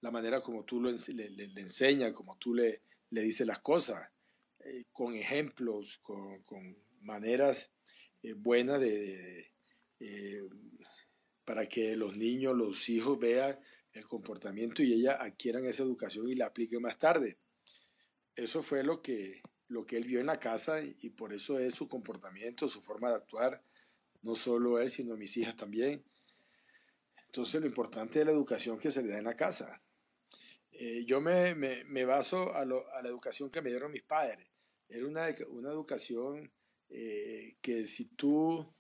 la 0.00 0.10
manera 0.10 0.40
como 0.40 0.64
tú 0.64 0.80
le, 0.82 0.90
enseñas, 0.90 2.12
como 2.12 2.36
tú 2.36 2.54
le, 2.54 2.82
le 3.10 3.22
dices 3.22 3.46
las 3.46 3.60
cosas, 3.60 4.10
eh, 4.60 4.84
con 4.92 5.14
ejemplos, 5.14 5.98
con, 5.98 6.42
con 6.42 6.76
maneras 7.00 7.72
buenas 8.36 8.80
de, 8.80 9.52
para 11.44 11.66
que 11.66 11.96
los 11.96 12.16
niños, 12.16 12.54
los 12.54 12.88
hijos 12.88 13.18
vean 13.18 13.58
el 13.92 14.04
comportamiento 14.04 14.82
y 14.82 14.92
ella 14.92 15.22
adquieran 15.22 15.64
esa 15.64 15.84
educación 15.84 16.28
y 16.28 16.34
la 16.34 16.46
apliquen 16.46 16.82
más 16.82 16.98
tarde 16.98 17.38
eso 18.38 18.62
fue 18.62 18.84
lo 18.84 19.02
que, 19.02 19.42
lo 19.66 19.84
que 19.84 19.96
él 19.96 20.04
vio 20.04 20.20
en 20.20 20.26
la 20.26 20.38
casa 20.38 20.80
y, 20.80 21.10
por 21.10 21.32
eso 21.32 21.58
es 21.58 21.74
su 21.74 21.88
comportamiento, 21.88 22.68
su 22.68 22.80
forma 22.80 23.10
de 23.10 23.16
actuar, 23.16 23.64
no 24.22 24.36
solo 24.36 24.78
él, 24.78 24.88
sino 24.88 25.16
mis 25.16 25.36
hijas 25.36 25.56
también. 25.56 26.04
Entonces 27.26 27.60
lo 27.60 27.66
importante 27.66 28.20
es 28.20 28.26
la 28.26 28.32
educación 28.32 28.78
que 28.78 28.92
se 28.92 29.02
le 29.02 29.10
da 29.10 29.18
en 29.18 29.24
la 29.24 29.34
casa. 29.34 29.82
Eh, 30.70 31.04
yo 31.04 31.20
me, 31.20 31.56
me, 31.56 32.04
baso 32.04 32.54
a, 32.54 32.64
la 32.64 33.08
educación 33.08 33.50
que 33.50 33.60
me 33.60 33.70
dieron 33.70 33.90
mis 33.90 34.04
padres. 34.04 34.48
Era 34.88 35.06
una, 35.06 35.26
una 35.48 35.70
educación 35.70 36.52
eh, 36.88 37.56
que 37.60 37.88
si 37.88 38.04
tú, 38.04 38.72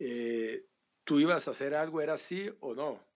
eh, 0.00 0.66
tú 1.04 1.20
ibas 1.20 1.46
a 1.46 1.52
hacer 1.52 1.74
algo 1.74 2.00
era 2.00 2.18
sí 2.18 2.50
o 2.58 2.74
no, 2.74 3.06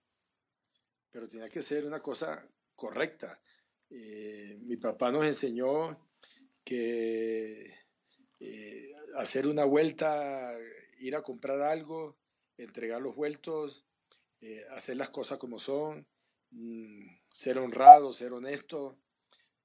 pero 1.10 1.26
tenía 1.26 1.48
que 1.48 1.62
ser 1.62 1.84
una 1.84 2.00
cosa 2.00 2.44
correcta 2.76 3.42
eh, 3.90 4.58
mi 4.62 4.76
papá 4.76 5.10
nos 5.10 5.24
enseñó 5.24 5.98
que 6.64 7.74
eh, 8.38 8.92
hacer 9.16 9.46
una 9.48 9.64
vuelta, 9.64 10.56
ir 10.98 11.16
a 11.16 11.22
comprar 11.22 11.60
algo, 11.62 12.16
entregar 12.56 13.02
los 13.02 13.16
vueltos, 13.16 13.84
eh, 14.40 14.64
hacer 14.70 14.96
las 14.96 15.10
cosas 15.10 15.38
como 15.38 15.58
son, 15.58 16.06
mmm, 16.50 17.06
ser 17.32 17.58
honrado, 17.58 18.12
ser 18.12 18.32
honesto, 18.32 18.96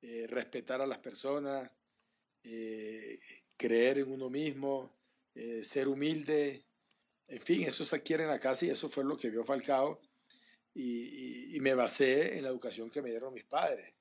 eh, 0.02 0.26
respetar 0.28 0.82
a 0.82 0.88
las 0.88 1.00
personas, 1.00 1.72
creer 3.58 3.98
en 3.98 4.12
uno 4.12 4.30
mismo, 4.30 4.96
ser 5.64 5.88
humilde. 5.88 6.64
En 7.28 7.42
fin, 7.42 7.64
eso 7.64 7.84
se 7.84 7.96
adquiere 7.96 8.24
en 8.24 8.30
la 8.30 8.40
casa 8.40 8.66
y 8.66 8.70
eso 8.70 8.88
fue 8.88 9.04
lo 9.04 9.18
que 9.18 9.32
vio 9.32 9.44
Falcao. 9.44 10.00
Y, 10.76 11.56
y 11.56 11.60
me 11.62 11.74
basé 11.74 12.38
en 12.38 12.44
la 12.44 12.50
educación 12.50 12.92
que 12.92 13.02
me 13.02 13.10
dieron 13.10 13.34
mis 13.34 13.46
padres 13.46 13.96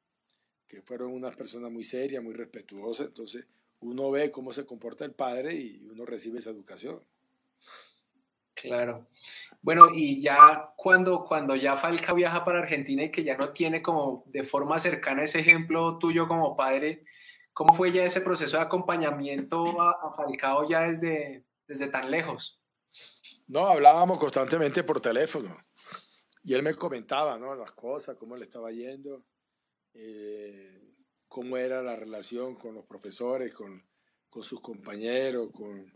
que 0.66 0.82
fueron 0.82 1.12
unas 1.12 1.36
personas 1.36 1.70
muy 1.70 1.84
serias, 1.84 2.22
muy 2.22 2.34
respetuosas, 2.34 3.08
entonces 3.08 3.46
uno 3.80 4.10
ve 4.10 4.30
cómo 4.30 4.52
se 4.52 4.64
comporta 4.64 5.04
el 5.04 5.12
padre 5.12 5.54
y 5.54 5.86
uno 5.90 6.06
recibe 6.06 6.38
esa 6.38 6.50
educación. 6.50 7.00
Claro. 8.54 9.08
Bueno, 9.60 9.88
y 9.92 10.22
ya 10.22 10.72
cuando, 10.76 11.24
cuando 11.24 11.54
ya 11.56 11.76
Falca 11.76 12.14
viaja 12.14 12.44
para 12.44 12.60
Argentina 12.60 13.02
y 13.02 13.10
que 13.10 13.24
ya 13.24 13.36
no 13.36 13.50
tiene 13.50 13.82
como 13.82 14.24
de 14.26 14.44
forma 14.44 14.78
cercana 14.78 15.22
ese 15.22 15.40
ejemplo 15.40 15.98
tuyo 15.98 16.28
como 16.28 16.56
padre, 16.56 17.04
¿cómo 17.52 17.74
fue 17.74 17.92
ya 17.92 18.04
ese 18.04 18.20
proceso 18.20 18.56
de 18.56 18.62
acompañamiento 18.62 19.80
a, 19.80 19.90
a 19.90 20.14
Falcao 20.14 20.68
ya 20.68 20.82
desde, 20.82 21.44
desde 21.66 21.88
tan 21.88 22.10
lejos? 22.10 22.60
No, 23.46 23.66
hablábamos 23.66 24.18
constantemente 24.18 24.82
por 24.84 25.00
teléfono 25.00 25.54
y 26.42 26.54
él 26.54 26.62
me 26.62 26.74
comentaba, 26.74 27.38
¿no? 27.38 27.54
Las 27.54 27.72
cosas, 27.72 28.16
cómo 28.16 28.36
le 28.36 28.44
estaba 28.44 28.70
yendo 28.70 29.24
eh, 29.94 30.80
cómo 31.28 31.56
era 31.56 31.82
la 31.82 31.96
relación 31.96 32.54
con 32.54 32.74
los 32.74 32.84
profesores, 32.84 33.52
con, 33.52 33.82
con 34.28 34.42
sus 34.42 34.60
compañeros, 34.60 35.50
con 35.50 35.92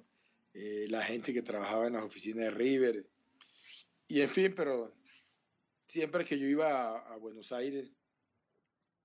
eh, 0.55 0.87
la 0.89 1.05
gente 1.05 1.33
que 1.33 1.43
trabajaba 1.43 1.87
en 1.87 1.95
las 1.95 2.05
oficinas 2.05 2.45
de 2.45 2.51
River. 2.51 3.09
Y 4.07 4.21
en 4.21 4.29
fin, 4.29 4.55
pero 4.57 4.95
siempre 5.87 6.25
que 6.25 6.39
yo 6.39 6.47
iba 6.47 6.73
a, 6.73 7.15
a 7.15 7.17
Buenos 7.17 7.53
Aires, 7.53 7.93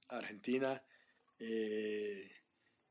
a 0.09 0.17
Argentina, 0.17 0.81
eh, 1.39 2.31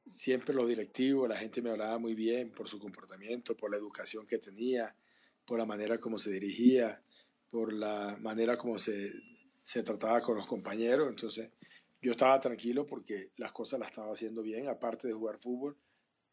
siempre 0.06 0.54
los 0.54 0.68
directivos, 0.68 1.28
la 1.28 1.36
gente 1.36 1.62
me 1.62 1.70
hablaba 1.70 1.98
muy 1.98 2.14
bien 2.14 2.52
por 2.52 2.68
su 2.68 2.78
comportamiento, 2.78 3.56
por 3.56 3.70
la 3.70 3.76
educación 3.76 4.26
que 4.26 4.38
tenía, 4.38 4.94
por 5.44 5.58
la 5.58 5.66
manera 5.66 5.98
como 5.98 6.18
se 6.18 6.30
dirigía, 6.30 7.02
por 7.50 7.72
la 7.72 8.16
manera 8.20 8.56
como 8.56 8.78
se, 8.78 9.12
se 9.62 9.82
trataba 9.82 10.20
con 10.20 10.36
los 10.36 10.46
compañeros. 10.46 11.08
Entonces, 11.08 11.50
yo 12.02 12.10
estaba 12.12 12.38
tranquilo 12.40 12.84
porque 12.84 13.30
las 13.36 13.52
cosas 13.52 13.78
las 13.80 13.90
estaba 13.90 14.12
haciendo 14.12 14.42
bien, 14.42 14.68
aparte 14.68 15.08
de 15.08 15.14
jugar 15.14 15.38
fútbol, 15.38 15.78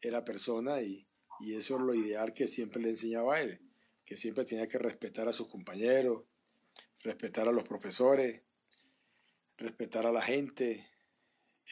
era 0.00 0.24
persona 0.24 0.82
y, 0.82 1.08
y 1.38 1.54
eso 1.54 1.76
es 1.76 1.82
lo 1.82 1.94
ideal 1.94 2.34
que 2.34 2.48
siempre 2.48 2.82
le 2.82 2.90
enseñaba 2.90 3.36
a 3.36 3.40
él, 3.40 3.60
que 4.04 4.16
siempre 4.16 4.44
tenía 4.44 4.66
que 4.66 4.78
respetar 4.78 5.28
a 5.28 5.32
sus 5.32 5.48
compañeros, 5.48 6.24
respetar 6.98 7.48
a 7.48 7.52
los 7.52 7.64
profesores, 7.64 8.42
respetar 9.56 10.06
a 10.06 10.12
la 10.12 10.22
gente, 10.22 10.84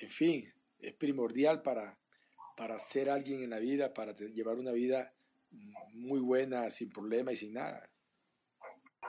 en 0.00 0.10
fin, 0.10 0.52
es 0.78 0.94
primordial 0.94 1.62
para, 1.62 1.98
para 2.56 2.78
ser 2.78 3.10
alguien 3.10 3.42
en 3.42 3.50
la 3.50 3.58
vida, 3.58 3.94
para 3.94 4.14
llevar 4.14 4.56
una 4.58 4.72
vida 4.72 5.12
muy 5.94 6.20
buena, 6.20 6.70
sin 6.70 6.90
problema 6.90 7.32
y 7.32 7.36
sin 7.36 7.54
nada. 7.54 7.82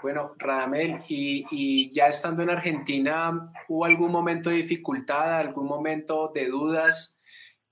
Bueno, 0.02 0.34
Radamel, 0.38 1.04
y, 1.10 1.46
y, 1.52 1.94
ya 1.94 2.08
estando 2.08 2.42
en 2.42 2.50
Argentina, 2.52 3.52
¿hubo 3.68 3.84
algún 3.84 4.12
momento 4.12 4.50
de 4.50 4.58
dificultad, 4.58 5.40
algún 5.40 5.66
momento 5.68 6.32
de 6.34 6.48
dudas, 6.48 7.22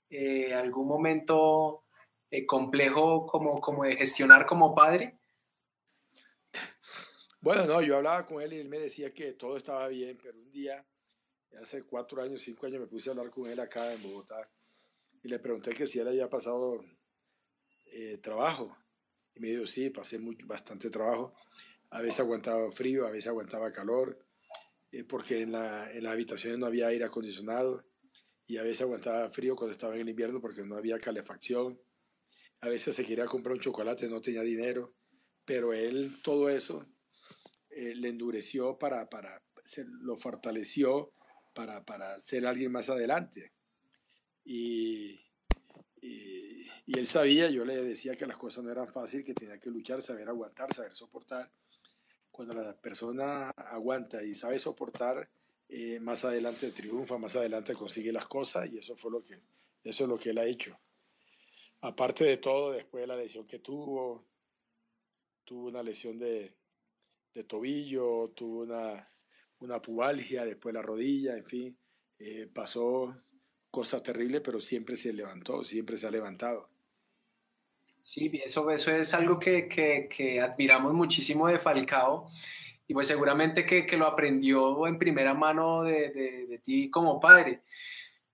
eh, 0.10 0.54
algún 0.54 0.88
momento 0.88 1.86
eh, 2.30 2.46
complejo 2.46 3.26
como, 3.26 3.62
como 3.62 3.86
de 3.86 3.96
gestionar 3.96 4.46
como 4.46 4.76
padre? 4.76 5.20
Bueno, 7.40 7.66
no, 7.66 7.82
yo 7.82 7.96
hablaba 7.96 8.26
con 8.26 8.42
él 8.42 8.52
y 8.52 8.58
él 8.58 8.68
me 8.68 8.80
decía 8.80 9.14
que 9.14 9.34
todo 9.34 9.56
estaba 9.56 9.88
bien, 9.88 10.18
pero 10.22 10.38
un 10.38 10.52
día, 10.52 10.86
hace 11.62 11.84
cuatro 11.84 12.22
años, 12.22 12.42
cinco 12.42 12.66
años, 12.66 12.82
me 12.82 12.88
puse 12.88 13.10
a 13.10 13.12
hablar 13.12 13.30
con 13.30 13.50
él 13.50 13.60
acá 13.62 13.94
en 13.94 14.04
Bogotá 14.04 14.50
y 15.24 15.30
le 15.30 15.40
pregunté 15.40 15.74
que 15.74 15.88
si 15.88 16.00
él 16.00 16.10
había 16.10 16.30
pasado 16.30 16.84
eh, 17.86 18.18
trabajo. 18.18 18.78
Y 19.34 19.40
me 19.40 19.48
dijo, 19.48 19.66
sí, 19.66 19.92
pasé 19.92 20.20
muy, 20.20 20.36
bastante 20.44 20.90
trabajo 20.90 21.34
a 21.90 22.02
veces 22.02 22.20
aguantaba 22.20 22.72
frío, 22.72 23.08
a 23.08 23.12
veces 23.12 23.28
aguantaba 23.28 23.72
calor, 23.72 24.20
eh, 24.92 25.04
porque 25.04 25.42
en, 25.42 25.52
la, 25.52 25.92
en 25.92 26.04
las 26.04 26.14
habitaciones 26.14 26.60
no 26.60 26.66
había 26.66 26.88
aire 26.88 27.06
acondicionado 27.06 27.86
y 28.46 28.58
a 28.58 28.64
veces 28.64 28.82
aguantaba 28.82 29.30
frío 29.30 29.56
cuando 29.56 29.74
estaba 29.74 29.96
en 29.96 30.02
el 30.02 30.10
invierno 30.10 30.42
porque 30.42 30.64
no 30.64 30.78
había 30.78 30.98
calefacción. 31.00 31.80
A 32.62 32.70
veces 32.70 32.96
se 32.96 33.06
quería 33.06 33.26
comprar 33.26 33.54
un 33.54 33.62
chocolate, 33.62 34.08
no 34.08 34.22
tenía 34.22 34.42
dinero, 34.42 34.96
pero 35.46 35.74
él 35.74 36.18
todo 36.24 36.50
eso 36.50 36.86
eh, 37.70 37.94
le 37.96 38.10
endureció 38.10 38.78
para, 38.80 39.10
para 39.10 39.44
se, 39.62 39.86
lo 39.86 40.16
fortaleció 40.16 41.14
para, 41.54 41.86
para 41.86 42.18
ser 42.20 42.46
alguien 42.48 42.72
más 42.72 42.90
adelante. 42.90 43.52
Y, 44.46 45.20
y, 46.02 46.66
y, 46.86 46.98
él 46.98 47.06
sabía, 47.06 47.50
yo 47.50 47.66
le 47.66 47.84
decía 47.84 48.16
que 48.16 48.26
las 48.26 48.38
cosas 48.38 48.64
no 48.64 48.72
eran 48.72 48.92
fáciles, 48.92 49.26
que 49.26 49.34
tenía 49.34 49.60
que 49.60 49.70
luchar, 49.70 50.02
saber 50.02 50.30
aguantar, 50.30 50.74
saber 50.74 50.94
soportar. 50.94 51.52
Cuando 52.38 52.54
la 52.54 52.80
persona 52.80 53.50
aguanta 53.50 54.24
y 54.24 54.36
sabe 54.36 54.60
soportar, 54.60 55.28
eh, 55.68 56.00
más 56.00 56.24
adelante 56.24 56.70
triunfa, 56.70 57.18
más 57.18 57.36
adelante 57.36 57.74
consigue 57.74 58.12
las 58.12 58.28
cosas 58.28 58.72
y 58.72 58.78
eso 58.78 58.96
fue 58.96 59.10
lo 59.10 59.24
que, 59.24 59.42
eso 59.84 60.04
es 60.04 60.08
lo 60.08 60.20
que 60.20 60.30
él 60.30 60.38
ha 60.38 60.46
hecho. 60.46 60.80
Aparte 61.82 62.26
de 62.26 62.38
todo, 62.38 62.74
después 62.74 63.02
de 63.02 63.08
la 63.08 63.16
lesión 63.16 63.48
que 63.48 63.58
tuvo, 63.58 64.24
tuvo 65.46 65.70
una 65.70 65.82
lesión 65.82 66.20
de, 66.20 66.54
de 67.34 67.44
tobillo, 67.44 68.30
tuvo 68.36 68.62
una, 68.62 69.12
una 69.58 69.82
pubalgia, 69.82 70.46
después 70.46 70.76
la 70.76 70.84
rodilla, 70.84 71.36
en 71.36 71.46
fin, 71.48 71.80
eh, 72.20 72.48
pasó 72.54 73.20
cosas 73.72 74.04
terribles, 74.04 74.42
pero 74.42 74.62
siempre 74.62 74.96
se 74.96 75.12
levantó, 75.12 75.64
siempre 75.64 75.98
se 75.98 76.06
ha 76.06 76.12
levantado. 76.12 76.70
Sí, 78.08 78.32
eso, 78.46 78.72
eso 78.72 78.92
es 78.92 79.14
algo 79.14 79.38
que, 79.38 79.68
que, 79.68 80.08
que 80.08 80.40
admiramos 80.40 80.94
muchísimo 80.94 81.50
de 81.50 81.60
Falcao 81.60 82.30
y 82.88 82.94
pues 82.94 83.06
seguramente 83.06 83.66
que, 83.66 83.86
que, 83.86 83.98
lo 83.98 84.08
aprendió 84.08 84.88
en 84.88 84.98
primera 84.98 85.34
mano 85.34 85.84
de, 85.84 86.12
de, 86.12 86.48
de, 86.48 86.58
ti 86.60 86.90
como 86.90 87.20
padre. 87.20 87.64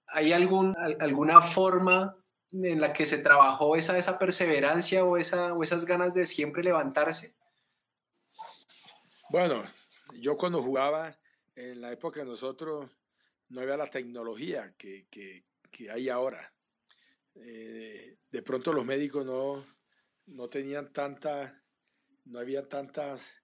¿Hay 0.06 0.32
algún, 0.32 0.78
alguna 0.78 1.42
forma 1.42 2.16
en 2.52 2.80
la 2.80 2.94
que 2.94 3.08
se 3.08 3.18
trabajó 3.18 3.76
esa, 3.76 3.98
esa 3.98 4.20
perseverancia 4.20 5.04
o, 5.04 5.18
esa, 5.18 5.54
o 5.54 5.64
esas 5.64 5.86
ganas 5.86 6.14
de 6.14 6.28
siempre 6.28 6.62
levantarse? 6.62 7.34
Bueno, 9.32 9.64
yo 10.20 10.38
cuando 10.38 10.62
jugaba, 10.62 11.18
en 11.56 11.82
la 11.82 11.92
época 11.92 12.20
de 12.20 12.28
nosotros, 12.28 12.92
no 13.50 13.62
había 13.62 13.76
la 13.76 13.90
tecnología 13.90 14.76
que, 14.78 15.08
que, 15.10 15.46
que 15.72 15.90
hay 15.90 16.10
ahora. 16.10 16.54
Eh, 17.36 18.18
de 18.30 18.42
pronto 18.42 18.74
los 18.74 18.86
médicos 18.86 19.26
no, 19.26 19.66
no 20.28 20.50
tenían 20.50 20.92
tanta, 20.94 21.64
no 22.26 22.40
había 22.40 22.68
tantas 22.68 23.44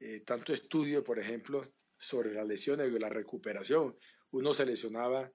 eh, 0.00 0.20
tanto 0.20 0.52
estudio, 0.52 1.02
por 1.04 1.18
ejemplo, 1.18 1.74
sobre 1.96 2.32
las 2.32 2.46
lesiones 2.46 2.92
y 2.92 2.98
la 2.98 3.08
recuperación. 3.08 3.96
Uno 4.32 4.52
se 4.52 4.66
lesionaba 4.66 5.32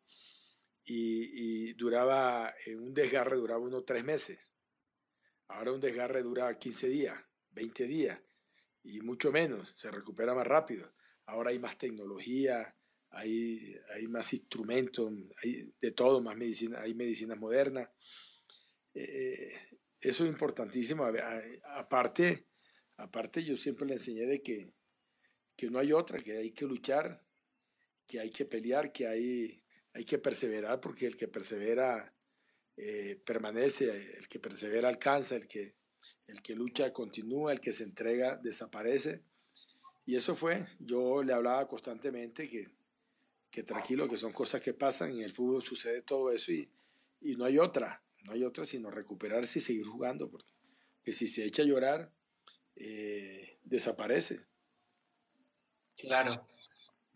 y, 0.84 1.74
duraba, 1.74 2.54
un 2.78 2.94
desgarre 2.94 3.38
duraba 3.38 3.62
unos 3.62 3.86
tres 3.86 4.04
meses. 4.04 4.52
Ahora 5.48 5.72
un 5.72 5.82
desgarre 5.82 6.22
dura 6.22 6.58
15 6.58 6.88
días, 6.90 7.20
20 7.52 7.86
días 7.86 8.22
y 8.84 9.02
mucho 9.02 9.32
menos, 9.32 9.70
se 9.70 9.92
recupera 9.92 10.34
más 10.34 10.46
rápido. 10.46 10.94
Ahora 11.26 11.52
hay 11.52 11.60
más 11.60 11.78
tecnología, 11.78 12.76
hay, 13.12 13.76
hay 13.96 14.08
más 14.08 14.34
instrumentos, 14.34 15.12
hay 15.44 15.74
de 15.82 15.92
todo, 15.92 16.22
más 16.22 16.38
medicina, 16.38 16.82
hay 16.82 16.94
medicinas 16.94 17.38
modernas. 17.38 17.90
Eh, 18.94 19.52
eso 20.02 20.24
es 20.24 20.30
importantísimo. 20.30 21.06
Aparte, 21.66 22.50
Aparte, 23.00 23.46
yo 23.46 23.56
siempre 23.56 23.88
le 23.88 23.94
enseñé 23.94 24.26
de 24.26 24.42
que, 24.42 24.74
que 25.56 25.70
no 25.70 25.80
hay 25.80 25.94
otra, 25.94 26.20
que 26.20 26.38
hay 26.38 26.52
que 26.52 26.66
luchar, 26.66 27.26
que 28.06 28.20
hay 28.20 28.30
que 28.30 28.44
pelear, 28.44 28.92
que 28.92 29.08
hay, 29.08 29.64
hay 29.94 30.04
que 30.04 30.18
perseverar, 30.18 30.82
porque 30.82 31.06
el 31.06 31.16
que 31.16 31.30
persevera 31.30 32.14
eh, 32.76 33.16
permanece, 33.26 34.18
el 34.18 34.28
que 34.28 34.40
persevera 34.40 34.90
alcanza, 34.90 35.38
el 35.38 35.48
que, 35.48 35.78
el 36.28 36.42
que 36.42 36.56
lucha 36.56 36.92
continúa, 36.92 37.54
el 37.54 37.62
que 37.62 37.72
se 37.72 37.86
entrega 37.86 38.36
desaparece. 38.36 39.24
Y 40.06 40.18
eso 40.18 40.36
fue, 40.36 40.66
yo 40.80 41.24
le 41.24 41.32
hablaba 41.32 41.68
constantemente 41.68 42.50
que, 42.50 42.68
que 43.52 43.64
tranquilo, 43.64 44.10
que 44.10 44.18
son 44.18 44.32
cosas 44.32 44.62
que 44.62 44.74
pasan, 44.74 45.12
en 45.12 45.22
el 45.22 45.32
fútbol 45.32 45.62
sucede 45.62 46.02
todo 46.02 46.32
eso 46.32 46.52
y, 46.52 46.70
y 47.22 47.36
no 47.36 47.46
hay 47.46 47.58
otra, 47.58 48.04
no 48.26 48.34
hay 48.34 48.44
otra 48.44 48.66
sino 48.66 48.92
recuperarse 48.92 49.60
y 49.60 49.62
seguir 49.62 49.86
jugando, 49.86 50.30
porque 50.30 50.52
que 51.04 51.14
si 51.14 51.28
se 51.28 51.46
echa 51.46 51.64
a 51.64 51.66
llorar, 51.66 52.12
eh, 52.76 53.58
desaparece. 53.64 54.42
Claro. 55.98 56.48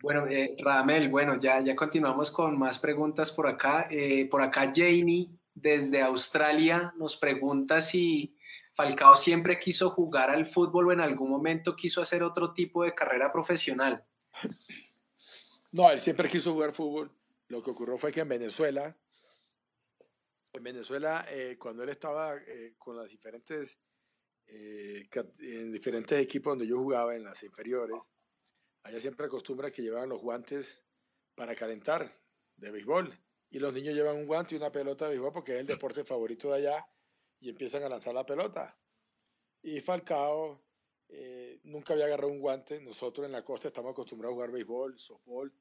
Bueno, 0.02 0.26
eh, 0.26 0.54
Radamel, 0.58 1.08
bueno, 1.08 1.38
ya, 1.40 1.60
ya 1.62 1.74
continuamos 1.74 2.30
con 2.30 2.58
más 2.58 2.78
preguntas 2.78 3.32
por 3.32 3.46
acá. 3.46 3.86
Eh, 3.90 4.28
por 4.28 4.42
acá 4.42 4.70
Jamie, 4.74 5.30
desde 5.54 6.02
Australia, 6.02 6.92
nos 6.98 7.16
pregunta 7.16 7.80
si 7.80 8.36
Falcao 8.74 9.16
siempre 9.16 9.58
quiso 9.58 9.90
jugar 9.90 10.30
al 10.30 10.46
fútbol 10.46 10.88
o 10.88 10.92
en 10.92 11.00
algún 11.00 11.30
momento 11.30 11.76
quiso 11.76 12.02
hacer 12.02 12.22
otro 12.22 12.52
tipo 12.52 12.84
de 12.84 12.94
carrera 12.94 13.32
profesional. 13.32 14.04
No, 15.74 15.90
él 15.90 15.98
siempre 15.98 16.28
quiso 16.28 16.52
jugar 16.52 16.70
fútbol. 16.70 17.10
Lo 17.48 17.60
que 17.60 17.72
ocurrió 17.72 17.98
fue 17.98 18.12
que 18.12 18.20
en 18.20 18.28
Venezuela, 18.28 18.96
en 20.52 20.62
Venezuela, 20.62 21.26
eh, 21.28 21.56
cuando 21.58 21.82
él 21.82 21.88
estaba 21.88 22.36
eh, 22.36 22.76
con 22.78 22.96
las 22.96 23.10
diferentes 23.10 23.80
eh, 24.46 25.08
en 25.40 25.72
diferentes 25.72 26.16
equipos 26.22 26.52
donde 26.52 26.68
yo 26.68 26.78
jugaba, 26.78 27.16
en 27.16 27.24
las 27.24 27.42
inferiores, 27.42 27.96
allá 28.84 29.00
siempre 29.00 29.26
acostumbra 29.26 29.72
que 29.72 29.82
llevaban 29.82 30.10
los 30.10 30.20
guantes 30.20 30.84
para 31.34 31.56
calentar 31.56 32.08
de 32.54 32.70
béisbol. 32.70 33.12
Y 33.50 33.58
los 33.58 33.74
niños 33.74 33.96
llevan 33.96 34.18
un 34.18 34.26
guante 34.26 34.54
y 34.54 34.58
una 34.58 34.70
pelota 34.70 35.06
de 35.06 35.14
béisbol 35.14 35.32
porque 35.32 35.54
es 35.54 35.58
el 35.58 35.66
deporte 35.66 36.04
favorito 36.04 36.52
de 36.52 36.58
allá 36.58 36.86
y 37.40 37.48
empiezan 37.48 37.82
a 37.82 37.88
lanzar 37.88 38.14
la 38.14 38.24
pelota. 38.24 38.78
Y 39.60 39.80
Falcao 39.80 40.62
nunca 41.64 41.94
había 41.94 42.04
agarrado 42.04 42.30
un 42.30 42.38
guante. 42.38 42.80
Nosotros 42.80 43.26
en 43.26 43.32
la 43.32 43.44
costa 43.44 43.66
estamos 43.66 43.90
acostumbrados 43.90 44.34
a 44.34 44.36
jugar 44.36 44.52
béisbol, 44.52 44.96
softball. 45.00 45.52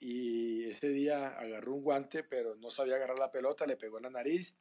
Y 0.00 0.64
ese 0.64 0.88
día 0.88 1.28
agarró 1.38 1.74
un 1.74 1.82
guante, 1.82 2.24
pero 2.24 2.56
no 2.56 2.70
sabía 2.70 2.96
agarrar 2.96 3.18
la 3.18 3.30
pelota, 3.30 3.66
le 3.66 3.76
pegó 3.76 3.98
en 3.98 4.04
la 4.04 4.10
nariz 4.10 4.56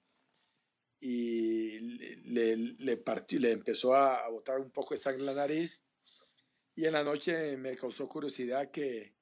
y 1.00 1.80
le, 1.80 2.58
le, 2.58 2.98
partió, 2.98 3.40
le 3.40 3.52
empezó 3.52 3.96
a, 3.96 4.26
a, 4.26 4.30
botar 4.30 4.60
un 4.60 4.70
poco 4.70 4.94
de 4.94 5.00
sangre 5.00 5.22
en 5.22 5.28
la 5.28 5.34
nariz. 5.34 5.82
Y 6.76 6.86
en 6.86 6.94
la 6.94 7.04
noche 7.04 7.56
me 7.58 7.76
causó 7.76 8.08
curiosidad 8.08 8.70
que, 8.70 9.16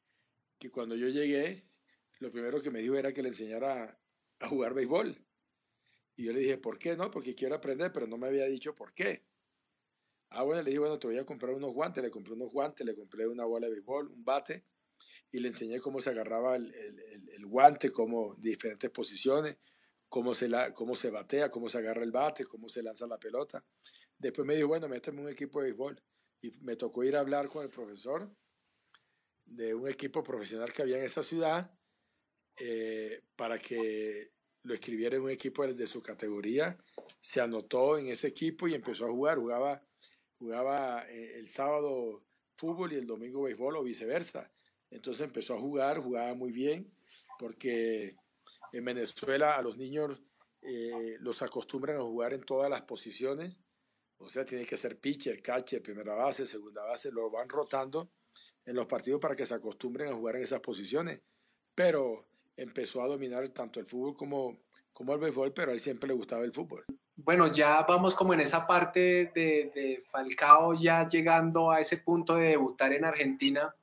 que 0.57 0.71
cuando 0.71 0.95
yo 0.95 1.07
llegué, 1.07 1.67
lo 2.19 2.31
primero 2.31 2.61
que 2.61 2.71
me 2.71 2.79
dijo 2.79 2.95
era 2.95 3.13
que 3.13 3.21
le 3.21 3.29
enseñara 3.29 3.99
a 4.39 4.47
jugar 4.47 4.73
béisbol. 4.73 5.23
Y 6.15 6.25
yo 6.25 6.33
le 6.33 6.39
dije, 6.39 6.57
¿por 6.57 6.79
qué? 6.79 6.97
No, 6.97 7.11
porque 7.11 7.35
quiero 7.35 7.55
aprender, 7.55 7.91
pero 7.93 8.07
no 8.07 8.17
me 8.17 8.27
había 8.27 8.45
dicho 8.45 8.73
por 8.73 8.93
qué. 8.93 9.23
Ah, 10.29 10.41
bueno, 10.43 10.63
le 10.63 10.71
dije, 10.71 10.79
bueno, 10.79 10.97
te 10.97 11.07
voy 11.07 11.19
a 11.19 11.25
comprar 11.25 11.53
unos 11.53 11.73
guantes. 11.73 12.03
Le 12.03 12.09
compré 12.09 12.33
unos 12.33 12.51
guantes, 12.51 12.85
le 12.85 12.95
compré 12.95 13.27
una 13.27 13.45
bola 13.45 13.67
de 13.67 13.73
béisbol, 13.73 14.07
un 14.11 14.25
bate, 14.25 14.65
y 15.31 15.39
le 15.39 15.49
enseñé 15.49 15.79
cómo 15.79 16.01
se 16.01 16.09
agarraba 16.09 16.55
el, 16.55 16.73
el, 16.73 17.29
el 17.29 17.45
guante, 17.45 17.91
cómo 17.91 18.35
diferentes 18.35 18.89
posiciones 18.89 19.57
cómo 20.09 20.33
se, 20.33 20.47
la, 20.47 20.73
cómo 20.73 20.95
se 20.95 21.11
batea, 21.11 21.49
cómo 21.49 21.69
se 21.69 21.77
agarra 21.77 22.03
el 22.03 22.11
bate, 22.11 22.45
cómo 22.45 22.69
se 22.69 22.83
lanza 22.83 23.07
la 23.07 23.19
pelota. 23.19 23.63
Después 24.17 24.47
me 24.47 24.55
dijo, 24.55 24.67
bueno, 24.67 24.87
méteme 24.87 25.21
un 25.21 25.29
equipo 25.29 25.59
de 25.59 25.67
béisbol. 25.67 26.01
Y 26.41 26.51
me 26.61 26.75
tocó 26.75 27.03
ir 27.03 27.15
a 27.15 27.19
hablar 27.19 27.49
con 27.49 27.63
el 27.63 27.69
profesor 27.69 28.31
de 29.45 29.73
un 29.73 29.87
equipo 29.87 30.23
profesional 30.23 30.71
que 30.71 30.81
había 30.81 30.97
en 30.97 31.05
esa 31.05 31.23
ciudad 31.23 31.71
eh, 32.57 33.23
para 33.35 33.57
que 33.57 34.31
lo 34.63 34.73
escribiera 34.73 35.17
en 35.17 35.23
un 35.23 35.31
equipo 35.31 35.65
de 35.65 35.87
su 35.87 36.01
categoría. 36.01 36.77
Se 37.19 37.41
anotó 37.41 37.97
en 37.97 38.07
ese 38.07 38.27
equipo 38.27 38.67
y 38.67 38.75
empezó 38.75 39.05
a 39.05 39.11
jugar. 39.11 39.37
Jugaba, 39.39 39.81
jugaba 40.37 41.09
eh, 41.09 41.39
el 41.39 41.47
sábado 41.47 42.23
fútbol 42.55 42.93
y 42.93 42.97
el 42.97 43.07
domingo 43.07 43.43
béisbol 43.43 43.77
o 43.77 43.83
viceversa. 43.83 44.51
Entonces 44.89 45.25
empezó 45.25 45.55
a 45.55 45.59
jugar, 45.59 45.99
jugaba 45.99 46.33
muy 46.33 46.51
bien 46.51 46.91
porque 47.37 48.15
en 48.71 48.85
Venezuela 48.85 49.55
a 49.55 49.61
los 49.61 49.77
niños 49.77 50.21
eh, 50.61 51.17
los 51.19 51.41
acostumbran 51.41 51.97
a 51.97 52.01
jugar 52.01 52.33
en 52.33 52.43
todas 52.43 52.69
las 52.69 52.81
posiciones, 52.81 53.57
o 54.17 54.29
sea, 54.29 54.43
tiene 54.45 54.65
que 54.65 54.77
ser 54.77 54.99
pitcher, 54.99 55.41
catcher, 55.41 55.81
primera 55.81 56.15
base, 56.15 56.45
segunda 56.45 56.83
base, 56.83 57.11
lo 57.11 57.29
van 57.29 57.47
rotando 57.47 58.11
en 58.65 58.75
los 58.75 58.87
partidos 58.87 59.21
para 59.21 59.35
que 59.35 59.45
se 59.45 59.53
acostumbren 59.53 60.11
a 60.11 60.15
jugar 60.15 60.35
en 60.35 60.43
esas 60.43 60.59
posiciones. 60.59 61.21
Pero 61.75 62.27
empezó 62.55 63.03
a 63.03 63.07
dominar 63.07 63.47
tanto 63.49 63.79
el 63.79 63.85
fútbol 63.85 64.15
como, 64.15 64.57
como 64.91 65.13
el 65.13 65.19
béisbol, 65.19 65.53
pero 65.53 65.71
a 65.71 65.73
él 65.73 65.79
siempre 65.79 66.07
le 66.07 66.15
gustaba 66.15 66.43
el 66.43 66.51
fútbol. 66.51 66.83
Bueno, 67.15 67.51
ya 67.51 67.83
vamos 67.83 68.15
como 68.15 68.33
en 68.33 68.41
esa 68.41 68.65
parte 68.65 69.31
de, 69.33 69.71
de 69.73 70.03
Falcao 70.09 70.73
ya 70.73 71.07
llegando 71.07 71.71
a 71.71 71.79
ese 71.79 71.97
punto 71.97 72.35
de 72.35 72.49
debutar 72.49 72.91
en 72.93 73.05
Argentina. 73.05 73.73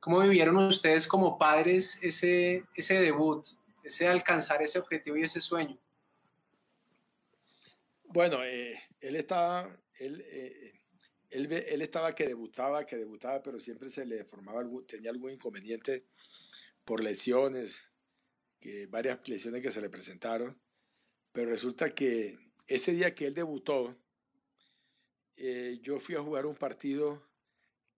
¿Cómo 0.00 0.20
vivieron 0.20 0.56
ustedes 0.56 1.06
como 1.06 1.38
padres 1.38 1.98
ese, 2.02 2.64
ese 2.74 3.00
debut? 3.00 3.44
ese 3.88 4.06
alcanzar 4.06 4.62
ese 4.62 4.78
objetivo 4.78 5.16
y 5.16 5.24
ese 5.24 5.40
sueño? 5.40 5.78
Bueno, 8.04 8.44
eh, 8.44 8.78
él 9.00 9.16
estaba, 9.16 9.68
él, 9.94 10.24
eh, 10.26 10.72
él, 11.30 11.52
él, 11.52 11.82
estaba 11.82 12.14
que 12.14 12.26
debutaba, 12.26 12.86
que 12.86 12.96
debutaba, 12.96 13.42
pero 13.42 13.58
siempre 13.58 13.90
se 13.90 14.06
le 14.06 14.24
formaba 14.24 14.60
algún, 14.60 14.86
tenía 14.86 15.10
algún 15.10 15.32
inconveniente 15.32 16.06
por 16.84 17.02
lesiones, 17.02 17.90
que 18.60 18.86
varias 18.86 19.20
lesiones 19.26 19.62
que 19.62 19.72
se 19.72 19.80
le 19.80 19.90
presentaron, 19.90 20.60
pero 21.32 21.50
resulta 21.50 21.90
que 21.90 22.38
ese 22.66 22.92
día 22.92 23.14
que 23.14 23.26
él 23.26 23.34
debutó, 23.34 23.96
eh, 25.36 25.78
yo 25.82 26.00
fui 26.00 26.14
a 26.14 26.22
jugar 26.22 26.46
un 26.46 26.56
partido 26.56 27.27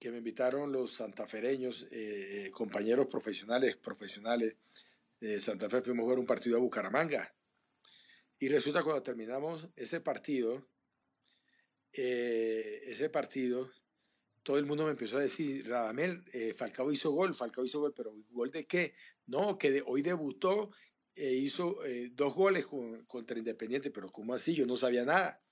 que 0.01 0.11
me 0.11 0.19
invitaron 0.19 0.73
los 0.73 0.93
santafereños, 0.93 1.87
eh, 1.91 2.51
compañeros 2.55 3.07
profesionales, 3.07 3.77
profesionales 3.77 4.57
de 5.21 5.39
Santa 5.43 5.69
Fe, 5.69 5.83
fuimos 5.83 6.01
a 6.01 6.05
jugar 6.05 6.19
un 6.19 6.27
partido 6.27 6.57
a 6.57 6.61
Bucaramanga. 6.61 7.35
Y 8.39 8.49
resulta 8.49 8.83
cuando 8.83 9.03
terminamos 9.03 9.69
ese 9.77 10.01
partido, 10.01 10.67
eh, 11.93 12.81
ese 12.87 13.11
partido, 13.11 13.71
todo 14.43 14.57
el 14.57 14.65
mundo 14.65 14.87
me 14.87 14.93
empezó 14.93 15.19
a 15.19 15.21
decir, 15.21 15.69
Radamel, 15.69 16.25
eh, 16.33 16.55
Falcao 16.55 16.91
hizo 16.91 17.11
gol, 17.11 17.35
Falcao 17.35 17.67
hizo 17.67 17.81
gol, 17.81 17.93
pero 17.95 18.15
¿gol 18.31 18.51
de 18.51 18.67
qué? 18.67 18.95
No, 19.27 19.59
que 19.59 19.83
hoy 19.85 20.01
debutó, 20.01 20.71
e 21.15 21.35
hizo 21.35 21.77
dos 22.13 22.35
goles 22.35 22.67
contra 23.07 23.37
Independiente, 23.37 23.91
pero 23.91 24.11
¿cómo 24.11 24.33
así? 24.33 24.55
Yo 24.55 24.65
no 24.65 24.79
sabía 24.79 25.05
nada. 25.05 25.43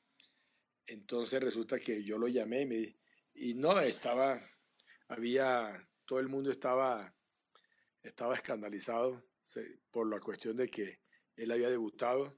Entonces 0.86 1.42
resulta 1.42 1.78
que 1.78 2.02
yo 2.02 2.16
lo 2.16 2.28
llamé 2.28 2.62
y 2.62 2.66
me 2.66 2.96
y 3.40 3.54
no, 3.54 3.78
estaba, 3.80 4.40
había, 5.06 5.78
todo 6.04 6.18
el 6.18 6.28
mundo 6.28 6.50
estaba, 6.50 7.14
estaba 8.02 8.34
escandalizado 8.34 9.24
por 9.90 10.08
la 10.08 10.20
cuestión 10.20 10.56
de 10.56 10.68
que 10.68 11.00
él 11.36 11.52
había 11.52 11.70
debutado, 11.70 12.36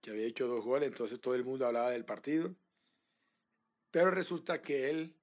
que 0.00 0.10
había 0.10 0.26
hecho 0.26 0.46
dos 0.46 0.64
goles, 0.64 0.88
entonces 0.88 1.20
todo 1.20 1.34
el 1.34 1.44
mundo 1.44 1.66
hablaba 1.66 1.90
del 1.90 2.04
partido. 2.04 2.56
Pero 3.90 4.10
resulta 4.10 4.62
que 4.62 4.90
él, 4.90 5.20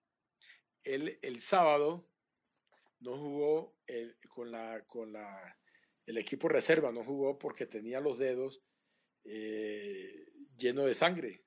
él 0.83 1.17
el 1.21 1.41
sábado 1.41 2.07
no 2.99 3.17
jugó 3.17 3.75
con, 4.29 4.51
la, 4.51 4.85
con 4.85 5.11
la, 5.11 5.59
el 6.05 6.17
equipo 6.17 6.49
reserva, 6.49 6.91
no 6.91 7.03
jugó 7.03 7.39
porque 7.39 7.65
tenía 7.65 7.99
los 7.99 8.19
dedos 8.19 8.61
eh, 9.23 10.27
llenos 10.55 10.85
de 10.85 10.93
sangre. 10.93 11.45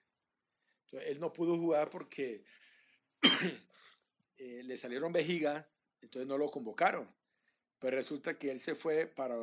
Él 0.92 1.20
no 1.20 1.32
pudo 1.32 1.56
jugar 1.56 1.90
porque 1.90 2.44
Eh, 4.38 4.62
le 4.64 4.76
salieron 4.76 5.14
vejiga, 5.14 5.66
entonces 6.02 6.28
no 6.28 6.36
lo 6.36 6.50
convocaron. 6.50 7.10
Pero 7.78 7.96
resulta 7.96 8.38
que 8.38 8.50
él 8.50 8.58
se 8.58 8.74
fue 8.74 9.06
para, 9.06 9.34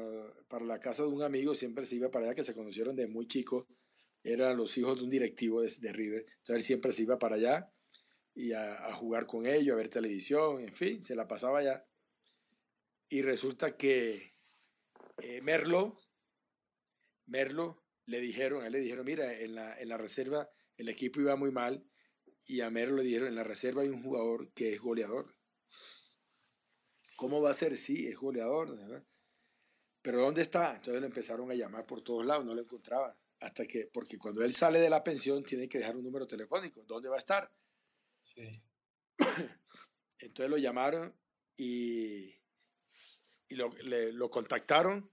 para, 0.48 0.65
la 0.65 0.80
casa 0.80 1.02
de 1.02 1.10
un 1.10 1.24
amigo, 1.24 1.56
siempre 1.56 1.84
se 1.84 1.96
iba 1.96 2.12
para 2.12 2.26
allá, 2.26 2.36
que 2.36 2.43
se 2.43 2.54
conocieron 2.54 2.96
de 2.96 3.08
muy 3.08 3.28
chico, 3.28 3.67
eran 4.24 4.56
los 4.56 4.78
hijos 4.78 5.00
de 5.00 5.04
un 5.04 5.10
directivo 5.10 5.62
de, 5.62 5.74
de 5.80 5.93
River, 5.93 6.26
entonces 6.28 6.56
él 6.58 6.62
siempre 6.62 6.91
se 6.91 7.02
iba 7.02 7.17
para 7.17 7.38
allá 7.38 7.74
y 8.36 8.54
a, 8.54 8.93
jugar 8.93 9.28
con 9.28 9.46
ellos, 9.46 9.74
a 9.74 9.78
ver 9.78 9.89
televisión, 9.89 10.60
en 10.60 10.74
fin, 10.74 11.02
se 11.02 11.15
la 11.15 11.28
pasaba 11.28 11.60
allá. 11.60 11.86
Y 13.10 13.22
resulta 13.22 13.78
que 13.78 14.34
eh, 15.22 15.41
Merlo, 15.41 16.00
Merlo, 17.26 17.84
le 18.06 18.19
dijeron, 18.19 18.65
él 18.65 18.74
le 18.74 18.80
dijeron, 18.80 19.06
mira, 19.06 19.39
en 19.39 19.56
la, 19.56 19.80
en 19.80 19.89
la 19.89 19.98
reserva 19.98 20.50
el 20.78 20.89
equipo 20.89 21.22
iba 21.22 21.36
muy 21.36 21.52
mal, 21.52 21.88
y 22.45 22.62
a 22.62 22.69
Mero 22.69 22.95
le 22.95 23.03
dijeron, 23.03 23.29
en 23.29 23.36
la 23.36 23.43
reserva 23.43 23.82
hay 23.82 23.89
un 23.89 24.03
jugador 24.03 24.51
que 24.53 24.73
es 24.73 24.79
goleador. 24.79 25.34
¿Cómo 27.15 27.41
va 27.41 27.51
a 27.51 27.53
ser? 27.53 27.77
Sí, 27.77 28.08
es 28.08 28.17
goleador. 28.17 29.06
Pero 30.01 30.21
¿dónde 30.21 30.41
está? 30.41 30.75
Entonces 30.75 30.99
lo 30.99 31.08
empezaron 31.08 31.49
a 31.49 31.56
llamar 31.56 31.86
por 31.86 32.01
todos 32.01 32.25
lados, 32.25 32.45
no 32.45 32.53
lo 32.53 32.62
encontraban. 32.62 33.15
Hasta 33.39 33.65
que, 33.65 33.88
porque 33.88 34.17
cuando 34.17 34.43
él 34.43 34.53
sale 34.53 34.79
de 34.79 34.89
la 34.89 35.03
pensión 35.03 35.43
tiene 35.43 35.67
que 35.67 35.77
dejar 35.77 35.95
un 35.95 36.03
número 36.03 36.27
telefónico. 36.27 36.84
¿Dónde 36.84 37.10
va 37.10 37.15
a 37.15 37.19
estar? 37.19 37.51
Sí. 38.21 38.62
Entonces 40.19 40.49
lo 40.49 40.58
llamaron 40.58 41.15
y, 41.56 42.34
y 43.47 43.56
lo, 43.56 43.73
lo 43.82 44.29
contactaron 44.29 45.10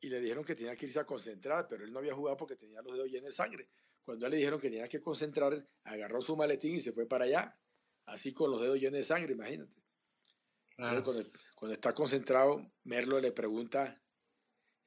y 0.00 0.08
le 0.08 0.20
dijeron 0.20 0.44
que 0.44 0.54
tenía 0.54 0.76
que 0.76 0.86
irse 0.86 1.00
a 1.00 1.04
concentrar, 1.04 1.66
pero 1.68 1.84
él 1.84 1.92
no 1.92 1.98
había 1.98 2.14
jugado 2.14 2.36
porque 2.36 2.56
tenía 2.56 2.80
los 2.82 2.94
dedos 2.94 3.08
llenos 3.08 3.30
de 3.30 3.32
sangre. 3.32 3.68
Cuando 4.02 4.28
le 4.28 4.36
dijeron 4.36 4.60
que 4.60 4.70
tenía 4.70 4.88
que 4.88 5.00
concentrar, 5.00 5.66
agarró 5.84 6.22
su 6.22 6.36
maletín 6.36 6.76
y 6.76 6.80
se 6.80 6.92
fue 6.92 7.06
para 7.06 7.24
allá, 7.24 7.58
así 8.06 8.32
con 8.32 8.50
los 8.50 8.60
dedos 8.60 8.78
llenos 8.78 8.98
de 8.98 9.04
sangre, 9.04 9.32
imagínate. 9.34 9.76
cuando, 10.76 11.74
está 11.74 11.92
concentrado, 11.92 12.72
Merlo 12.84 13.20
le 13.20 13.32
pregunta, 13.32 14.02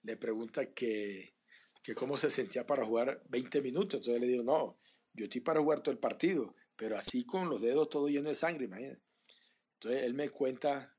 le 0.01 0.17
pregunta 0.17 0.73
que, 0.73 1.35
que 1.83 1.93
cómo 1.93 2.17
se 2.17 2.29
sentía 2.29 2.65
para 2.65 2.85
jugar 2.85 3.21
20 3.29 3.61
minutos. 3.61 3.99
Entonces 3.99 4.19
le 4.19 4.27
digo, 4.27 4.43
no, 4.43 4.79
yo 5.13 5.25
estoy 5.25 5.41
para 5.41 5.61
jugar 5.61 5.81
todo 5.81 5.91
el 5.91 5.99
partido, 5.99 6.55
pero 6.75 6.97
así 6.97 7.25
con 7.25 7.49
los 7.49 7.61
dedos 7.61 7.89
todo 7.89 8.07
llenos 8.07 8.29
de 8.29 8.35
sangre, 8.35 8.65
imagínate. 8.65 9.03
Entonces 9.75 10.03
él 10.03 10.15
me 10.15 10.29
cuenta, 10.29 10.97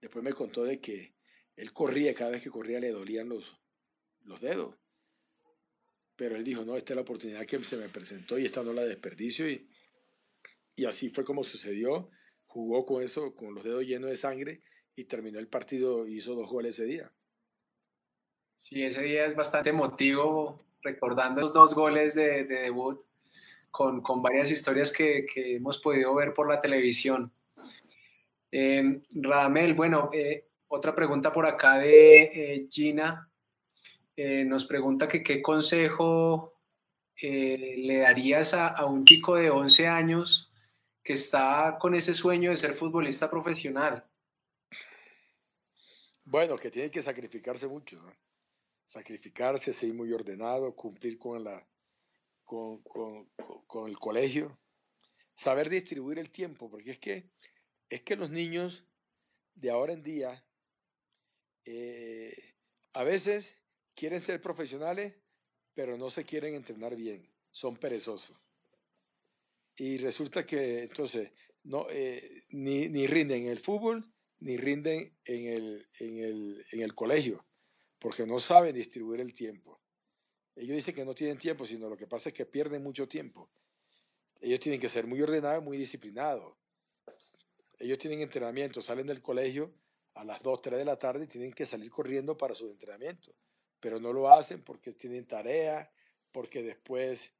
después 0.00 0.24
me 0.24 0.32
contó 0.32 0.64
de 0.64 0.80
que 0.80 1.14
él 1.56 1.72
corría, 1.72 2.14
cada 2.14 2.30
vez 2.30 2.42
que 2.42 2.50
corría 2.50 2.80
le 2.80 2.90
dolían 2.90 3.28
los, 3.28 3.60
los 4.22 4.40
dedos 4.40 4.76
pero 6.16 6.36
él 6.36 6.44
dijo, 6.44 6.64
no, 6.64 6.76
esta 6.76 6.92
es 6.92 6.96
la 6.96 7.02
oportunidad 7.02 7.46
que 7.46 7.62
se 7.64 7.76
me 7.76 7.88
presentó 7.88 8.38
y 8.38 8.44
esta 8.44 8.62
no 8.62 8.72
la 8.72 8.82
desperdicio. 8.82 9.48
Y, 9.48 9.68
y 10.76 10.84
así 10.84 11.08
fue 11.08 11.24
como 11.24 11.44
sucedió. 11.44 12.10
Jugó 12.46 12.84
con 12.84 13.02
eso, 13.02 13.34
con 13.34 13.54
los 13.54 13.64
dedos 13.64 13.84
llenos 13.84 14.10
de 14.10 14.16
sangre 14.16 14.62
y 14.94 15.04
terminó 15.04 15.38
el 15.38 15.48
partido 15.48 16.06
hizo 16.06 16.34
dos 16.34 16.48
goles 16.48 16.78
ese 16.78 16.84
día. 16.84 17.12
Sí, 18.54 18.82
ese 18.82 19.02
día 19.02 19.26
es 19.26 19.34
bastante 19.34 19.70
emotivo, 19.70 20.64
recordando 20.82 21.40
los 21.40 21.52
dos 21.52 21.74
goles 21.74 22.14
de, 22.14 22.44
debut 22.44 23.04
con, 23.70 24.00
con, 24.00 24.22
varias 24.22 24.50
historias 24.50 24.92
que, 24.92 25.26
que, 25.26 25.56
hemos 25.56 25.78
podido 25.78 26.14
ver 26.14 26.32
por 26.32 26.48
la 26.48 26.60
televisión. 26.60 27.32
Eh, 28.52 29.02
Radamel, 29.10 29.74
bueno, 29.74 30.10
eh, 30.12 30.46
otra 30.68 30.94
pregunta 30.94 31.32
por 31.32 31.44
acá 31.44 31.78
de 31.78 32.22
eh, 32.22 32.68
Gina 32.70 33.28
eh, 34.16 34.44
nos 34.44 34.64
pregunta 34.64 35.08
que 35.08 35.22
qué 35.22 35.42
consejo 35.42 36.54
eh, 37.20 37.76
le 37.78 37.98
darías 37.98 38.54
a, 38.54 38.84
un 38.86 39.04
chico 39.04 39.36
de 39.36 39.50
11 39.50 39.86
años 39.86 40.52
que 41.02 41.12
está 41.12 41.78
con 41.80 41.94
ese 41.94 42.14
sueño 42.14 42.50
de 42.50 42.56
ser 42.56 42.74
futbolista 42.74 43.30
profesional. 43.30 44.08
Bueno, 46.24 46.56
que 46.56 46.70
tiene 46.70 46.90
que 46.90 47.02
sacrificarse 47.02 47.68
mucho, 47.68 48.00
sacrificarse, 48.86 49.72
ser 49.72 49.92
muy 49.94 50.12
ordenado, 50.12 50.74
cumplir 50.74 51.18
con, 51.18 51.44
la, 51.44 51.66
con, 52.42 52.82
con, 52.82 53.88
el 53.88 53.98
colegio, 53.98 54.58
saber 55.34 55.68
distribuir 55.68 56.18
el 56.18 56.30
tiempo, 56.30 56.70
porque 56.70 56.92
es 56.92 56.98
que, 56.98 57.30
es 57.90 58.00
que 58.00 58.16
los 58.16 58.30
niños 58.30 58.86
de 59.54 59.70
ahora 59.70 59.92
en 59.92 60.02
día 60.02 60.44
eh, 61.66 62.54
a 62.94 63.04
veces 63.04 63.56
quieren 63.94 64.20
ser 64.20 64.40
profesionales, 64.40 65.14
pero 65.74 65.96
no 65.96 66.10
se 66.10 66.24
quieren 66.24 66.54
entrenar 66.54 66.94
bien, 66.96 67.28
son 67.50 67.76
perezosos. 67.76 68.38
Y 69.76 69.98
resulta 69.98 70.46
que 70.46 70.84
entonces 70.84 71.32
no, 71.64 71.86
eh, 71.90 72.42
ni, 72.50 72.88
ni, 72.88 73.06
rinden 73.06 73.44
en 73.44 73.48
el 73.48 73.58
fútbol, 73.58 74.12
ni 74.38 74.56
rinden 74.56 75.16
en 75.24 75.46
el, 75.46 75.88
en, 75.98 76.18
el, 76.18 76.64
en 76.72 76.82
el 76.82 76.94
colegio, 76.94 77.44
porque 77.98 78.26
no 78.26 78.38
saben 78.38 78.74
distribuir 78.74 79.20
el 79.20 79.32
tiempo. 79.32 79.80
Ellos 80.54 80.76
dicen 80.76 80.94
que 80.94 81.04
no 81.04 81.14
tienen 81.14 81.38
tiempo, 81.38 81.66
sino 81.66 81.88
lo 81.88 81.96
que 81.96 82.06
pasa 82.06 82.28
es 82.28 82.34
que 82.34 82.46
pierden 82.46 82.82
mucho 82.82 83.08
tiempo. 83.08 83.50
Ellos 84.40 84.60
tienen 84.60 84.80
que 84.80 84.88
ser 84.88 85.06
muy 85.06 85.20
ordenados, 85.20 85.64
muy 85.64 85.76
disciplinados. 85.76 86.54
Ellos 87.78 87.98
tienen 87.98 88.20
entrenamiento, 88.20 88.80
salen 88.82 89.06
del 89.06 89.20
colegio 89.20 89.74
a 90.14 90.24
las 90.24 90.42
2, 90.42 90.62
3 90.62 90.78
de 90.78 90.84
la 90.84 90.96
tarde 90.96 91.24
y 91.24 91.26
tienen 91.26 91.52
que 91.52 91.66
salir 91.66 91.90
corriendo 91.90 92.36
para 92.36 92.54
sus 92.54 92.70
entrenamientos 92.70 93.34
pero 93.84 94.00
no 94.00 94.14
lo 94.14 94.32
hacen 94.32 94.62
porque 94.62 94.94
tienen 94.94 95.26
tarea, 95.26 95.92
porque 96.32 96.62
después 96.62 97.34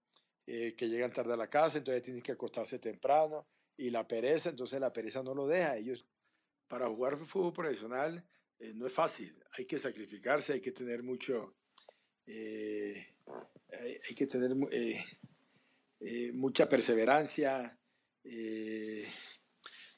eh, 0.46 0.74
que 0.76 0.90
llegan 0.90 1.10
tarde 1.10 1.32
a 1.32 1.38
la 1.38 1.48
casa, 1.48 1.78
entonces 1.78 2.02
tienen 2.02 2.22
que 2.22 2.32
acostarse 2.32 2.78
temprano 2.78 3.48
y 3.78 3.88
la 3.88 4.06
pereza, 4.06 4.50
entonces 4.50 4.78
la 4.78 4.92
pereza 4.92 5.22
no 5.22 5.34
lo 5.34 5.46
deja. 5.46 5.78
Ellos, 5.78 6.04
para 6.68 6.86
jugar 6.86 7.16
fútbol 7.16 7.54
profesional 7.54 8.22
eh, 8.58 8.74
no 8.74 8.86
es 8.86 8.92
fácil, 8.92 9.42
hay 9.52 9.64
que 9.64 9.78
sacrificarse, 9.78 10.52
hay 10.52 10.60
que 10.60 10.72
tener 10.72 11.02
mucho, 11.02 11.56
eh, 12.26 13.14
hay, 14.06 14.14
que 14.14 14.26
tener 14.26 14.54
mucha 16.34 16.68
perseverancia, 16.68 17.80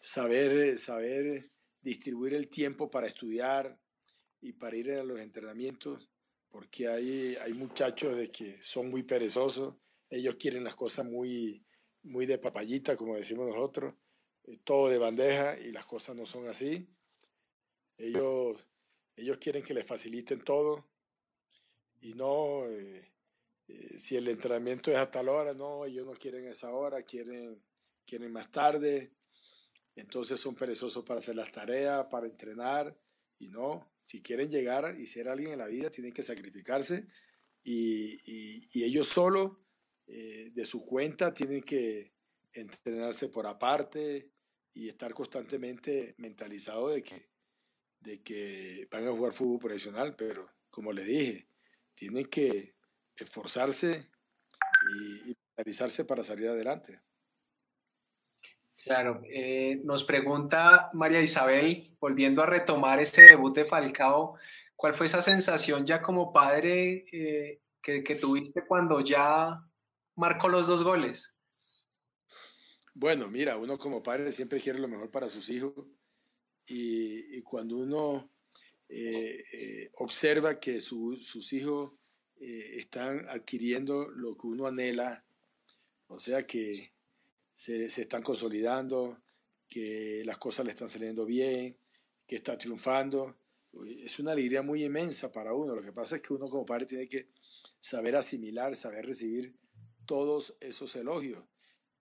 saber, 0.00 0.78
saber 0.78 1.50
distribuir 1.80 2.34
el 2.34 2.48
tiempo 2.48 2.88
para 2.88 3.08
estudiar 3.08 3.80
y 4.40 4.52
para 4.52 4.76
ir 4.76 4.92
a 4.92 5.02
los 5.02 5.18
entrenamientos 5.18 6.08
porque 6.50 6.88
hay, 6.88 7.36
hay 7.36 7.52
muchachos 7.54 8.16
de 8.16 8.30
que 8.30 8.62
son 8.62 8.90
muy 8.90 9.02
perezosos, 9.02 9.74
ellos 10.10 10.36
quieren 10.36 10.64
las 10.64 10.76
cosas 10.76 11.06
muy, 11.06 11.64
muy 12.02 12.26
de 12.26 12.38
papayita, 12.38 12.96
como 12.96 13.16
decimos 13.16 13.48
nosotros, 13.48 13.94
eh, 14.44 14.58
todo 14.64 14.88
de 14.88 14.98
bandeja 14.98 15.58
y 15.58 15.72
las 15.72 15.86
cosas 15.86 16.16
no 16.16 16.26
son 16.26 16.48
así. 16.48 16.88
Ellos, 17.98 18.56
ellos 19.16 19.38
quieren 19.38 19.62
que 19.62 19.74
les 19.74 19.86
faciliten 19.86 20.42
todo 20.42 20.88
y 22.00 22.14
no, 22.14 22.66
eh, 22.68 23.12
eh, 23.68 23.98
si 23.98 24.16
el 24.16 24.28
entrenamiento 24.28 24.90
es 24.90 24.96
a 24.96 25.10
tal 25.10 25.28
hora, 25.28 25.54
no, 25.54 25.84
ellos 25.84 26.06
no 26.06 26.12
quieren 26.12 26.46
esa 26.46 26.70
hora, 26.70 27.02
quieren, 27.02 27.60
quieren 28.06 28.32
más 28.32 28.50
tarde, 28.50 29.12
entonces 29.96 30.38
son 30.38 30.54
perezosos 30.54 31.04
para 31.04 31.18
hacer 31.18 31.34
las 31.36 31.50
tareas, 31.50 32.06
para 32.06 32.26
entrenar 32.26 32.96
Y 33.38 33.48
no, 33.48 33.90
si 34.06 34.22
quieren 34.22 34.48
llegar 34.48 34.94
y 35.00 35.08
ser 35.08 35.28
alguien 35.28 35.50
en 35.50 35.58
la 35.58 35.66
vida, 35.66 35.90
tienen 35.90 36.12
que 36.12 36.22
sacrificarse 36.22 37.08
y, 37.64 38.84
ellos 38.84 39.08
solo, 39.08 39.66
eh, 40.06 40.52
de 40.54 40.64
su 40.64 40.84
cuenta, 40.84 41.34
tienen 41.34 41.62
que 41.62 42.14
entrenarse 42.52 43.28
por 43.28 43.48
aparte 43.48 44.30
y 44.72 44.88
estar 44.88 45.12
constantemente 45.12 46.14
mentalizado 46.18 46.90
de 46.90 47.02
que, 47.02 47.30
de 47.98 48.22
que 48.22 48.86
van 48.92 49.08
a 49.08 49.10
jugar 49.10 49.32
fútbol 49.32 49.58
profesional, 49.58 50.14
pero 50.14 50.48
como 50.70 50.92
le 50.92 51.02
dije, 51.02 51.48
tienen 51.94 52.26
que 52.26 52.76
esforzarse 53.16 54.08
y, 54.88 55.30
y 55.32 55.36
mentalizarse 55.48 56.04
para 56.04 56.22
salir 56.22 56.48
adelante. 56.48 57.02
Claro, 58.86 59.20
eh, 59.24 59.80
nos 59.82 60.04
pregunta 60.04 60.90
María 60.92 61.20
Isabel, 61.20 61.96
volviendo 61.98 62.40
a 62.44 62.46
retomar 62.46 63.00
ese 63.00 63.22
debut 63.22 63.52
de 63.52 63.64
Falcao, 63.64 64.36
¿cuál 64.76 64.94
fue 64.94 65.06
esa 65.06 65.20
sensación 65.20 65.84
ya 65.84 66.00
como 66.00 66.32
padre 66.32 67.04
eh, 67.10 67.62
que, 67.82 68.14
tuviste 68.14 68.64
cuando 68.64 69.00
ya 69.00 69.60
marcó 70.14 70.48
los 70.48 70.68
dos 70.68 70.84
goles? 70.84 71.36
Bueno, 72.94 73.28
mira, 73.28 73.56
uno 73.56 73.76
como 73.76 74.04
padre 74.04 74.30
siempre 74.30 74.60
quiere 74.60 74.78
lo 74.78 74.86
mejor 74.86 75.10
para 75.10 75.28
sus 75.28 75.50
hijos 75.50 75.74
y, 76.64 77.42
cuando 77.42 77.78
uno 77.78 78.30
eh, 78.88 79.90
observa 79.94 80.60
que 80.60 80.78
su, 80.78 81.16
sus 81.16 81.52
hijos 81.52 81.90
están 82.38 83.28
adquiriendo 83.30 84.08
lo 84.10 84.36
que 84.36 84.46
uno 84.46 84.68
anhela, 84.68 85.24
o 86.06 86.20
sea 86.20 86.44
que 86.44 86.94
se, 87.56 87.90
se, 87.90 88.02
están 88.02 88.22
consolidando, 88.22 89.20
que 89.68 90.22
las 90.24 90.38
cosas 90.38 90.64
le 90.64 90.70
están 90.70 90.88
saliendo 90.88 91.26
bien, 91.26 91.76
que 92.26 92.36
está 92.36 92.56
triunfando. 92.56 93.36
Es 94.04 94.18
una 94.18 94.32
alegría 94.32 94.62
muy 94.62 94.84
inmensa 94.84 95.32
para 95.32 95.54
uno. 95.54 95.74
Lo 95.74 95.82
que 95.82 95.92
pasa 95.92 96.16
es 96.16 96.22
que 96.22 96.32
uno 96.32 96.48
como 96.48 96.64
padre 96.64 96.86
tiene 96.86 97.08
que 97.08 97.30
saber 97.80 98.14
asimilar, 98.14 98.76
saber 98.76 99.06
recibir 99.06 99.56
todos 100.06 100.54
esos 100.60 100.94
elogios. 100.96 101.44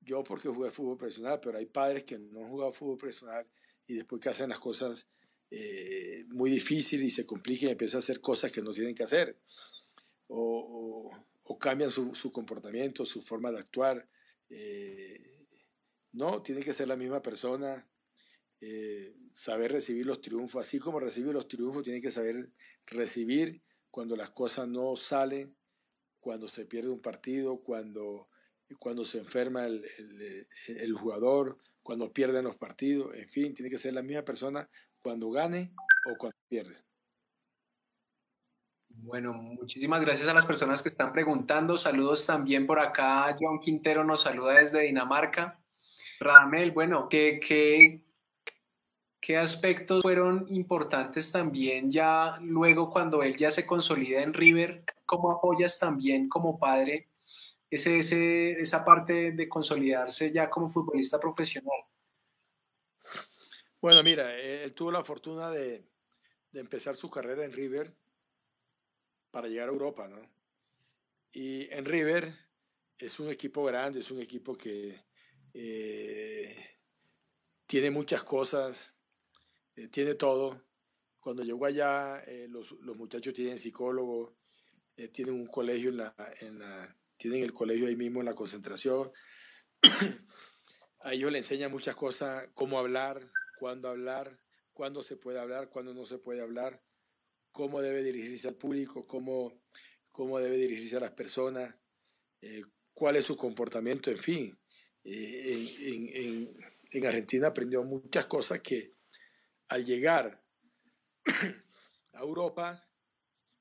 Yo 0.01 0.24
porque 0.24 0.49
jugué 0.49 0.70
fútbol 0.72 0.97
profesional, 0.97 1.39
pero 1.41 1.58
hay 1.58 1.66
padres 1.66 2.03
que 2.03 2.20
no 2.20 2.43
han 2.43 2.49
jugado 2.49 2.72
fútbol 2.72 2.97
profesional 2.97 3.47
y 3.88 3.95
después 3.95 4.22
que 4.22 4.30
hacen 4.30 4.49
las 4.49 4.60
cosas 4.60 5.08
eh, 5.49 6.26
muy 6.28 6.51
difíciles 6.51 7.08
y 7.08 7.12
se 7.12 7.26
complican 7.26 7.70
y 7.70 7.72
empiezan 7.72 7.97
a 7.97 7.99
hacer 7.99 8.22
cosas 8.22 8.51
que 8.51 8.62
no 8.62 8.72
tienen 8.72 8.93
que 8.93 9.03
hacer. 9.03 9.39
O, 10.28 11.10
o, 11.10 11.26
o 11.43 11.58
cambian 11.58 11.89
su, 11.89 12.14
su, 12.14 12.32
comportamiento, 12.32 13.06
su 13.06 13.22
forma 13.22 13.51
de 13.51 13.60
actuar. 13.60 14.08
Eh, 14.49 15.35
no, 16.16 16.41
tiene 16.41 16.61
que 16.61 16.74
ser 16.74 16.88
la 16.88 16.95
misma 16.95 17.22
persona, 17.22 17.88
eh, 18.61 19.16
saber 19.34 19.72
recibir 19.74 20.05
los 20.05 20.22
triunfos, 20.22 20.66
así 20.66 20.80
como 20.80 20.99
recibe 20.99 21.34
los 21.34 21.47
triunfos, 21.47 21.84
tiene 21.84 22.01
que 22.01 22.11
saber 22.11 22.51
recibir 22.86 23.61
cuando 23.89 24.16
las 24.16 24.32
cosas 24.32 24.68
no 24.68 24.95
salen, 24.95 25.55
cuando 26.20 26.47
se 26.47 26.66
pierde 26.66 26.89
un 26.89 27.01
partido, 27.01 27.61
cuando, 27.61 28.30
cuando 28.80 29.05
se 29.05 29.20
enferma 29.20 29.66
el, 29.66 29.86
el, 29.97 30.47
el 30.68 30.93
jugador, 30.93 31.57
cuando 31.84 32.11
pierden 32.11 32.45
los 32.45 32.55
partidos, 32.55 33.13
en 33.16 33.30
fin, 33.30 33.53
tiene 33.53 33.70
que 33.70 33.78
ser 33.78 33.93
la 33.93 34.01
misma 34.01 34.24
persona 34.24 34.70
cuando 35.03 35.30
gane 35.30 35.74
o 36.09 36.18
cuando 36.18 36.38
pierde. 36.47 36.86
Bueno, 38.88 39.34
muchísimas 39.34 40.01
gracias 40.01 40.28
a 40.30 40.34
las 40.34 40.45
personas 40.45 40.82
que 40.82 40.89
están 40.89 41.11
preguntando. 41.11 41.78
Saludos 41.78 42.26
también 42.26 42.66
por 42.66 42.80
acá. 42.80 43.36
John 43.39 43.59
Quintero 43.59 44.03
nos 44.03 44.22
saluda 44.22 44.53
desde 44.53 44.82
Dinamarca. 44.82 45.61
Ramel, 46.20 46.72
bueno, 46.72 47.07
¿qué, 47.09 47.39
qué, 47.45 48.01
qué 49.20 49.38
aspectos 49.38 50.01
fueron 50.01 50.45
importantes 50.49 51.32
también 51.32 51.91
ya 51.91 52.38
luego 52.41 52.89
cuando 52.89 53.24
él 53.24 53.36
ya 53.36 53.51
se 53.51 53.66
consolida 53.66 54.22
en 54.22 54.34
River? 54.34 54.84
¿Cómo 55.05 55.32
apoyas 55.32 55.80
también 55.80 56.30
como 56.30 56.57
padre 56.57 57.09
ese, 57.70 57.99
ese, 57.99 58.51
esa 58.53 58.86
parte 58.86 59.32
de 59.32 59.49
consolidarse 59.49 60.32
ya 60.32 60.49
como 60.49 60.68
futbolista 60.68 61.20
profesional? 61.20 61.80
Bueno, 63.82 64.01
mira, 64.03 64.36
él 64.36 64.74
tuvo 64.74 64.91
la 64.91 65.03
fortuna 65.03 65.51
de, 65.51 65.86
de 66.51 66.59
empezar 66.59 66.95
su 66.95 67.09
carrera 67.09 67.45
en 67.45 67.51
River 67.51 67.93
para 69.30 69.47
llegar 69.47 69.68
a 69.68 69.72
Europa, 69.74 70.07
¿no? 70.07 70.18
Y 71.32 71.72
en 71.74 71.84
River 71.84 72.34
es 72.97 73.20
un 73.20 73.30
equipo 73.30 73.66
grande, 73.66 73.99
es 73.99 74.09
un 74.09 74.22
equipo 74.22 74.57
que 74.57 74.95
eh, 75.58 76.53
tiene 77.66 77.89
muchas 77.89 78.24
cosas, 78.24 78.95
eh, 79.76 79.88
tiene 79.88 80.16
todo. 80.16 80.62
Cuando 81.18 81.43
llegó 81.43 81.66
allá, 81.66 82.20
eh, 82.28 82.47
los, 82.49 82.74
los, 82.82 82.97
muchachos 82.97 83.34
tienen 83.34 83.58
psicólogo, 83.58 84.36
eh, 84.97 85.08
tienen 85.08 85.36
un 85.36 85.47
colegio 85.47 85.89
en 85.89 85.97
la, 85.97 86.16
en 86.41 86.60
la, 86.60 86.97
tienen 87.18 87.41
el 87.41 87.53
colegio 87.53 87.88
ahí 87.88 87.95
mismo 87.95 88.20
en 88.20 88.26
la 88.26 88.36
concentración. 88.36 89.12
a 90.99 91.14
ellos 91.14 91.32
le 91.32 91.38
enseñan 91.38 91.72
muchas 91.72 91.95
cosas, 91.95 92.49
cómo 92.53 92.78
hablar, 92.78 93.24
cuándo 93.58 93.88
hablar, 93.88 94.38
cuándo 94.74 95.03
se 95.03 95.16
puede 95.16 95.39
hablar, 95.39 95.70
cuándo 95.70 95.93
no 95.93 96.06
se 96.06 96.18
puede 96.18 96.41
hablar, 96.41 96.84
cómo 97.51 97.82
debe 97.82 98.03
dirigirse 98.03 98.49
al 98.49 98.56
público, 98.56 99.08
cómo, 99.08 99.64
cómo 100.12 100.38
debe 100.39 100.58
dirigirse 100.58 100.97
a 100.97 100.99
las 100.99 101.12
personas, 101.12 101.76
eh, 102.41 102.62
cuál 102.93 103.16
es 103.16 103.26
su 103.26 103.38
comportamiento, 103.38 104.12
en 104.12 104.20
fin. 104.20 104.60
Eh, 105.06 105.70
en, 105.82 106.10
en, 106.14 106.58
en, 106.91 107.06
Argentina 107.06 107.47
aprendió 107.47 107.84
muchas 107.84 108.26
cosas 108.26 108.60
que 108.62 108.91
al 109.68 109.86
llegar 109.86 110.43
a 112.14 112.20
Europa 112.20 112.86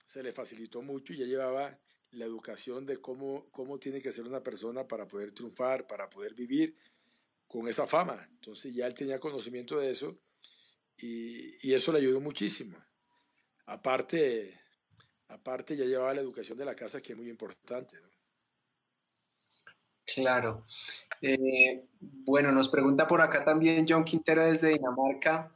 se 0.07 0.23
le 0.23 0.33
facilitó 0.33 0.81
mucho 0.81 1.13
y 1.13 1.19
ya 1.19 1.27
llevaba 1.27 1.79
la 2.13 2.25
educación 2.25 2.87
de 2.87 2.99
cómo, 2.99 3.51
cómo 3.51 3.79
tiene 3.79 4.01
que 4.01 4.13
ser 4.13 4.27
una 4.27 4.43
persona 4.43 4.87
para 4.87 5.07
poder 5.07 5.33
triunfar, 5.33 5.87
para 5.87 6.09
poder 6.09 6.35
vivir 6.35 6.77
con 7.47 7.69
esa 7.69 7.87
fama. 7.87 8.27
Entonces 8.31 8.75
ya 8.75 8.87
él 8.87 8.95
tenía 8.95 9.19
conocimiento 9.19 9.79
de 9.79 9.91
eso 9.91 10.19
y, 10.97 11.73
eso 11.73 11.93
le 11.93 11.99
ayudó 11.99 12.21
muchísimo. 12.21 12.79
Aparte, 13.67 14.61
aparte 15.29 15.77
ya 15.77 15.85
llevaba 15.85 16.15
la 16.15 16.21
educación 16.21 16.57
de 16.59 16.65
la 16.65 16.75
casa 16.75 17.01
que 17.01 17.13
es 17.13 17.19
muy 17.19 17.29
importante. 17.29 17.97
Claro. 20.15 20.65
Eh, 21.21 21.87
bueno, 22.01 22.53
nos 22.53 22.69
pregunta 22.69 23.07
por 23.07 23.21
acá 23.21 23.45
también 23.45 23.87
John 23.89 24.05
Quintero 24.05 24.45
desde 24.45 24.69
Dinamarca. 24.69 25.53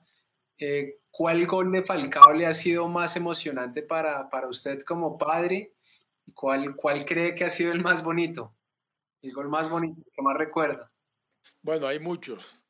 Eh, 0.58 0.98
¿Cuál 1.10 1.46
gol 1.46 1.70
de 1.70 1.84
Falcao 1.84 2.32
le 2.32 2.46
ha 2.46 2.54
sido 2.54 2.88
más 2.88 3.16
emocionante 3.16 3.82
para, 3.82 4.28
para 4.30 4.48
usted 4.48 4.82
como 4.82 5.16
padre? 5.16 5.74
¿Y 6.26 6.32
cuál, 6.32 6.74
cuál 6.74 7.04
cree 7.04 7.34
que 7.34 7.44
ha 7.44 7.50
sido 7.50 7.72
el 7.72 7.82
más 7.82 8.02
bonito? 8.02 8.56
El 9.22 9.32
gol 9.32 9.48
más 9.48 9.70
bonito 9.70 10.02
que 10.12 10.22
más 10.22 10.36
recuerda. 10.36 10.90
Bueno, 11.62 11.86
hay 11.86 12.00
muchos. 12.00 12.64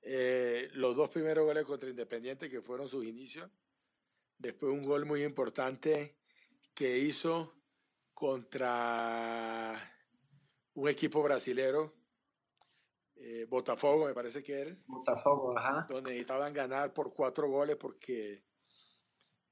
Eh, 0.00 0.70
los 0.72 0.96
dos 0.96 1.10
primeros 1.10 1.44
goles 1.44 1.64
contra 1.64 1.90
Independiente, 1.90 2.48
que 2.48 2.62
fueron 2.62 2.88
sus 2.88 3.04
inicios. 3.04 3.50
Después 4.38 4.72
un 4.72 4.82
gol 4.82 5.04
muy 5.04 5.24
importante 5.24 6.16
que 6.74 6.98
hizo 6.98 7.54
contra 8.14 9.97
un 10.78 10.88
equipo 10.88 11.20
brasilero, 11.22 11.92
eh, 13.16 13.46
Botafogo 13.48 14.06
me 14.06 14.14
parece 14.14 14.44
que 14.44 14.60
era. 14.60 14.70
Botafogo, 14.86 15.58
ajá. 15.58 15.86
Donde 15.88 16.10
necesitaban 16.10 16.52
ganar 16.52 16.92
por 16.92 17.12
cuatro 17.12 17.48
goles 17.48 17.76
porque 17.76 18.44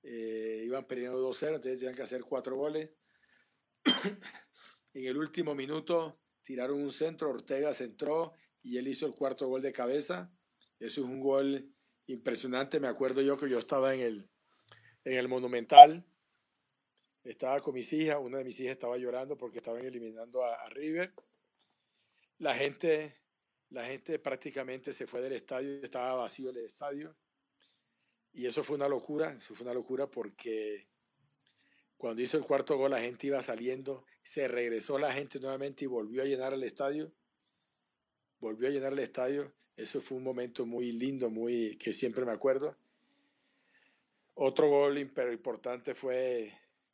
eh, 0.04 0.62
iban 0.64 0.86
perdiendo 0.86 1.18
2-0, 1.18 1.56
entonces 1.56 1.80
tenían 1.80 1.96
que 1.96 2.02
hacer 2.02 2.22
cuatro 2.22 2.56
goles. 2.56 2.90
en 4.94 5.04
el 5.06 5.16
último 5.16 5.56
minuto 5.56 6.20
tiraron 6.42 6.80
un 6.80 6.92
centro, 6.92 7.30
Ortega 7.30 7.74
centró 7.74 8.32
y 8.62 8.78
él 8.78 8.86
hizo 8.86 9.04
el 9.06 9.14
cuarto 9.14 9.48
gol 9.48 9.62
de 9.62 9.72
cabeza. 9.72 10.32
Eso 10.78 11.00
es 11.00 11.06
un 11.08 11.18
gol 11.18 11.74
impresionante. 12.06 12.78
Me 12.78 12.86
acuerdo 12.86 13.20
yo 13.20 13.36
que 13.36 13.50
yo 13.50 13.58
estaba 13.58 13.92
en 13.94 14.00
el, 14.00 14.30
en 15.02 15.14
el 15.14 15.26
Monumental 15.26 16.06
estaba 17.26 17.60
con 17.60 17.74
mis 17.74 17.92
hijas, 17.92 18.18
una 18.20 18.38
de 18.38 18.44
mis 18.44 18.58
hijas 18.60 18.72
estaba 18.72 18.96
llorando 18.96 19.36
porque 19.36 19.58
estaban 19.58 19.84
eliminando 19.84 20.44
a, 20.44 20.54
a, 20.54 20.68
River. 20.70 21.12
La 22.38 22.54
gente, 22.54 23.16
la 23.70 23.84
gente 23.84 24.18
prácticamente 24.18 24.92
se 24.92 25.06
fue 25.06 25.20
del 25.20 25.32
estadio, 25.32 25.82
estaba 25.82 26.14
vacío 26.16 26.50
el 26.50 26.58
estadio. 26.58 27.16
Y 28.32 28.46
eso 28.46 28.62
fue 28.62 28.76
una 28.76 28.88
locura, 28.88 29.32
eso 29.32 29.54
fue 29.54 29.64
una 29.64 29.74
locura 29.74 30.06
porque 30.06 30.88
cuando 31.96 32.20
hizo 32.20 32.36
el 32.36 32.44
cuarto 32.44 32.76
gol 32.76 32.90
la 32.90 33.00
gente 33.00 33.28
iba 33.28 33.42
saliendo, 33.42 34.04
se 34.22 34.48
regresó 34.48 34.98
la 34.98 35.12
gente 35.12 35.40
nuevamente 35.40 35.84
y 35.84 35.88
volvió 35.88 36.22
a 36.22 36.26
llenar 36.26 36.52
el 36.52 36.62
estadio. 36.62 37.12
Volvió 38.38 38.68
a 38.68 38.70
llenar 38.70 38.92
el 38.92 38.98
estadio. 38.98 39.54
Eso 39.76 40.02
fue 40.02 40.18
un 40.18 40.24
momento 40.24 40.66
muy 40.66 40.92
lindo, 40.92 41.30
muy 41.30 41.76
que 41.78 41.92
siempre 41.92 42.24
me 42.24 42.32
acuerdo. 42.32 42.76
Otro 44.34 44.68
gol 44.68 44.98
importante 44.98 45.94
fue 45.94 46.52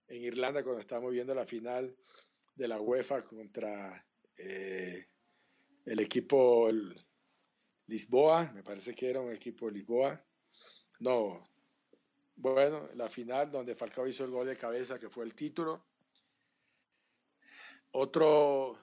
en 0.09 0.22
Irlanda 0.22 0.62
cuando 0.62 0.80
estábamos 0.80 1.12
viendo 1.12 1.34
la 1.34 1.46
final 1.46 1.96
de 2.55 2.68
la 2.68 2.80
UEFA 2.80 3.22
contra 3.22 4.07
eh, 4.36 5.07
el 5.86 6.00
equipo 6.00 6.70
Lisboa, 7.86 8.50
me 8.55 8.62
parece 8.62 8.94
que 8.94 9.11
era 9.11 9.20
un 9.20 9.32
equipo 9.32 9.70
Lisboa. 9.70 10.24
No, 11.00 11.42
bueno, 12.36 12.88
la 12.94 13.09
final 13.09 13.50
donde 13.50 13.74
Falcao 13.74 14.07
hizo 14.07 14.24
el 14.24 14.30
gol 14.30 14.46
de 14.46 14.57
cabeza 14.57 14.98
que 14.98 15.09
fue 15.09 15.24
el 15.24 15.34
título. 15.34 15.84
Otro, 17.92 18.78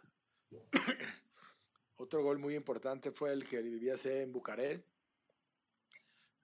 otro 1.96 2.24
gol 2.24 2.40
muy 2.40 2.56
importante 2.56 3.12
fue 3.12 3.32
el 3.34 3.48
que 3.48 3.62
vivía 3.62 3.96
en 4.04 4.32
Bucarest, 4.32 4.86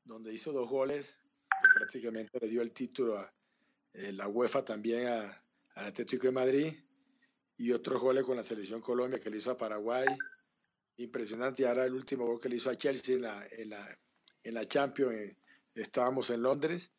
donde 0.04 0.34
hizo 0.34 0.52
dos 0.52 0.70
goles, 0.70 1.20
que 1.50 1.70
prácticamente 1.76 2.40
le 2.40 2.48
dio 2.48 2.62
el 2.62 2.72
título 2.72 3.18
a 3.18 3.35
eh, 3.98 4.12
la 4.12 4.28
UEFA 4.28 4.66
también 4.66 5.08
al 5.08 5.86
Atlético 5.86 6.28
de 6.28 6.34
Madrid, 6.34 6.74
y 7.58 7.72
otros 7.72 8.02
goles 8.02 8.26
con 8.26 8.36
la 8.36 8.44
selección 8.44 8.82
Colombia 8.82 9.20
que 9.20 9.30
le 9.30 9.38
hizo 9.38 9.52
a 9.52 9.58
Paraguay. 9.58 10.06
Impresionante, 10.98 11.64
y 11.64 11.66
ahora 11.66 11.86
el 11.86 11.94
último 11.94 12.26
gol 12.26 12.40
que 12.40 12.50
le 12.50 12.58
hizo 12.58 12.70
a 12.70 12.76
Chelsea 12.76 13.16
en 13.16 13.22
la, 13.22 13.48
en 13.52 13.70
la, 13.70 14.00
en 14.44 14.54
la 14.54 14.68
Champions, 14.68 15.14
eh, 15.14 15.38
estábamos 15.76 16.30
en 16.30 16.42
Londres, 16.42 16.92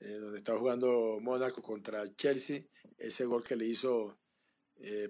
eh, 0.00 0.12
donde 0.12 0.38
estaba 0.38 0.58
jugando 0.58 1.18
Mónaco 1.20 1.62
contra 1.62 2.04
Chelsea, 2.14 2.62
ese 2.98 3.24
gol 3.24 3.42
que 3.42 3.56
le 3.56 3.66
hizo 3.66 4.18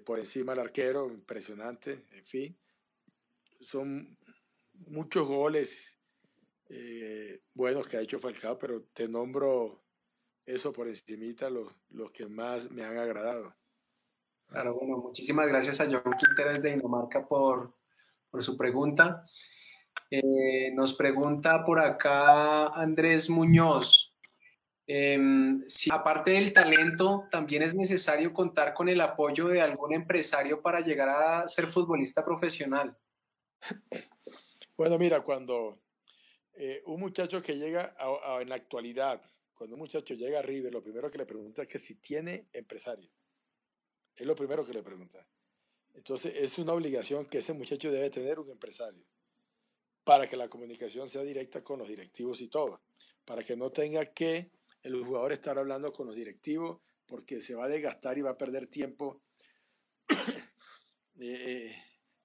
por 0.03 0.17
encima 0.17 0.53
al 0.53 0.59
arquero, 0.59 1.11
impresionante, 1.11 2.07
en 2.13 2.25
fin. 2.25 2.57
Son 3.61 4.17
muchos 4.87 5.27
goles 5.27 5.99
buenos 7.53 7.87
que 7.87 7.97
ha 7.97 8.01
hecho 8.01 8.19
Falcao, 8.19 8.57
pero 8.57 8.81
te 8.93 9.07
nombro 9.07 9.83
eso 10.49 10.73
por 10.73 10.87
encimita 10.87 11.49
los, 11.49 11.67
los 11.89 12.11
que 12.11 12.25
más 12.25 12.71
me 12.71 12.83
han 12.83 12.97
agradado. 12.97 13.55
Claro, 14.47 14.73
bueno, 14.73 14.97
muchísimas 14.97 15.47
gracias 15.47 15.79
a 15.79 15.85
John 15.85 16.15
Quinteros 16.17 16.63
de 16.63 16.75
Dinamarca 16.75 17.27
por, 17.27 17.75
por 18.31 18.41
su 18.41 18.57
pregunta. 18.57 19.25
Eh, 20.09 20.71
nos 20.73 20.93
pregunta 20.93 21.63
por 21.63 21.79
acá 21.79 22.67
Andrés 22.69 23.29
Muñoz. 23.29 24.15
Em, 24.87 25.61
si 25.67 25.91
aparte 25.91 26.31
del 26.31 26.51
talento, 26.51 27.27
también 27.29 27.61
es 27.61 27.75
necesario 27.75 28.33
contar 28.33 28.73
con 28.73 28.89
el 28.89 29.01
apoyo 29.01 29.47
de 29.47 29.61
algún 29.61 29.93
empresario 29.93 30.63
para 30.63 30.79
llegar 30.79 31.09
a 31.09 31.47
ser 31.47 31.67
futbolista 31.67 32.25
profesional. 32.25 32.97
Bueno, 34.75 34.97
mira, 34.97 35.21
cuando 35.21 35.77
eh, 36.53 36.81
un 36.85 37.01
muchacho 37.01 37.39
que 37.41 37.57
llega 37.57 37.93
a, 37.99 38.37
a, 38.37 38.41
en 38.41 38.49
la 38.49 38.55
actualidad, 38.55 39.21
cuando 39.59 39.75
un 39.75 39.81
muchacho 39.81 40.13
llega 40.13 40.39
a 40.39 40.41
River, 40.41 40.71
lo 40.71 40.81
primero 40.81 41.11
que 41.11 41.17
le 41.17 41.25
pregunta 41.25 41.63
es 41.63 41.67
que 41.67 41.77
si 41.77 41.95
tiene 41.95 42.47
empresario. 42.53 43.11
Es 44.15 44.25
lo 44.25 44.33
primero 44.33 44.65
que 44.65 44.71
le 44.71 44.81
pregunta. 44.81 45.27
Entonces, 45.95 46.33
es 46.37 46.57
una 46.59 46.71
obligación 46.71 47.25
que 47.25 47.39
ese 47.39 47.51
muchacho 47.51 47.91
debe 47.91 48.09
tener 48.09 48.39
un 48.39 48.49
empresario 48.49 49.03
para 50.05 50.27
que 50.27 50.37
la 50.37 50.47
comunicación 50.47 51.09
sea 51.09 51.23
directa 51.23 51.61
con 51.61 51.77
los 51.77 51.89
directivos 51.89 52.39
y 52.39 52.47
todo, 52.47 52.81
para 53.25 53.43
que 53.43 53.57
no 53.57 53.69
tenga 53.69 54.05
que 54.05 54.49
el 54.81 55.03
jugador 55.03 55.33
estar 55.33 55.59
hablando 55.59 55.91
con 55.91 56.07
los 56.07 56.15
directivos 56.15 56.79
porque 57.05 57.41
se 57.41 57.53
va 57.53 57.65
a 57.65 57.67
desgastar 57.67 58.17
y 58.17 58.21
va 58.21 58.29
a 58.29 58.37
perder 58.37 58.67
tiempo 58.67 59.21
eh, 61.19 61.75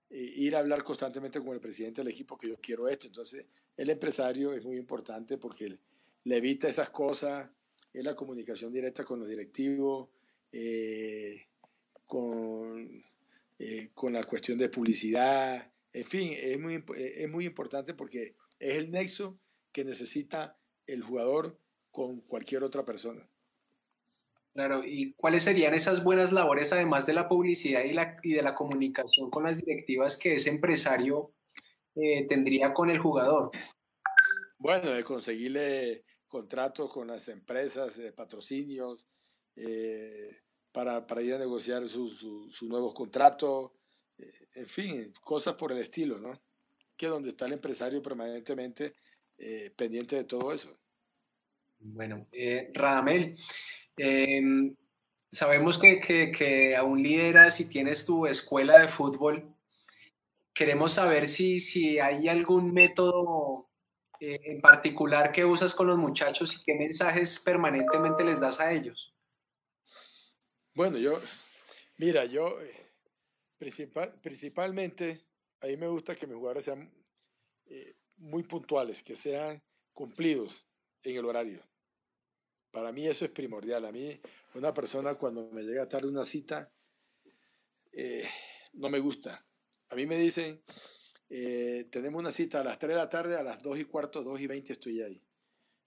eh, 0.08 0.32
ir 0.36 0.54
a 0.54 0.60
hablar 0.60 0.84
constantemente 0.84 1.40
con 1.40 1.52
el 1.52 1.60
presidente 1.60 2.00
del 2.00 2.12
equipo 2.12 2.38
que 2.38 2.48
yo 2.48 2.60
quiero 2.60 2.86
esto. 2.86 3.08
Entonces, 3.08 3.44
el 3.76 3.90
empresario 3.90 4.52
es 4.52 4.62
muy 4.62 4.76
importante 4.76 5.36
porque 5.36 5.80
le 6.24 6.36
evita 6.36 6.68
esas 6.68 6.90
cosas, 6.90 7.48
es 7.92 8.04
la 8.04 8.14
comunicación 8.14 8.72
directa 8.72 9.04
con 9.04 9.20
los 9.20 9.28
directivos, 9.28 10.08
eh, 10.52 11.46
con, 12.06 12.90
eh, 13.58 13.90
con 13.94 14.12
la 14.12 14.24
cuestión 14.24 14.58
de 14.58 14.68
publicidad, 14.68 15.70
en 15.94 16.04
fin, 16.04 16.34
es 16.36 16.58
muy, 16.58 16.84
es 16.96 17.30
muy 17.30 17.46
importante 17.46 17.94
porque 17.94 18.34
es 18.58 18.76
el 18.76 18.90
nexo 18.90 19.38
que 19.72 19.84
necesita 19.84 20.58
el 20.88 21.02
jugador 21.02 21.58
con 21.92 22.20
cualquier 22.22 22.64
otra 22.64 22.84
persona. 22.84 23.28
Claro, 24.52 24.84
¿y 24.84 25.12
cuáles 25.14 25.44
serían 25.44 25.72
esas 25.72 26.02
buenas 26.02 26.32
labores, 26.32 26.72
además 26.72 27.06
de 27.06 27.14
la 27.14 27.28
publicidad 27.28 27.84
y, 27.84 27.92
la, 27.92 28.16
y 28.22 28.34
de 28.34 28.42
la 28.42 28.54
comunicación 28.54 29.30
con 29.30 29.44
las 29.44 29.64
directivas 29.64 30.16
que 30.16 30.34
ese 30.34 30.50
empresario 30.50 31.32
eh, 31.94 32.26
tendría 32.28 32.74
con 32.74 32.90
el 32.90 32.98
jugador? 32.98 33.50
Bueno, 34.58 34.90
de 34.90 35.02
conseguirle 35.04 36.04
contratos 36.34 36.90
con 36.90 37.06
las 37.06 37.28
empresas, 37.28 38.00
patrocinios, 38.16 39.06
eh, 39.54 40.30
para, 40.72 41.06
para, 41.06 41.22
ir 41.22 41.34
a 41.34 41.38
negociar 41.38 41.86
sus 41.86 42.18
su, 42.18 42.50
su 42.50 42.68
nuevos 42.68 42.92
contratos, 42.92 43.70
eh, 44.18 44.48
en 44.54 44.66
fin, 44.66 45.12
cosas 45.22 45.54
por 45.54 45.70
el 45.70 45.78
estilo, 45.78 46.18
¿no? 46.18 46.42
Que 46.96 47.06
donde 47.06 47.28
está 47.28 47.46
el 47.46 47.52
empresario 47.52 48.02
permanentemente 48.02 48.94
eh, 49.38 49.70
pendiente 49.76 50.16
de 50.16 50.24
todo 50.24 50.52
eso. 50.52 50.76
Bueno, 51.78 52.26
Radamel, 52.72 53.38
eh, 53.96 54.42
sabemos 55.30 55.78
que, 55.78 56.00
que, 56.00 56.32
que, 56.32 56.74
aún 56.74 57.00
lideras 57.00 57.60
y 57.60 57.68
tienes 57.68 58.04
tu 58.04 58.26
escuela 58.26 58.80
de 58.80 58.88
fútbol. 58.88 59.54
Queremos 60.52 60.94
saber 60.94 61.28
si, 61.28 61.60
si 61.60 62.00
hay 62.00 62.26
algún 62.26 62.72
método 62.72 63.70
eh, 64.20 64.40
en 64.44 64.60
particular 64.60 65.32
que 65.32 65.44
usas 65.44 65.74
con 65.74 65.86
los 65.86 65.98
muchachos 65.98 66.54
y 66.54 66.62
qué 66.62 66.74
mensajes 66.74 67.40
permanentemente 67.40 68.24
les 68.24 68.40
das 68.40 68.60
a 68.60 68.72
ellos. 68.72 69.14
Bueno, 70.74 70.98
yo, 70.98 71.20
mira, 71.96 72.24
yo 72.24 72.60
eh, 72.60 72.92
principal, 73.58 74.18
principalmente, 74.20 75.26
a 75.60 75.66
mí 75.66 75.76
me 75.76 75.88
gusta 75.88 76.14
que 76.14 76.26
mis 76.26 76.36
jugadores 76.36 76.64
sean 76.64 76.92
eh, 77.66 77.96
muy 78.16 78.42
puntuales, 78.44 79.02
que 79.02 79.16
sean 79.16 79.62
cumplidos 79.92 80.68
en 81.02 81.16
el 81.16 81.24
horario. 81.24 81.62
Para 82.70 82.92
mí 82.92 83.06
eso 83.06 83.24
es 83.24 83.30
primordial. 83.30 83.84
A 83.84 83.92
mí, 83.92 84.20
una 84.54 84.74
persona 84.74 85.14
cuando 85.14 85.48
me 85.50 85.62
llega 85.62 85.88
tarde 85.88 86.08
una 86.08 86.24
cita, 86.24 86.72
no 88.72 88.90
me 88.90 88.98
gusta. 88.98 89.46
A 89.90 89.94
mí 89.94 90.06
me 90.06 90.16
dicen, 90.16 90.60
eh, 91.30 91.86
tenemos 91.90 92.20
una 92.20 92.32
cita 92.32 92.60
a 92.60 92.64
las 92.64 92.78
3 92.78 92.90
de 92.90 92.96
la 92.96 93.08
tarde, 93.08 93.36
a 93.36 93.42
las 93.42 93.62
2 93.62 93.78
y 93.78 93.84
cuarto, 93.84 94.22
2 94.22 94.40
y 94.40 94.46
20 94.46 94.72
estoy 94.72 95.02
ahí. 95.02 95.22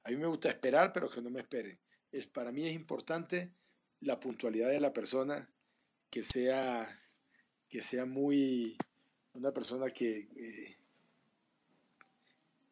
A 0.03 0.09
mí 0.09 0.17
me 0.17 0.27
gusta 0.27 0.49
esperar, 0.49 0.93
pero 0.93 1.09
que 1.09 1.21
no 1.21 1.29
me 1.29 1.41
esperen. 1.41 1.79
Es, 2.11 2.27
para 2.27 2.51
mí 2.51 2.67
es 2.67 2.73
importante 2.73 3.51
la 3.99 4.19
puntualidad 4.19 4.69
de 4.69 4.79
la 4.79 4.93
persona, 4.93 5.49
que 6.09 6.23
sea, 6.23 7.01
que 7.69 7.81
sea 7.81 8.05
muy, 8.05 8.77
una 9.33 9.51
persona 9.53 9.89
que 9.89 10.19
eh, 10.19 10.75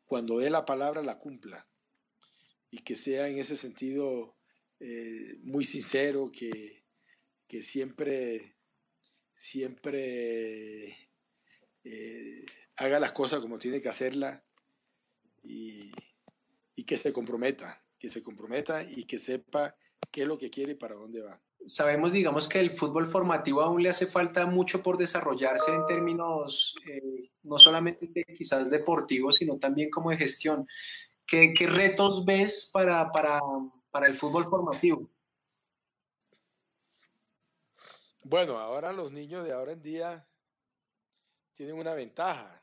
cuando 0.06 0.40
dé 0.40 0.50
la 0.50 0.66
palabra 0.66 1.02
la 1.02 1.20
cumpla 1.20 1.68
y 2.72 2.80
que 2.80 2.96
sea 2.96 3.28
en 3.28 3.38
ese 3.38 3.58
sentido 3.58 4.36
eh, 4.80 5.38
muy 5.44 5.66
sincero, 5.66 6.32
que, 6.32 6.84
que 7.48 7.62
siempre, 7.64 8.56
siempre 9.34 11.05
eh, 11.86 12.44
haga 12.78 13.00
las 13.00 13.12
cosas 13.12 13.40
como 13.40 13.60
tiene 13.60 13.80
que 13.80 13.90
hacerlas 13.90 14.42
y, 15.44 15.92
y 16.76 16.84
que 16.84 16.98
se 16.98 17.14
comprometa, 17.14 17.84
que 18.00 18.10
se 18.10 18.24
comprometa 18.24 18.84
y 18.84 19.06
que 19.06 19.20
sepa 19.20 19.76
qué 20.12 20.24
es 20.24 20.28
lo 20.28 20.38
que 20.38 20.50
quiere 20.50 20.74
y 20.74 20.76
para 20.76 20.96
dónde 20.96 21.22
va. 21.22 21.40
Sabemos, 21.68 22.14
digamos, 22.14 22.48
que 22.48 22.60
el 22.60 22.72
fútbol 22.72 23.08
formativo 23.08 23.62
aún 23.62 23.82
le 23.82 23.90
hace 23.90 24.06
falta 24.06 24.46
mucho 24.46 24.84
por 24.84 24.98
desarrollarse 24.98 25.74
en 25.74 25.86
términos 25.86 26.76
eh, 26.88 27.32
no 27.44 27.58
solamente 27.58 28.08
de, 28.08 28.24
quizás 28.36 28.70
deportivos, 28.70 29.38
sino 29.38 29.58
también 29.58 29.90
como 29.90 30.12
de 30.12 30.18
gestión. 30.18 30.68
¿Qué, 31.26 31.54
qué 31.54 31.68
retos 31.68 32.24
ves 32.24 32.70
para, 32.72 33.12
para, 33.12 33.40
para, 33.90 34.06
el 34.06 34.14
fútbol 34.14 34.46
formativo? 34.46 35.10
Bueno, 38.24 38.58
ahora 38.58 38.94
los 38.94 39.12
niños 39.12 39.44
de 39.44 39.54
ahora 39.54 39.72
en 39.72 39.82
día 39.82 40.28
tienen 41.56 41.76
una 41.76 41.94
ventaja, 41.94 42.62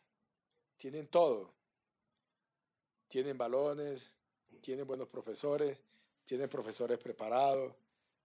tienen 0.76 1.09
todo. 1.09 1.55
Tienen 3.09 3.36
balones, 3.36 4.18
tienen 4.61 4.86
buenos 4.86 5.09
profesores, 5.09 5.78
tienen 6.24 6.49
profesores 6.49 6.99
preparados, 6.99 7.74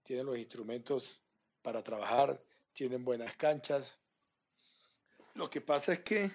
tienen 0.02 0.26
los 0.26 0.38
instrumentos 0.38 1.20
para 1.62 1.82
trabajar, 1.82 2.40
tienen 2.74 3.02
buenas 3.02 3.34
canchas. 3.36 3.98
Lo 5.34 5.48
que 5.48 5.62
pasa 5.62 5.94
es 5.94 6.00
que 6.00 6.30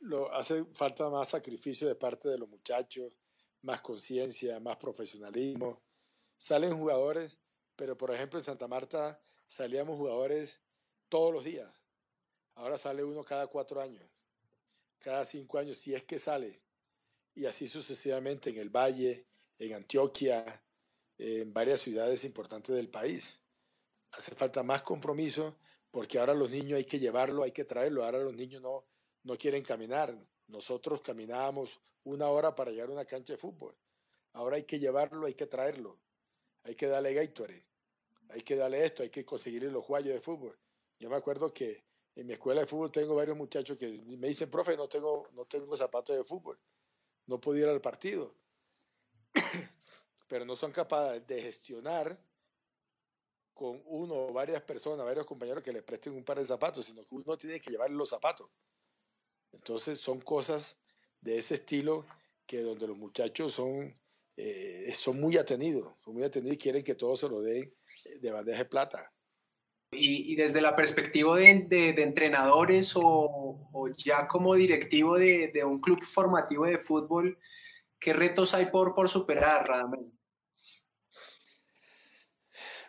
lo, 0.00 0.32
hace 0.34 0.64
falta 0.74 1.08
más 1.08 1.28
sacrificio 1.28 1.88
de 1.88 1.94
parte 1.94 2.28
de 2.28 2.38
los 2.38 2.48
muchachos, 2.48 3.12
más 3.62 3.80
conciencia, 3.80 4.60
más 4.60 4.76
profesionalismo. 4.76 5.82
Salen 6.36 6.76
jugadores, 6.76 7.38
pero 7.76 7.96
por 7.96 8.14
ejemplo 8.14 8.38
en 8.38 8.44
Santa 8.44 8.68
Marta 8.68 9.22
salíamos 9.46 9.96
jugadores 9.96 10.60
todos 11.08 11.32
los 11.32 11.44
días. 11.44 11.87
Ahora 12.58 12.76
sale 12.76 13.04
uno 13.04 13.24
cada 13.24 13.46
cuatro 13.46 13.80
años, 13.80 14.04
cada 14.98 15.24
cinco 15.24 15.58
años, 15.58 15.78
si 15.78 15.94
es 15.94 16.02
que 16.02 16.18
sale. 16.18 16.60
Y 17.36 17.46
así 17.46 17.68
sucesivamente 17.68 18.50
en 18.50 18.58
el 18.58 18.68
Valle, 18.68 19.26
en 19.60 19.74
Antioquia, 19.74 20.60
en 21.18 21.52
varias 21.52 21.80
ciudades 21.80 22.24
importantes 22.24 22.74
del 22.74 22.88
país. 22.88 23.40
Hace 24.10 24.34
falta 24.34 24.64
más 24.64 24.82
compromiso 24.82 25.56
porque 25.92 26.18
ahora 26.18 26.34
los 26.34 26.50
niños 26.50 26.78
hay 26.78 26.84
que 26.84 26.98
llevarlo, 26.98 27.44
hay 27.44 27.52
que 27.52 27.64
traerlo. 27.64 28.04
Ahora 28.04 28.18
los 28.18 28.34
niños 28.34 28.60
no, 28.60 28.84
no 29.22 29.36
quieren 29.36 29.62
caminar. 29.62 30.18
Nosotros 30.48 31.00
caminábamos 31.00 31.78
una 32.02 32.26
hora 32.26 32.56
para 32.56 32.72
llegar 32.72 32.88
a 32.88 32.92
una 32.92 33.04
cancha 33.04 33.34
de 33.34 33.38
fútbol. 33.38 33.76
Ahora 34.32 34.56
hay 34.56 34.64
que 34.64 34.80
llevarlo, 34.80 35.26
hay 35.26 35.34
que 35.34 35.46
traerlo. 35.46 35.96
Hay 36.64 36.74
que 36.74 36.88
darle 36.88 37.14
Gatorade. 37.14 37.62
Hay 38.30 38.42
que 38.42 38.56
darle 38.56 38.84
esto, 38.84 39.04
hay 39.04 39.10
que 39.10 39.24
conseguirle 39.24 39.70
los 39.70 39.86
guayos 39.86 40.12
de 40.12 40.20
fútbol. 40.20 40.58
Yo 40.98 41.08
me 41.08 41.16
acuerdo 41.16 41.54
que 41.54 41.87
en 42.18 42.26
mi 42.26 42.32
escuela 42.32 42.62
de 42.62 42.66
fútbol 42.66 42.90
tengo 42.90 43.14
varios 43.14 43.36
muchachos 43.36 43.78
que 43.78 43.86
me 44.18 44.26
dicen, 44.26 44.50
profe, 44.50 44.76
no 44.76 44.88
tengo, 44.88 45.28
no 45.34 45.44
tengo 45.44 45.76
zapatos 45.76 46.16
de 46.16 46.24
fútbol. 46.24 46.58
No 47.26 47.40
puedo 47.40 47.58
ir 47.58 47.66
al 47.66 47.80
partido. 47.80 48.34
Pero 50.26 50.44
no 50.44 50.56
son 50.56 50.72
capaces 50.72 51.24
de 51.28 51.40
gestionar 51.40 52.20
con 53.54 53.80
uno 53.84 54.14
o 54.14 54.32
varias 54.32 54.62
personas, 54.62 55.06
varios 55.06 55.26
compañeros 55.26 55.62
que 55.62 55.72
le 55.72 55.82
presten 55.82 56.12
un 56.12 56.24
par 56.24 56.38
de 56.38 56.44
zapatos, 56.44 56.86
sino 56.86 57.04
que 57.04 57.14
uno 57.14 57.38
tiene 57.38 57.60
que 57.60 57.70
llevarle 57.70 57.96
los 57.96 58.08
zapatos. 58.08 58.50
Entonces 59.52 60.00
son 60.00 60.20
cosas 60.20 60.76
de 61.20 61.38
ese 61.38 61.54
estilo 61.54 62.04
que 62.46 62.62
donde 62.62 62.88
los 62.88 62.96
muchachos 62.96 63.52
son, 63.52 63.94
eh, 64.36 64.92
son 64.92 65.20
muy 65.20 65.36
atendidos, 65.36 65.94
son 66.04 66.14
muy 66.14 66.24
atendidos 66.24 66.56
y 66.56 66.58
quieren 66.58 66.82
que 66.82 66.96
todo 66.96 67.16
se 67.16 67.28
lo 67.28 67.40
den 67.42 67.72
de 68.20 68.30
bandeja 68.32 68.58
de 68.58 68.64
plata. 68.64 69.12
Y, 69.90 70.36
desde 70.36 70.60
la 70.60 70.76
perspectiva 70.76 71.38
de, 71.38 71.94
entrenadores 71.96 72.92
o, 72.94 73.88
ya 73.96 74.28
como 74.28 74.54
directivo 74.54 75.16
de, 75.16 75.62
un 75.64 75.80
club 75.80 76.02
formativo 76.04 76.66
de 76.66 76.78
fútbol, 76.78 77.38
¿qué 77.98 78.12
retos 78.12 78.52
hay 78.52 78.66
por, 78.66 79.08
superar, 79.08 79.66
Radamel? 79.66 80.12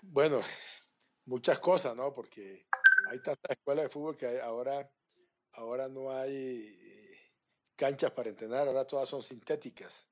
Bueno, 0.01 0.41
muchas 1.25 1.59
cosas, 1.59 1.95
¿no? 1.95 2.11
Porque 2.11 2.67
hay 3.09 3.21
tantas 3.21 3.51
escuelas 3.51 3.85
de 3.85 3.89
fútbol 3.89 4.17
que 4.17 4.41
ahora, 4.41 4.91
ahora 5.53 5.87
no 5.87 6.11
hay 6.11 6.75
canchas 7.77 8.11
para 8.11 8.29
entrenar, 8.29 8.67
ahora 8.67 8.85
todas 8.85 9.07
son 9.07 9.23
sintéticas. 9.23 10.09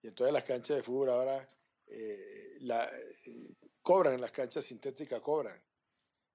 Y 0.00 0.08
entonces 0.08 0.32
las 0.32 0.44
canchas 0.44 0.76
de 0.76 0.82
fútbol 0.84 1.10
ahora 1.10 1.50
eh, 1.86 2.56
la, 2.60 2.84
eh, 2.84 3.54
cobran, 3.82 4.20
las 4.20 4.30
canchas 4.30 4.64
sintéticas 4.64 5.20
cobran. 5.20 5.60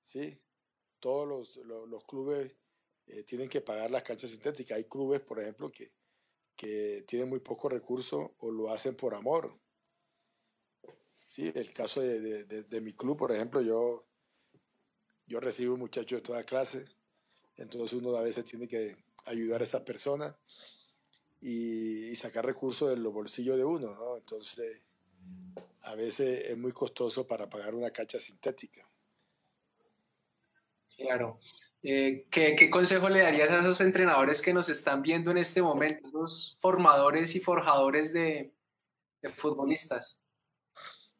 ¿Sí? 0.01 0.37
Todos 0.99 1.27
los, 1.27 1.65
los, 1.65 2.03
clubes 2.03 2.51
eh, 3.07 3.23
tienen 3.23 3.49
que 3.49 3.61
pagar 3.61 3.89
las 3.91 4.03
canchas 4.03 4.31
sintéticas. 4.31 4.77
Hay 4.77 4.85
clubes, 4.85 5.21
por 5.21 5.39
ejemplo, 5.39 5.71
que, 5.71 5.93
que 6.55 7.03
tienen 7.07 7.29
muy 7.29 7.39
pocos 7.39 7.71
recursos 7.71 8.31
o 8.39 8.51
lo 8.51 8.71
hacen 8.71 8.95
por 8.95 9.13
amor. 9.13 9.57
Sí, 11.25 11.51
el 11.53 11.71
caso 11.71 12.01
de, 12.01 12.45
de, 12.45 12.63
de, 12.63 12.81
mi 12.81 12.93
club, 12.93 13.17
por 13.17 13.31
ejemplo, 13.31 13.61
yo, 13.61 14.05
yo 15.27 15.39
recibo 15.39 15.77
muchachos 15.77 16.17
de 16.17 16.21
toda 16.21 16.43
clase, 16.43 16.85
entonces 17.55 17.93
uno 17.93 18.15
a 18.17 18.21
veces 18.21 18.45
tiene 18.45 18.67
que 18.67 18.97
ayudar 19.25 19.61
a 19.61 19.63
esas 19.63 19.83
personas 19.83 20.35
y, 21.39 22.07
y 22.07 22.15
sacar 22.15 22.45
recursos 22.45 22.89
de 22.89 22.97
los 22.97 23.13
bolsillos 23.13 23.57
de 23.57 23.63
uno, 23.63 23.93
¿no? 23.93 24.17
Entonces, 24.17 24.87
a 25.81 25.93
veces 25.95 26.49
es 26.49 26.57
muy 26.57 26.71
costoso 26.71 27.27
para 27.27 27.47
pagar 27.47 27.75
una 27.75 27.91
cancha 27.91 28.19
sintética. 28.19 28.88
Claro. 30.99 31.39
Eh, 31.81 32.27
¿qué, 32.29 32.55
¿qué, 32.57 32.69
consejo 32.69 33.07
le 33.07 33.21
darías 33.21 33.49
a 33.51 33.61
esos 33.61 33.79
entrenadores 33.79 34.41
que 34.41 34.53
nos 34.53 34.67
están 34.67 35.01
viendo 35.01 35.31
en 35.31 35.37
este 35.37 35.61
momento, 35.61 36.07
esos 36.07 36.57
formadores 36.59 37.35
y 37.35 37.39
forjadores 37.39 38.11
de, 38.11 38.53
futbolistas? 39.37 40.25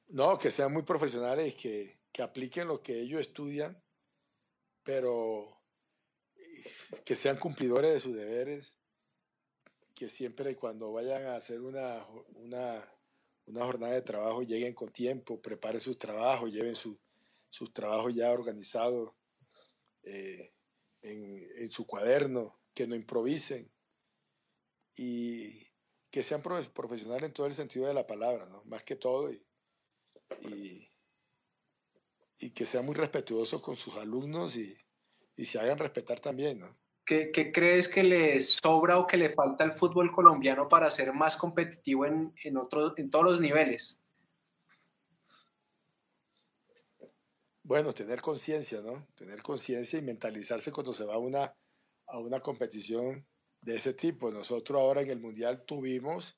No, 0.08 0.38
que 0.38 0.52
sean 0.52 0.74
muy 0.74 0.84
profesionales 0.84 1.54
y 1.54 1.58
que, 1.58 2.00
que 2.12 2.22
apliquen 2.22 2.68
lo 2.68 2.82
que 2.82 3.00
ellos 3.00 3.22
estudian, 3.22 3.82
pero 4.84 5.62
que 7.06 7.16
sean 7.16 7.38
cumplidores 7.38 7.94
de 7.94 8.00
sus 8.00 8.16
deberes, 8.16 8.78
que 9.96 10.10
siempre 10.10 10.56
cuando 10.56 10.92
vayan 10.92 11.26
a 11.26 11.36
hacer 11.36 11.62
una, 11.62 12.06
una, 12.36 12.84
una 13.46 13.66
jornada 13.66 13.94
de 13.94 14.02
trabajo 14.02 14.44
lleguen 14.44 14.74
con 14.74 14.92
tiempo, 14.92 15.42
preparen 15.42 15.80
sus 15.80 15.98
trabajos, 15.98 16.52
lleven 16.52 16.76
su, 16.76 16.98
sus 17.50 17.72
trabajos 17.74 18.14
ya 18.14 18.32
organizados 18.32 19.14
eh, 20.04 20.54
en, 21.02 21.72
su 21.72 21.86
cuaderno, 21.86 22.60
que 22.74 22.88
no 22.88 22.96
improvisen 22.96 23.72
y 24.96 25.68
que 26.10 26.24
sean 26.24 26.42
profesionales 26.42 27.28
en 27.28 27.34
todo 27.34 27.48
el 27.48 27.54
sentido 27.54 27.88
de 27.88 27.94
la 27.94 28.08
palabra, 28.08 28.48
¿no? 28.48 28.64
más 28.66 28.84
que 28.84 28.96
todo, 28.96 29.32
y, 29.32 30.90
y, 32.40 32.52
que 32.52 32.66
sean 32.66 32.86
muy 32.86 32.96
respetuosos 32.96 33.62
con 33.62 33.76
sus 33.76 33.96
alumnos 33.98 34.58
y, 34.58 34.76
y 35.36 35.46
se 35.46 35.60
hagan 35.60 35.78
respetar 35.78 36.20
también. 36.20 36.60
¿no? 36.60 36.78
¿Qué, 37.06 37.32
¿Qué, 37.32 37.52
crees 37.52 37.88
que 37.88 38.04
le 38.04 38.40
sobra 38.40 38.98
o 39.00 39.08
que 39.08 39.18
le 39.18 39.30
falta 39.32 39.64
al 39.64 39.78
fútbol 39.78 40.12
colombiano 40.12 40.68
para 40.68 40.90
ser 40.90 41.14
más 41.14 41.38
competitivo 41.38 42.06
en, 42.06 42.34
en, 42.44 42.58
otro, 42.58 42.98
en 42.98 43.10
todos 43.10 43.26
los 43.26 43.42
niveles? 43.42 43.99
Bueno, 47.70 47.94
tener 47.94 48.20
conciencia, 48.20 48.82
¿no? 48.82 49.08
Tener 49.14 49.44
conciencia 49.44 50.00
y 50.00 50.02
mentalizarse 50.02 50.72
cuando 50.72 50.92
se 50.92 51.06
va 51.06 51.14
a 51.14 51.20
una, 51.20 51.56
a 52.08 52.18
una 52.18 52.40
competición 52.40 53.28
de 53.62 53.76
ese 53.76 53.94
tipo. 53.94 54.32
Nosotros 54.32 54.82
ahora 54.82 55.04
en 55.04 55.12
el 55.12 55.20
Mundial 55.20 55.66
tuvimos 55.66 56.36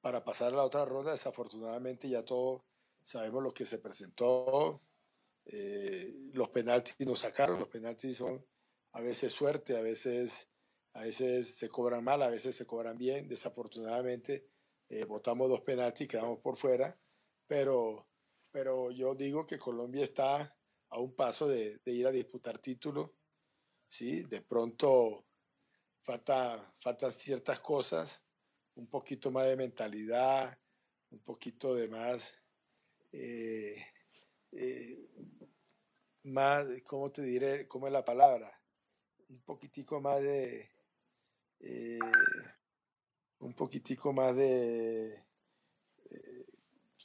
para 0.00 0.24
pasar 0.24 0.52
a 0.52 0.56
la 0.56 0.64
otra 0.64 0.84
ronda, 0.84 1.12
desafortunadamente 1.12 2.08
ya 2.08 2.24
todos 2.24 2.62
sabemos 3.04 3.40
lo 3.44 3.52
que 3.52 3.66
se 3.66 3.78
presentó. 3.78 4.82
Eh, 5.44 6.12
los 6.32 6.48
penaltis 6.48 7.06
nos 7.06 7.20
sacaron, 7.20 7.60
los 7.60 7.68
penaltis 7.68 8.16
son 8.16 8.44
a 8.94 9.00
veces 9.00 9.32
suerte, 9.32 9.76
a 9.76 9.80
veces, 9.80 10.50
a 10.94 11.02
veces 11.02 11.54
se 11.54 11.68
cobran 11.68 12.02
mal, 12.02 12.20
a 12.20 12.30
veces 12.30 12.56
se 12.56 12.66
cobran 12.66 12.98
bien. 12.98 13.28
Desafortunadamente 13.28 14.48
eh, 14.88 15.04
votamos 15.04 15.48
dos 15.48 15.60
penaltis, 15.60 16.08
quedamos 16.08 16.40
por 16.40 16.56
fuera, 16.56 16.98
pero, 17.46 18.08
pero 18.50 18.90
yo 18.90 19.14
digo 19.14 19.46
que 19.46 19.56
Colombia 19.56 20.02
está 20.02 20.52
a 20.94 21.00
un 21.00 21.14
paso 21.14 21.48
de, 21.48 21.80
ir 21.86 22.06
a 22.06 22.12
disputar 22.12 22.58
títulos, 22.58 23.10
¿sí? 23.88 24.22
De 24.22 24.42
pronto 24.42 25.26
falta, 26.02 26.56
faltan 26.78 27.10
ciertas 27.10 27.58
cosas, 27.58 28.22
un 28.76 28.86
poquito 28.86 29.32
más 29.32 29.46
de 29.46 29.56
mentalidad, 29.56 30.56
un 31.10 31.18
poquito 31.18 31.74
de 31.74 31.88
más, 31.88 32.40
eh, 33.10 33.76
eh, 34.52 35.10
más, 36.22 36.66
¿cómo 36.86 37.10
te 37.10 37.22
diré? 37.22 37.66
¿Cómo 37.66 37.88
es 37.88 37.92
la 37.92 38.04
palabra? 38.04 38.62
Un 39.28 39.42
poquitico 39.42 40.00
más 40.00 40.22
de, 40.22 40.70
eh, 41.58 41.98
un 43.40 43.52
poquitico 43.54 44.12
más 44.12 44.36
de 44.36 45.12
eh, 46.10 46.46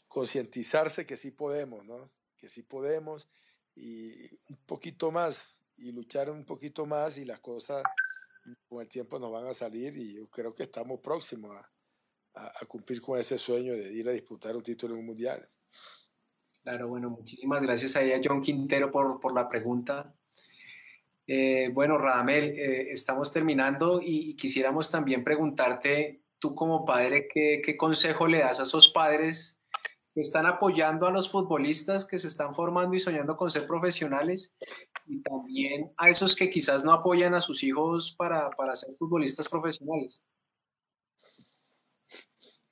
concientizarse 0.07 1.07
que 1.07 1.17
sí 1.17 1.31
podemos, 1.31 1.83
¿no? 1.85 2.11
Que 2.37 2.47
sí 2.49 2.61
podemos 2.61 3.27
y 3.79 4.29
un 4.49 4.57
poquito 4.65 5.11
más 5.11 5.61
y 5.77 5.91
luchar 5.91 6.29
un 6.29 6.43
poquito 6.43 6.85
más 6.85 7.17
y 7.17 7.25
las 7.25 7.39
cosas 7.39 7.83
con 8.67 8.81
el 8.81 8.87
tiempo 8.87 9.19
nos 9.19 9.31
van 9.31 9.47
a 9.47 9.53
salir 9.53 9.95
y 9.95 10.15
yo 10.15 10.27
creo 10.29 10.53
que 10.53 10.63
estamos 10.63 10.99
próximos 10.99 11.55
a, 11.55 11.69
a, 12.33 12.47
a 12.47 12.65
cumplir 12.67 13.01
con 13.01 13.17
ese 13.17 13.37
sueño 13.37 13.73
de 13.73 13.93
ir 13.93 14.07
a 14.09 14.11
disputar 14.11 14.55
un 14.55 14.63
título 14.63 14.95
en 14.95 14.99
un 14.99 15.05
mundial. 15.05 15.47
Claro, 16.63 16.89
bueno, 16.89 17.09
muchísimas 17.09 17.61
gracias 17.61 17.95
a 17.95 18.01
ella, 18.01 18.19
John 18.23 18.41
Quintero, 18.41 18.91
por, 18.91 19.19
por 19.19 19.33
la 19.33 19.47
pregunta. 19.47 20.13
Eh, 21.25 21.69
bueno, 21.73 21.97
Radamel, 21.97 22.55
eh, 22.57 22.91
estamos 22.91 23.31
terminando 23.31 24.01
y, 24.01 24.31
y, 24.31 24.35
quisiéramos 24.35 24.91
también 24.91 25.23
preguntarte, 25.23 26.23
tú 26.39 26.55
como 26.55 26.85
padre, 26.85 27.27
¿qué, 27.31 27.61
¿qué, 27.63 27.77
consejo 27.77 28.27
le 28.27 28.39
das 28.39 28.59
a 28.59 28.63
esos 28.63 28.89
padres 28.89 29.58
están 30.21 30.45
apoyando 30.45 31.07
a 31.07 31.11
los 31.11 31.29
futbolistas 31.29 32.05
que 32.05 32.19
se 32.19 32.27
están 32.27 32.55
formando 32.55 32.95
y 32.95 32.99
soñando 32.99 33.37
con 33.37 33.51
ser 33.51 33.67
profesionales 33.67 34.55
y 35.05 35.21
también 35.21 35.93
a 35.97 36.09
esos 36.09 36.35
que 36.35 36.49
quizás 36.49 36.83
no 36.83 36.93
apoyan 36.93 37.33
a 37.33 37.39
sus 37.39 37.63
hijos 37.63 38.15
para, 38.17 38.49
para 38.51 38.75
ser 38.75 38.95
futbolistas 38.95 39.47
profesionales? 39.47 40.25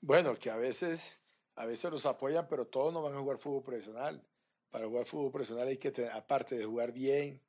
Bueno, 0.02 0.36
que 0.36 0.50
a 0.50 0.56
veces, 0.56 1.22
a 1.56 1.66
veces 1.66 1.92
los 1.92 2.06
apoyan, 2.06 2.48
pero 2.48 2.68
todos 2.68 2.94
no 2.94 3.02
van 3.02 3.16
a 3.16 3.20
jugar 3.20 3.38
fútbol 3.38 3.64
profesional. 3.64 4.26
Para 4.70 4.86
jugar 4.86 5.06
fútbol 5.06 5.32
profesional 5.32 5.68
hay 5.68 5.78
que, 5.78 5.92
tener, 5.92 6.12
aparte 6.12 6.58
de 6.58 6.66
jugar 6.66 6.92
bien, 6.92 7.42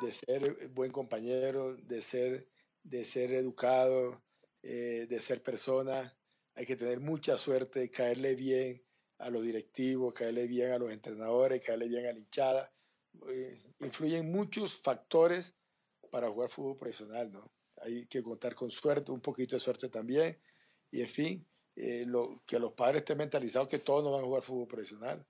de 0.00 0.12
ser 0.12 0.68
buen 0.70 0.92
compañero, 0.92 1.76
de 1.76 2.02
ser, 2.02 2.48
de 2.82 3.04
ser 3.04 3.32
educado, 3.34 4.22
eh, 4.62 5.06
de 5.08 5.20
ser 5.20 5.42
persona, 5.42 6.16
hay 6.54 6.66
que 6.66 6.76
tener 6.76 7.00
mucha 7.00 7.36
suerte, 7.36 7.90
caerle 7.90 8.34
bien 8.34 8.84
a 9.18 9.30
los 9.30 9.42
directivos, 9.42 10.14
caerle 10.14 10.46
bien 10.46 10.72
a 10.72 10.78
los 10.78 10.92
entrenadores, 10.92 11.64
caerle 11.64 11.88
bien 11.88 12.06
a 12.06 12.12
la 12.12 12.18
hinchada. 12.18 12.72
Eh, 13.30 13.62
influyen 13.80 14.30
muchos 14.30 14.80
factores 14.80 15.54
para 16.10 16.28
jugar 16.28 16.50
fútbol 16.50 16.76
profesional, 16.76 17.32
¿no? 17.32 17.52
Hay 17.78 18.06
que 18.06 18.22
contar 18.22 18.54
con 18.54 18.70
suerte, 18.70 19.12
un 19.12 19.20
poquito 19.20 19.56
de 19.56 19.60
suerte 19.60 19.88
también, 19.88 20.38
y 20.90 21.02
en 21.02 21.08
fin, 21.08 21.46
eh, 21.76 22.04
lo, 22.06 22.42
que 22.46 22.58
los 22.58 22.72
padres 22.72 23.02
estén 23.02 23.18
mentalizados 23.18 23.68
que 23.68 23.78
todos 23.78 24.04
no 24.04 24.12
van 24.12 24.22
a 24.22 24.26
jugar 24.26 24.42
fútbol 24.42 24.68
profesional. 24.68 25.26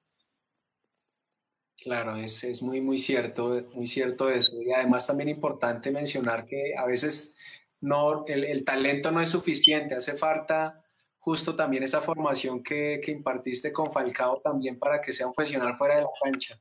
Claro, 1.77 2.17
es, 2.17 2.45
es 2.45 2.63
muy, 2.63 2.81
muy 2.81 2.99
cierto, 2.99 3.67
muy 3.75 3.87
cierto 3.87 4.31
eso. 4.31 4.61
Y 4.61 4.71
además 4.73 5.07
también 5.07 5.29
importante 5.29 5.91
mencionar 5.91 6.47
que 6.47 6.75
a 6.77 6.87
veces 6.87 7.37
no, 7.81 8.27
el, 8.27 8.45
el 8.45 8.65
talento 8.65 9.11
no 9.11 9.21
es 9.21 9.31
suficiente, 9.31 9.95
hace 9.95 10.15
falta 10.15 10.84
justo 11.25 11.57
también 11.57 11.83
esa 11.83 12.03
formación 12.03 12.63
que, 12.63 13.01
que 13.03 13.11
impartiste 13.11 13.73
con 13.73 13.91
Falcao 13.91 14.43
también 14.43 14.79
para 14.79 15.01
que 15.01 15.11
sea 15.11 15.27
un 15.27 15.33
profesional 15.33 15.75
fuera 15.75 15.97
de 15.97 16.03
la 16.03 16.11
cancha. 16.23 16.61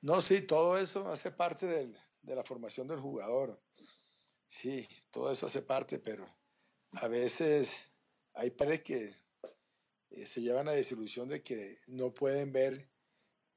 No, 0.00 0.22
sí, 0.22 0.40
todo 0.40 0.78
eso 0.78 1.06
hace 1.08 1.30
parte 1.30 1.66
del, 1.66 1.94
de 2.22 2.34
la 2.34 2.42
formación 2.42 2.88
del 2.88 2.98
jugador. 2.98 3.62
Sí, 4.48 4.88
todo 5.10 5.30
eso 5.30 5.46
hace 5.46 5.60
parte, 5.60 5.98
pero 5.98 6.26
a 6.92 7.08
veces 7.08 7.90
hay 8.32 8.50
padres 8.50 8.80
que 8.80 9.12
eh, 10.10 10.26
se 10.26 10.40
llevan 10.40 10.68
a 10.68 10.72
desilusión 10.72 11.28
de 11.28 11.42
que 11.42 11.76
no 11.88 12.14
pueden 12.14 12.52
ver 12.52 12.88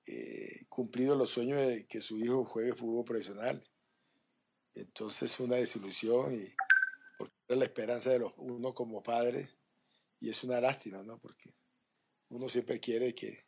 eh, 0.07 0.66
cumplido 0.68 1.16
los 1.16 1.30
sueños 1.30 1.66
de 1.66 1.88
que 1.88 2.01
su 2.01 2.20
hijo 2.20 2.43
juegue 2.43 2.76
fútbol 2.76 3.05
profesional. 3.05 3.61
Entonces 4.74 5.32
es 5.32 5.39
una 5.39 5.55
desilusión 5.55 6.34
y 6.34 6.53
es 7.48 7.58
la 7.58 7.66
esperanza 7.66 8.10
de 8.10 8.20
los, 8.20 8.34
uno 8.38 8.74
como 8.74 9.04
padre 9.04 9.50
y 10.20 10.30
es 10.30 10.43
una 10.43 10.60
lástima, 10.60 11.04
¿no? 11.04 11.20
Porque 11.20 11.56
uno 12.30 12.50
siempre 12.50 12.80
quiere 12.80 13.14
que 13.14 13.46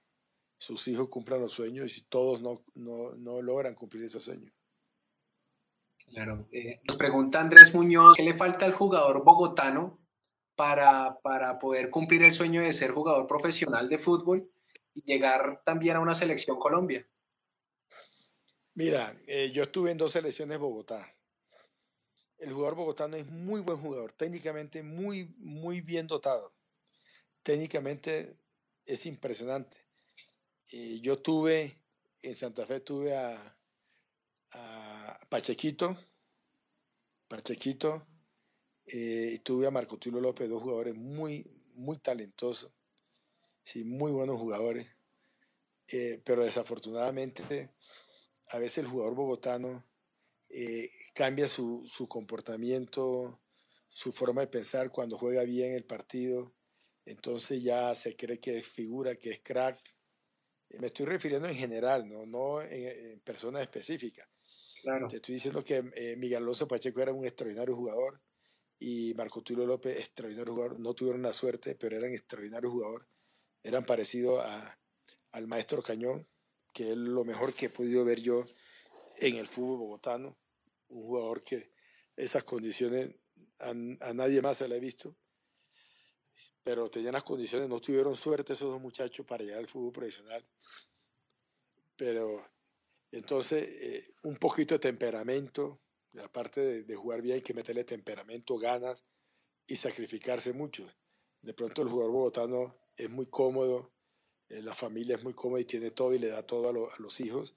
sus 0.58 0.88
hijos 0.88 1.10
cumplan 1.10 1.42
los 1.42 1.52
sueños 1.52 1.98
y 1.98 2.02
todos 2.04 2.42
no, 2.42 2.64
no, 2.76 3.12
no 3.16 3.42
logran 3.42 3.76
cumplir 3.76 4.04
esos 4.04 4.24
sueños. 4.24 4.54
Claro. 6.08 6.48
Eh, 6.52 6.82
nos 6.88 6.98
pregunta 6.98 7.40
Andrés 7.40 7.74
Muñoz, 7.74 8.16
¿qué 8.16 8.24
le 8.24 8.38
falta 8.38 8.66
al 8.66 8.74
jugador 8.74 9.24
bogotano 9.24 10.00
para, 10.56 11.20
para 11.22 11.60
poder 11.60 11.90
cumplir 11.90 12.24
el 12.24 12.32
sueño 12.32 12.62
de 12.62 12.74
ser 12.74 12.92
jugador 12.92 13.28
profesional 13.28 13.90
de 13.90 13.98
fútbol 13.98 14.50
y 14.94 15.04
llegar 15.04 15.62
también 15.66 15.98
a 15.98 16.00
una 16.00 16.14
selección 16.14 16.58
Colombia? 16.60 17.08
Mira, 18.74 19.20
eh, 19.28 19.52
yo 19.52 19.64
estuve 19.64 19.92
en 19.92 19.98
dos 19.98 20.12
selecciones 20.12 20.60
Bogotá. 20.60 21.17
El 22.38 22.54
jugador 22.54 22.76
bogotano 22.76 23.18
es 23.18 23.26
muy 23.28 23.62
buen 23.62 23.78
jugador, 23.80 24.14
técnicamente 24.14 24.84
muy, 24.84 25.34
muy 25.38 25.82
bien 25.82 26.08
dotado. 26.08 26.54
Técnicamente 27.42 28.38
es 28.86 29.06
impresionante. 29.06 29.80
Eh, 30.72 31.00
yo 31.02 31.20
tuve, 31.20 31.82
en 32.22 32.36
Santa 32.36 32.66
Fe 32.66 32.80
tuve 32.80 33.16
a, 33.16 33.58
a 34.52 35.20
Pachequito, 35.30 35.98
Pachequito, 37.28 38.06
eh, 38.86 39.32
y 39.34 39.40
tuve 39.40 39.68
a 39.68 39.72
Marco 39.72 39.98
Tulio 39.98 40.22
López, 40.22 40.48
dos 40.50 40.62
jugadores 40.62 40.96
muy, 40.96 41.46
muy 41.74 41.98
talentosos, 41.98 42.72
muy 43.84 44.12
buenos 44.12 44.40
jugadores, 44.40 44.88
eh, 45.90 46.22
pero 46.24 46.44
desafortunadamente 46.44 47.74
a 48.50 48.60
veces 48.60 48.80
el 48.80 48.88
jugador 48.88 49.14
bogotano 49.14 49.84
eh, 50.50 50.90
cambia 51.14 51.48
su, 51.48 51.88
su, 51.90 52.08
comportamiento, 52.08 53.42
su 53.90 54.12
forma 54.12 54.42
de 54.42 54.48
pensar 54.48 54.92
cuando 54.92 55.18
juega 55.18 55.44
bien 55.44 55.74
el 55.74 55.86
partido, 55.86 56.54
entonces 57.06 57.64
ya 57.64 57.94
se 57.96 58.16
cree 58.16 58.40
que 58.40 58.60
es 58.60 58.68
figura, 58.68 59.16
que 59.16 59.32
es 59.32 59.40
crack. 59.40 59.80
Me 60.80 60.88
estoy 60.88 61.06
refiriendo 61.06 61.48
en 61.48 61.56
general, 61.56 62.08
no, 62.08 62.26
no 62.26 62.62
en, 62.62 63.12
en 63.12 63.20
personas 63.22 63.62
específicas. 63.62 64.28
Claro. 64.82 65.08
Te 65.08 65.18
estoy 65.18 65.36
diciendo 65.36 65.64
que 65.64 65.84
eh, 65.96 66.16
Miguel 66.18 66.44
Alonso 66.44 66.68
Pacheco 66.68 67.02
era 67.02 67.14
un 67.14 67.26
extraordinario 67.26 67.76
jugador 67.76 68.22
y 68.80 69.14
Marco 69.16 69.42
Tulio 69.42 69.66
López, 69.66 69.98
extraordinario 69.98 70.54
jugador. 70.54 70.80
No 70.80 70.94
tuvieron 70.94 71.22
la 71.22 71.34
suerte, 71.34 71.76
pero 71.76 71.98
eran 71.98 72.12
extraordinarios 72.12 72.72
jugadores. 72.72 73.08
Eran 73.64 73.86
parecidos 73.86 74.44
a, 74.46 74.80
al 75.32 75.48
maestro 75.48 75.82
Cañón, 75.82 76.28
que 76.74 76.92
es 76.92 76.98
lo 76.98 77.26
mejor 77.26 77.54
que 77.54 77.68
he 77.68 77.70
podido 77.70 78.06
ver 78.06 78.22
yo 78.22 78.46
en 79.18 79.36
el 79.38 79.48
fútbol 79.48 79.78
bogotano. 79.78 80.38
Un 80.90 81.04
jugador 81.04 81.44
que 81.44 81.72
esas 82.16 82.44
condiciones 82.44 83.14
a, 83.60 83.74
nadie 83.74 84.42
más 84.42 84.58
se 84.58 84.68
le 84.68 84.78
ha 84.78 84.80
visto. 84.80 85.16
Pero 86.64 86.90
tenían 86.90 87.14
las 87.14 87.24
condiciones, 87.24 87.70
no 87.70 87.80
tuvieron 87.80 88.16
suerte 88.16 88.54
esos 88.54 88.72
dos 88.72 88.82
muchachos 88.82 89.26
para 89.26 89.44
llegar 89.44 89.60
al 89.60 89.68
fútbol 89.68 89.94
profesional. 89.94 90.46
Pero 91.96 92.46
entonces, 93.12 93.68
eh, 93.68 94.14
un 94.24 94.36
poquito 94.36 94.76
de 94.76 94.80
temperamento, 94.80 95.82
aparte 96.24 96.84
de, 96.84 96.96
jugar 96.96 97.22
bien, 97.22 97.36
hay 97.36 97.42
que 97.42 97.54
meterle 97.54 97.84
temperamento, 97.84 98.58
ganas 98.58 99.04
y 99.66 99.76
sacrificarse 99.76 100.54
mucho. 100.54 100.88
De 101.42 101.54
pronto 101.54 101.82
el 101.82 101.90
jugador 101.90 102.12
bogotano 102.12 102.76
es 102.98 103.10
muy 103.10 103.28
cómodo, 103.28 103.94
eh, 104.50 104.62
la 104.62 104.76
familia 104.76 105.16
es 105.16 105.24
muy 105.24 105.34
cómoda 105.34 105.62
y 105.62 105.66
tiene 105.66 105.92
todo 105.92 106.14
y 106.14 106.20
le 106.20 106.28
da 106.28 106.46
todo 106.46 106.70
a, 106.70 107.00
los 107.00 107.20
hijos. 107.22 107.56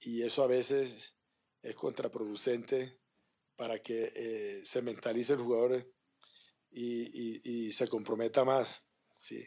Y 0.00 0.22
eso 0.22 0.42
a 0.42 0.46
veces 0.46 1.14
es 1.62 1.76
contraproducente 1.76 2.98
para 3.56 3.78
que 3.78 4.12
eh, 4.14 4.60
se 4.64 4.82
mentalice 4.82 5.34
el 5.34 5.40
jugador 5.40 5.86
y, 6.70 7.40
y, 7.44 7.72
se 7.72 7.88
comprometa 7.88 8.44
más. 8.44 8.86
¿sí? 9.16 9.44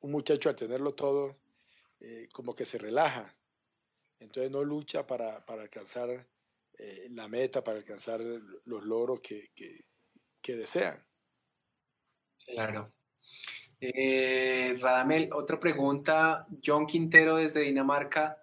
Un 0.00 0.12
muchacho 0.12 0.48
al 0.48 0.56
tenerlo 0.56 0.92
todo, 0.94 1.38
eh, 2.00 2.28
como 2.32 2.54
que 2.54 2.64
se 2.64 2.78
relaja, 2.78 3.32
entonces 4.18 4.50
no 4.50 4.64
lucha 4.64 5.06
para, 5.06 5.44
para 5.44 5.62
alcanzar 5.62 6.26
eh, 6.78 7.08
la 7.10 7.28
meta, 7.28 7.62
para 7.62 7.78
alcanzar 7.78 8.20
los 8.20 8.84
logros 8.84 9.20
que, 9.20 9.50
que, 9.54 9.78
que 10.40 10.56
desean. 10.56 11.04
Claro. 12.44 12.92
Eh, 13.80 14.76
Radamel, 14.80 15.30
otra 15.32 15.60
pregunta. 15.60 16.46
John 16.64 16.86
Quintero 16.86 17.36
desde 17.36 17.60
Dinamarca. 17.60 18.42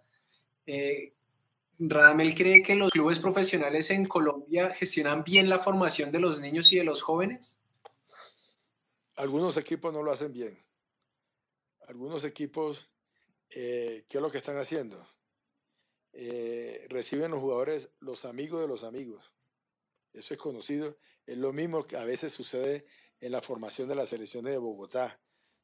Radamel 1.90 2.36
cree 2.36 2.62
que 2.62 2.76
los 2.76 2.92
clubes 2.92 3.20
profesionales 3.20 3.90
en 3.92 4.08
Colombia 4.08 4.74
gestionan 4.74 5.24
bien 5.24 5.50
la 5.50 5.60
formación 5.60 6.12
de 6.12 6.20
los 6.20 6.40
niños 6.40 6.72
y 6.72 6.78
de 6.78 6.84
los 6.84 7.02
jóvenes. 7.02 7.64
Algunos 9.16 9.58
equipos 9.58 9.94
no 9.94 10.04
lo 10.04 10.12
hacen 10.12 10.32
bien. 10.32 10.58
Algunos 11.88 12.24
equipos, 12.24 12.90
eh, 13.50 14.06
¿qué 14.08 14.18
es 14.18 14.22
lo 14.22 14.32
que 14.32 14.38
están 14.38 14.58
haciendo? 14.58 15.06
eh, 16.14 16.88
reciben 16.90 17.32
los 17.32 17.40
jugadores 17.40 17.92
los 18.00 18.26
amigos 18.26 18.62
de 18.62 18.68
los 18.68 18.84
amigos. 18.84 19.36
Eso 20.14 20.34
es 20.34 20.40
conocido. 20.40 20.98
Es 21.26 21.38
lo 21.38 21.54
mismo 21.54 21.84
que 21.84 21.98
a 21.98 22.06
veces 22.06 22.34
sucede 22.34 22.86
en 23.20 23.32
la 23.32 23.42
formación 23.42 23.88
de 23.88 23.96
las 23.96 24.10
selecciones 24.10 24.54
de 24.54 24.58
Bogotá. 24.58 25.22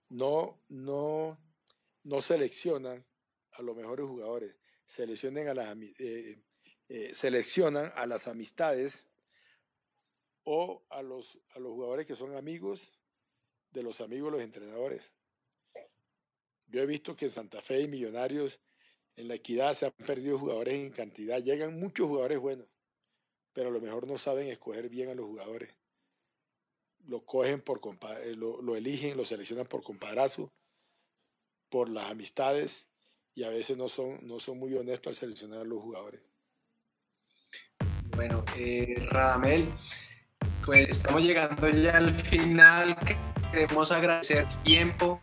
No, 0.09 0.61
no, 0.69 1.37
no 2.03 2.21
seleccionan 2.21 3.05
a 3.53 3.61
los 3.61 3.75
mejores 3.75 4.05
jugadores. 4.05 4.55
Seleccionan 4.87 5.47
a 5.49 5.53
las, 5.53 5.77
eh, 5.99 6.41
eh, 6.89 7.13
seleccionan 7.13 7.91
a 7.95 8.05
las 8.05 8.27
amistades 8.27 9.09
o 10.43 10.81
a 10.89 11.01
los, 11.01 11.37
a 11.51 11.59
los 11.59 11.73
jugadores 11.73 12.07
que 12.07 12.15
son 12.15 12.35
amigos 12.35 13.03
de 13.71 13.83
los 13.83 13.99
amigos 13.99 14.31
de 14.31 14.37
los 14.37 14.45
entrenadores. 14.45 15.13
Yo 16.67 16.81
he 16.81 16.85
visto 16.85 17.17
que 17.17 17.25
en 17.25 17.31
Santa 17.31 17.61
Fe 17.61 17.81
y 17.81 17.87
Millonarios 17.89 18.61
en 19.17 19.27
la 19.27 19.35
equidad 19.35 19.73
se 19.73 19.87
han 19.87 19.91
perdido 19.91 20.39
jugadores 20.39 20.75
en 20.75 20.91
cantidad. 20.91 21.39
Llegan 21.39 21.77
muchos 21.77 22.07
jugadores 22.07 22.39
buenos, 22.39 22.67
pero 23.51 23.67
a 23.67 23.71
lo 23.71 23.81
mejor 23.81 24.07
no 24.07 24.17
saben 24.17 24.47
escoger 24.47 24.87
bien 24.87 25.09
a 25.09 25.15
los 25.15 25.25
jugadores. 25.25 25.75
Lo 26.99 27.25
cogen 27.25 27.61
por 27.61 27.81
lo, 28.37 28.61
lo 28.61 28.75
eligen, 28.77 29.17
lo 29.17 29.25
seleccionan 29.25 29.67
por 29.67 29.83
compadrazgo, 29.83 30.53
por 31.69 31.89
las 31.89 32.09
amistades 32.09 32.87
y 33.37 33.43
a 33.43 33.49
veces 33.49 33.77
no 33.77 33.87
son, 33.87 34.17
no 34.23 34.39
son 34.39 34.57
muy 34.57 34.73
honestos 34.73 35.09
al 35.09 35.15
seleccionar 35.15 35.59
a 35.59 35.63
los 35.63 35.79
jugadores. 35.79 36.25
Bueno, 38.15 38.43
eh, 38.55 38.95
Radamel, 39.11 39.69
pues 40.65 40.89
estamos 40.89 41.21
llegando 41.21 41.69
ya 41.69 41.97
al 41.97 42.11
final. 42.11 42.97
Queremos 43.51 43.91
agradecer 43.91 44.47
tiempo, 44.63 45.21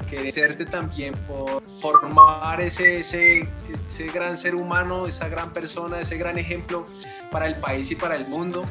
agradecerte 0.00 0.66
también 0.66 1.14
por 1.26 1.62
formar 1.80 2.60
ese, 2.60 2.98
ese, 2.98 3.48
ese 3.88 4.06
gran 4.08 4.36
ser 4.36 4.54
humano, 4.54 5.06
esa 5.06 5.26
gran 5.30 5.50
persona, 5.54 6.00
ese 6.00 6.18
gran 6.18 6.36
ejemplo 6.36 6.84
para 7.30 7.46
el 7.46 7.56
país 7.56 7.90
y 7.90 7.94
para 7.94 8.16
el 8.16 8.26
mundo. 8.26 8.66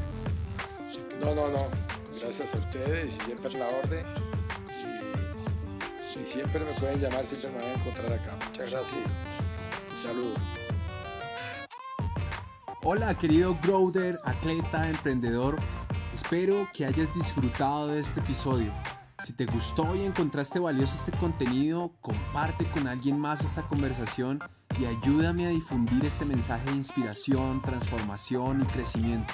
No, 1.20 1.34
no, 1.34 1.50
no. 1.50 1.70
Gracias 2.22 2.54
a 2.54 2.60
ustedes 2.60 3.16
y 3.16 3.26
siempre 3.26 3.52
la 3.58 3.68
orden. 3.68 4.33
Y, 6.24 6.26
y, 6.26 6.28
siempre 6.28 6.64
me 6.64 6.72
pueden 6.74 7.00
llamar, 7.00 7.26
siempre 7.26 7.52
me 7.52 7.58
van 7.58 7.70
a 7.70 7.74
encontrar 7.74 8.14
acá. 8.14 8.38
Muchas 8.46 8.72
gracias. 8.72 9.02
Un 9.92 9.98
saludo. 9.98 10.36
Hola, 12.84 13.18
querido 13.18 13.58
Growder, 13.62 14.20
atleta, 14.24 14.90
emprendedor. 14.90 15.58
Espero 16.14 16.68
que 16.74 16.86
hayas 16.86 17.14
disfrutado 17.14 17.88
de 17.88 18.02
este 18.02 18.20
episodio. 18.20 18.74
Si 19.24 19.34
te 19.34 19.46
gustó 19.46 19.96
y 19.96 20.04
encontraste 20.04 20.60
valioso 20.60 20.96
este 20.96 21.18
contenido, 21.18 21.94
comparte 22.02 22.70
con 22.72 22.88
alguien 22.88 23.18
más 23.18 23.44
esta 23.44 23.62
conversación 23.64 24.40
y 24.78 24.86
ayúdame 24.86 25.46
a 25.46 25.50
difundir 25.50 26.04
este 26.06 26.26
mensaje 26.26 26.70
de 26.72 26.76
inspiración, 26.76 27.62
transformación 27.62 28.64
y 28.64 28.66
crecimiento. 28.66 29.34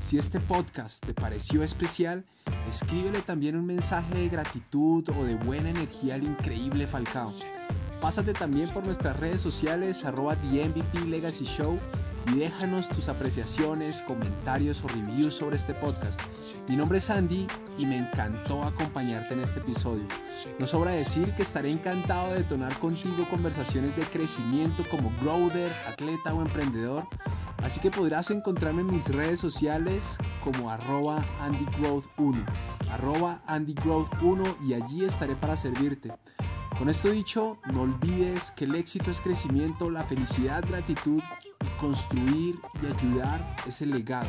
Si 0.00 0.18
este 0.18 0.40
podcast 0.40 1.04
te 1.04 1.14
pareció 1.14 1.62
especial, 1.62 2.24
escríbele 2.68 3.22
también 3.22 3.56
un 3.56 3.66
mensaje 3.66 4.14
de 4.14 4.28
gratitud 4.28 5.08
o 5.10 5.24
de 5.24 5.34
buena 5.34 5.70
energía 5.70 6.14
al 6.14 6.22
increíble 6.22 6.86
Falcao. 6.86 7.34
Pásate 8.00 8.32
también 8.32 8.68
por 8.70 8.84
nuestras 8.84 9.18
redes 9.18 9.40
sociales 9.40 10.04
arroba 10.04 10.36
The 10.36 10.68
MVP 10.68 11.06
Legacy 11.06 11.44
Show 11.44 11.78
y 12.32 12.38
déjanos 12.38 12.88
tus 12.88 13.08
apreciaciones, 13.08 14.02
comentarios 14.02 14.82
o 14.84 14.88
reviews 14.88 15.34
sobre 15.34 15.56
este 15.56 15.74
podcast. 15.74 16.20
Mi 16.68 16.76
nombre 16.76 16.98
es 16.98 17.10
Andy 17.10 17.46
y 17.78 17.86
me 17.86 17.96
encantó 17.96 18.64
acompañarte 18.64 19.34
en 19.34 19.40
este 19.40 19.60
episodio. 19.60 20.04
No 20.58 20.66
sobra 20.66 20.90
decir 20.90 21.32
que 21.34 21.42
estaré 21.42 21.70
encantado 21.70 22.30
de 22.30 22.38
detonar 22.38 22.78
contigo 22.78 23.26
conversaciones 23.30 23.96
de 23.96 24.02
crecimiento 24.02 24.84
como 24.90 25.12
growder, 25.22 25.72
atleta 25.88 26.34
o 26.34 26.42
emprendedor. 26.42 27.06
Así 27.62 27.80
que 27.80 27.90
podrás 27.90 28.30
encontrarme 28.30 28.82
en 28.82 28.94
mis 28.94 29.08
redes 29.08 29.40
sociales 29.40 30.16
como 30.44 30.70
arroba 30.70 31.24
AndyGrowth1, 31.40 32.44
arroba 32.90 33.42
AndyGrowth1 33.46 34.56
y 34.66 34.74
allí 34.74 35.04
estaré 35.04 35.34
para 35.34 35.56
servirte. 35.56 36.12
Con 36.78 36.88
esto 36.88 37.10
dicho, 37.10 37.58
no 37.72 37.82
olvides 37.82 38.52
que 38.52 38.64
el 38.64 38.76
éxito 38.76 39.10
es 39.10 39.20
crecimiento, 39.20 39.90
la 39.90 40.04
felicidad, 40.04 40.64
gratitud 40.68 41.20
construir 41.80 42.58
y 42.82 42.86
ayudar 42.86 43.56
es 43.66 43.82
el 43.82 43.90
legado. 43.90 44.28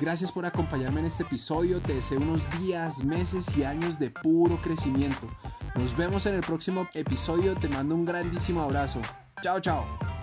Gracias 0.00 0.32
por 0.32 0.46
acompañarme 0.46 1.00
en 1.00 1.06
este 1.06 1.24
episodio, 1.24 1.80
te 1.80 1.94
deseo 1.94 2.20
unos 2.20 2.42
días, 2.58 3.04
meses 3.04 3.54
y 3.56 3.64
años 3.64 3.98
de 3.98 4.10
puro 4.10 4.60
crecimiento. 4.62 5.28
Nos 5.74 5.96
vemos 5.96 6.24
en 6.26 6.34
el 6.34 6.40
próximo 6.40 6.88
episodio, 6.94 7.54
te 7.54 7.68
mando 7.68 7.94
un 7.94 8.06
grandísimo 8.06 8.62
abrazo. 8.62 9.00
Chao, 9.42 9.60
chao. 9.60 10.19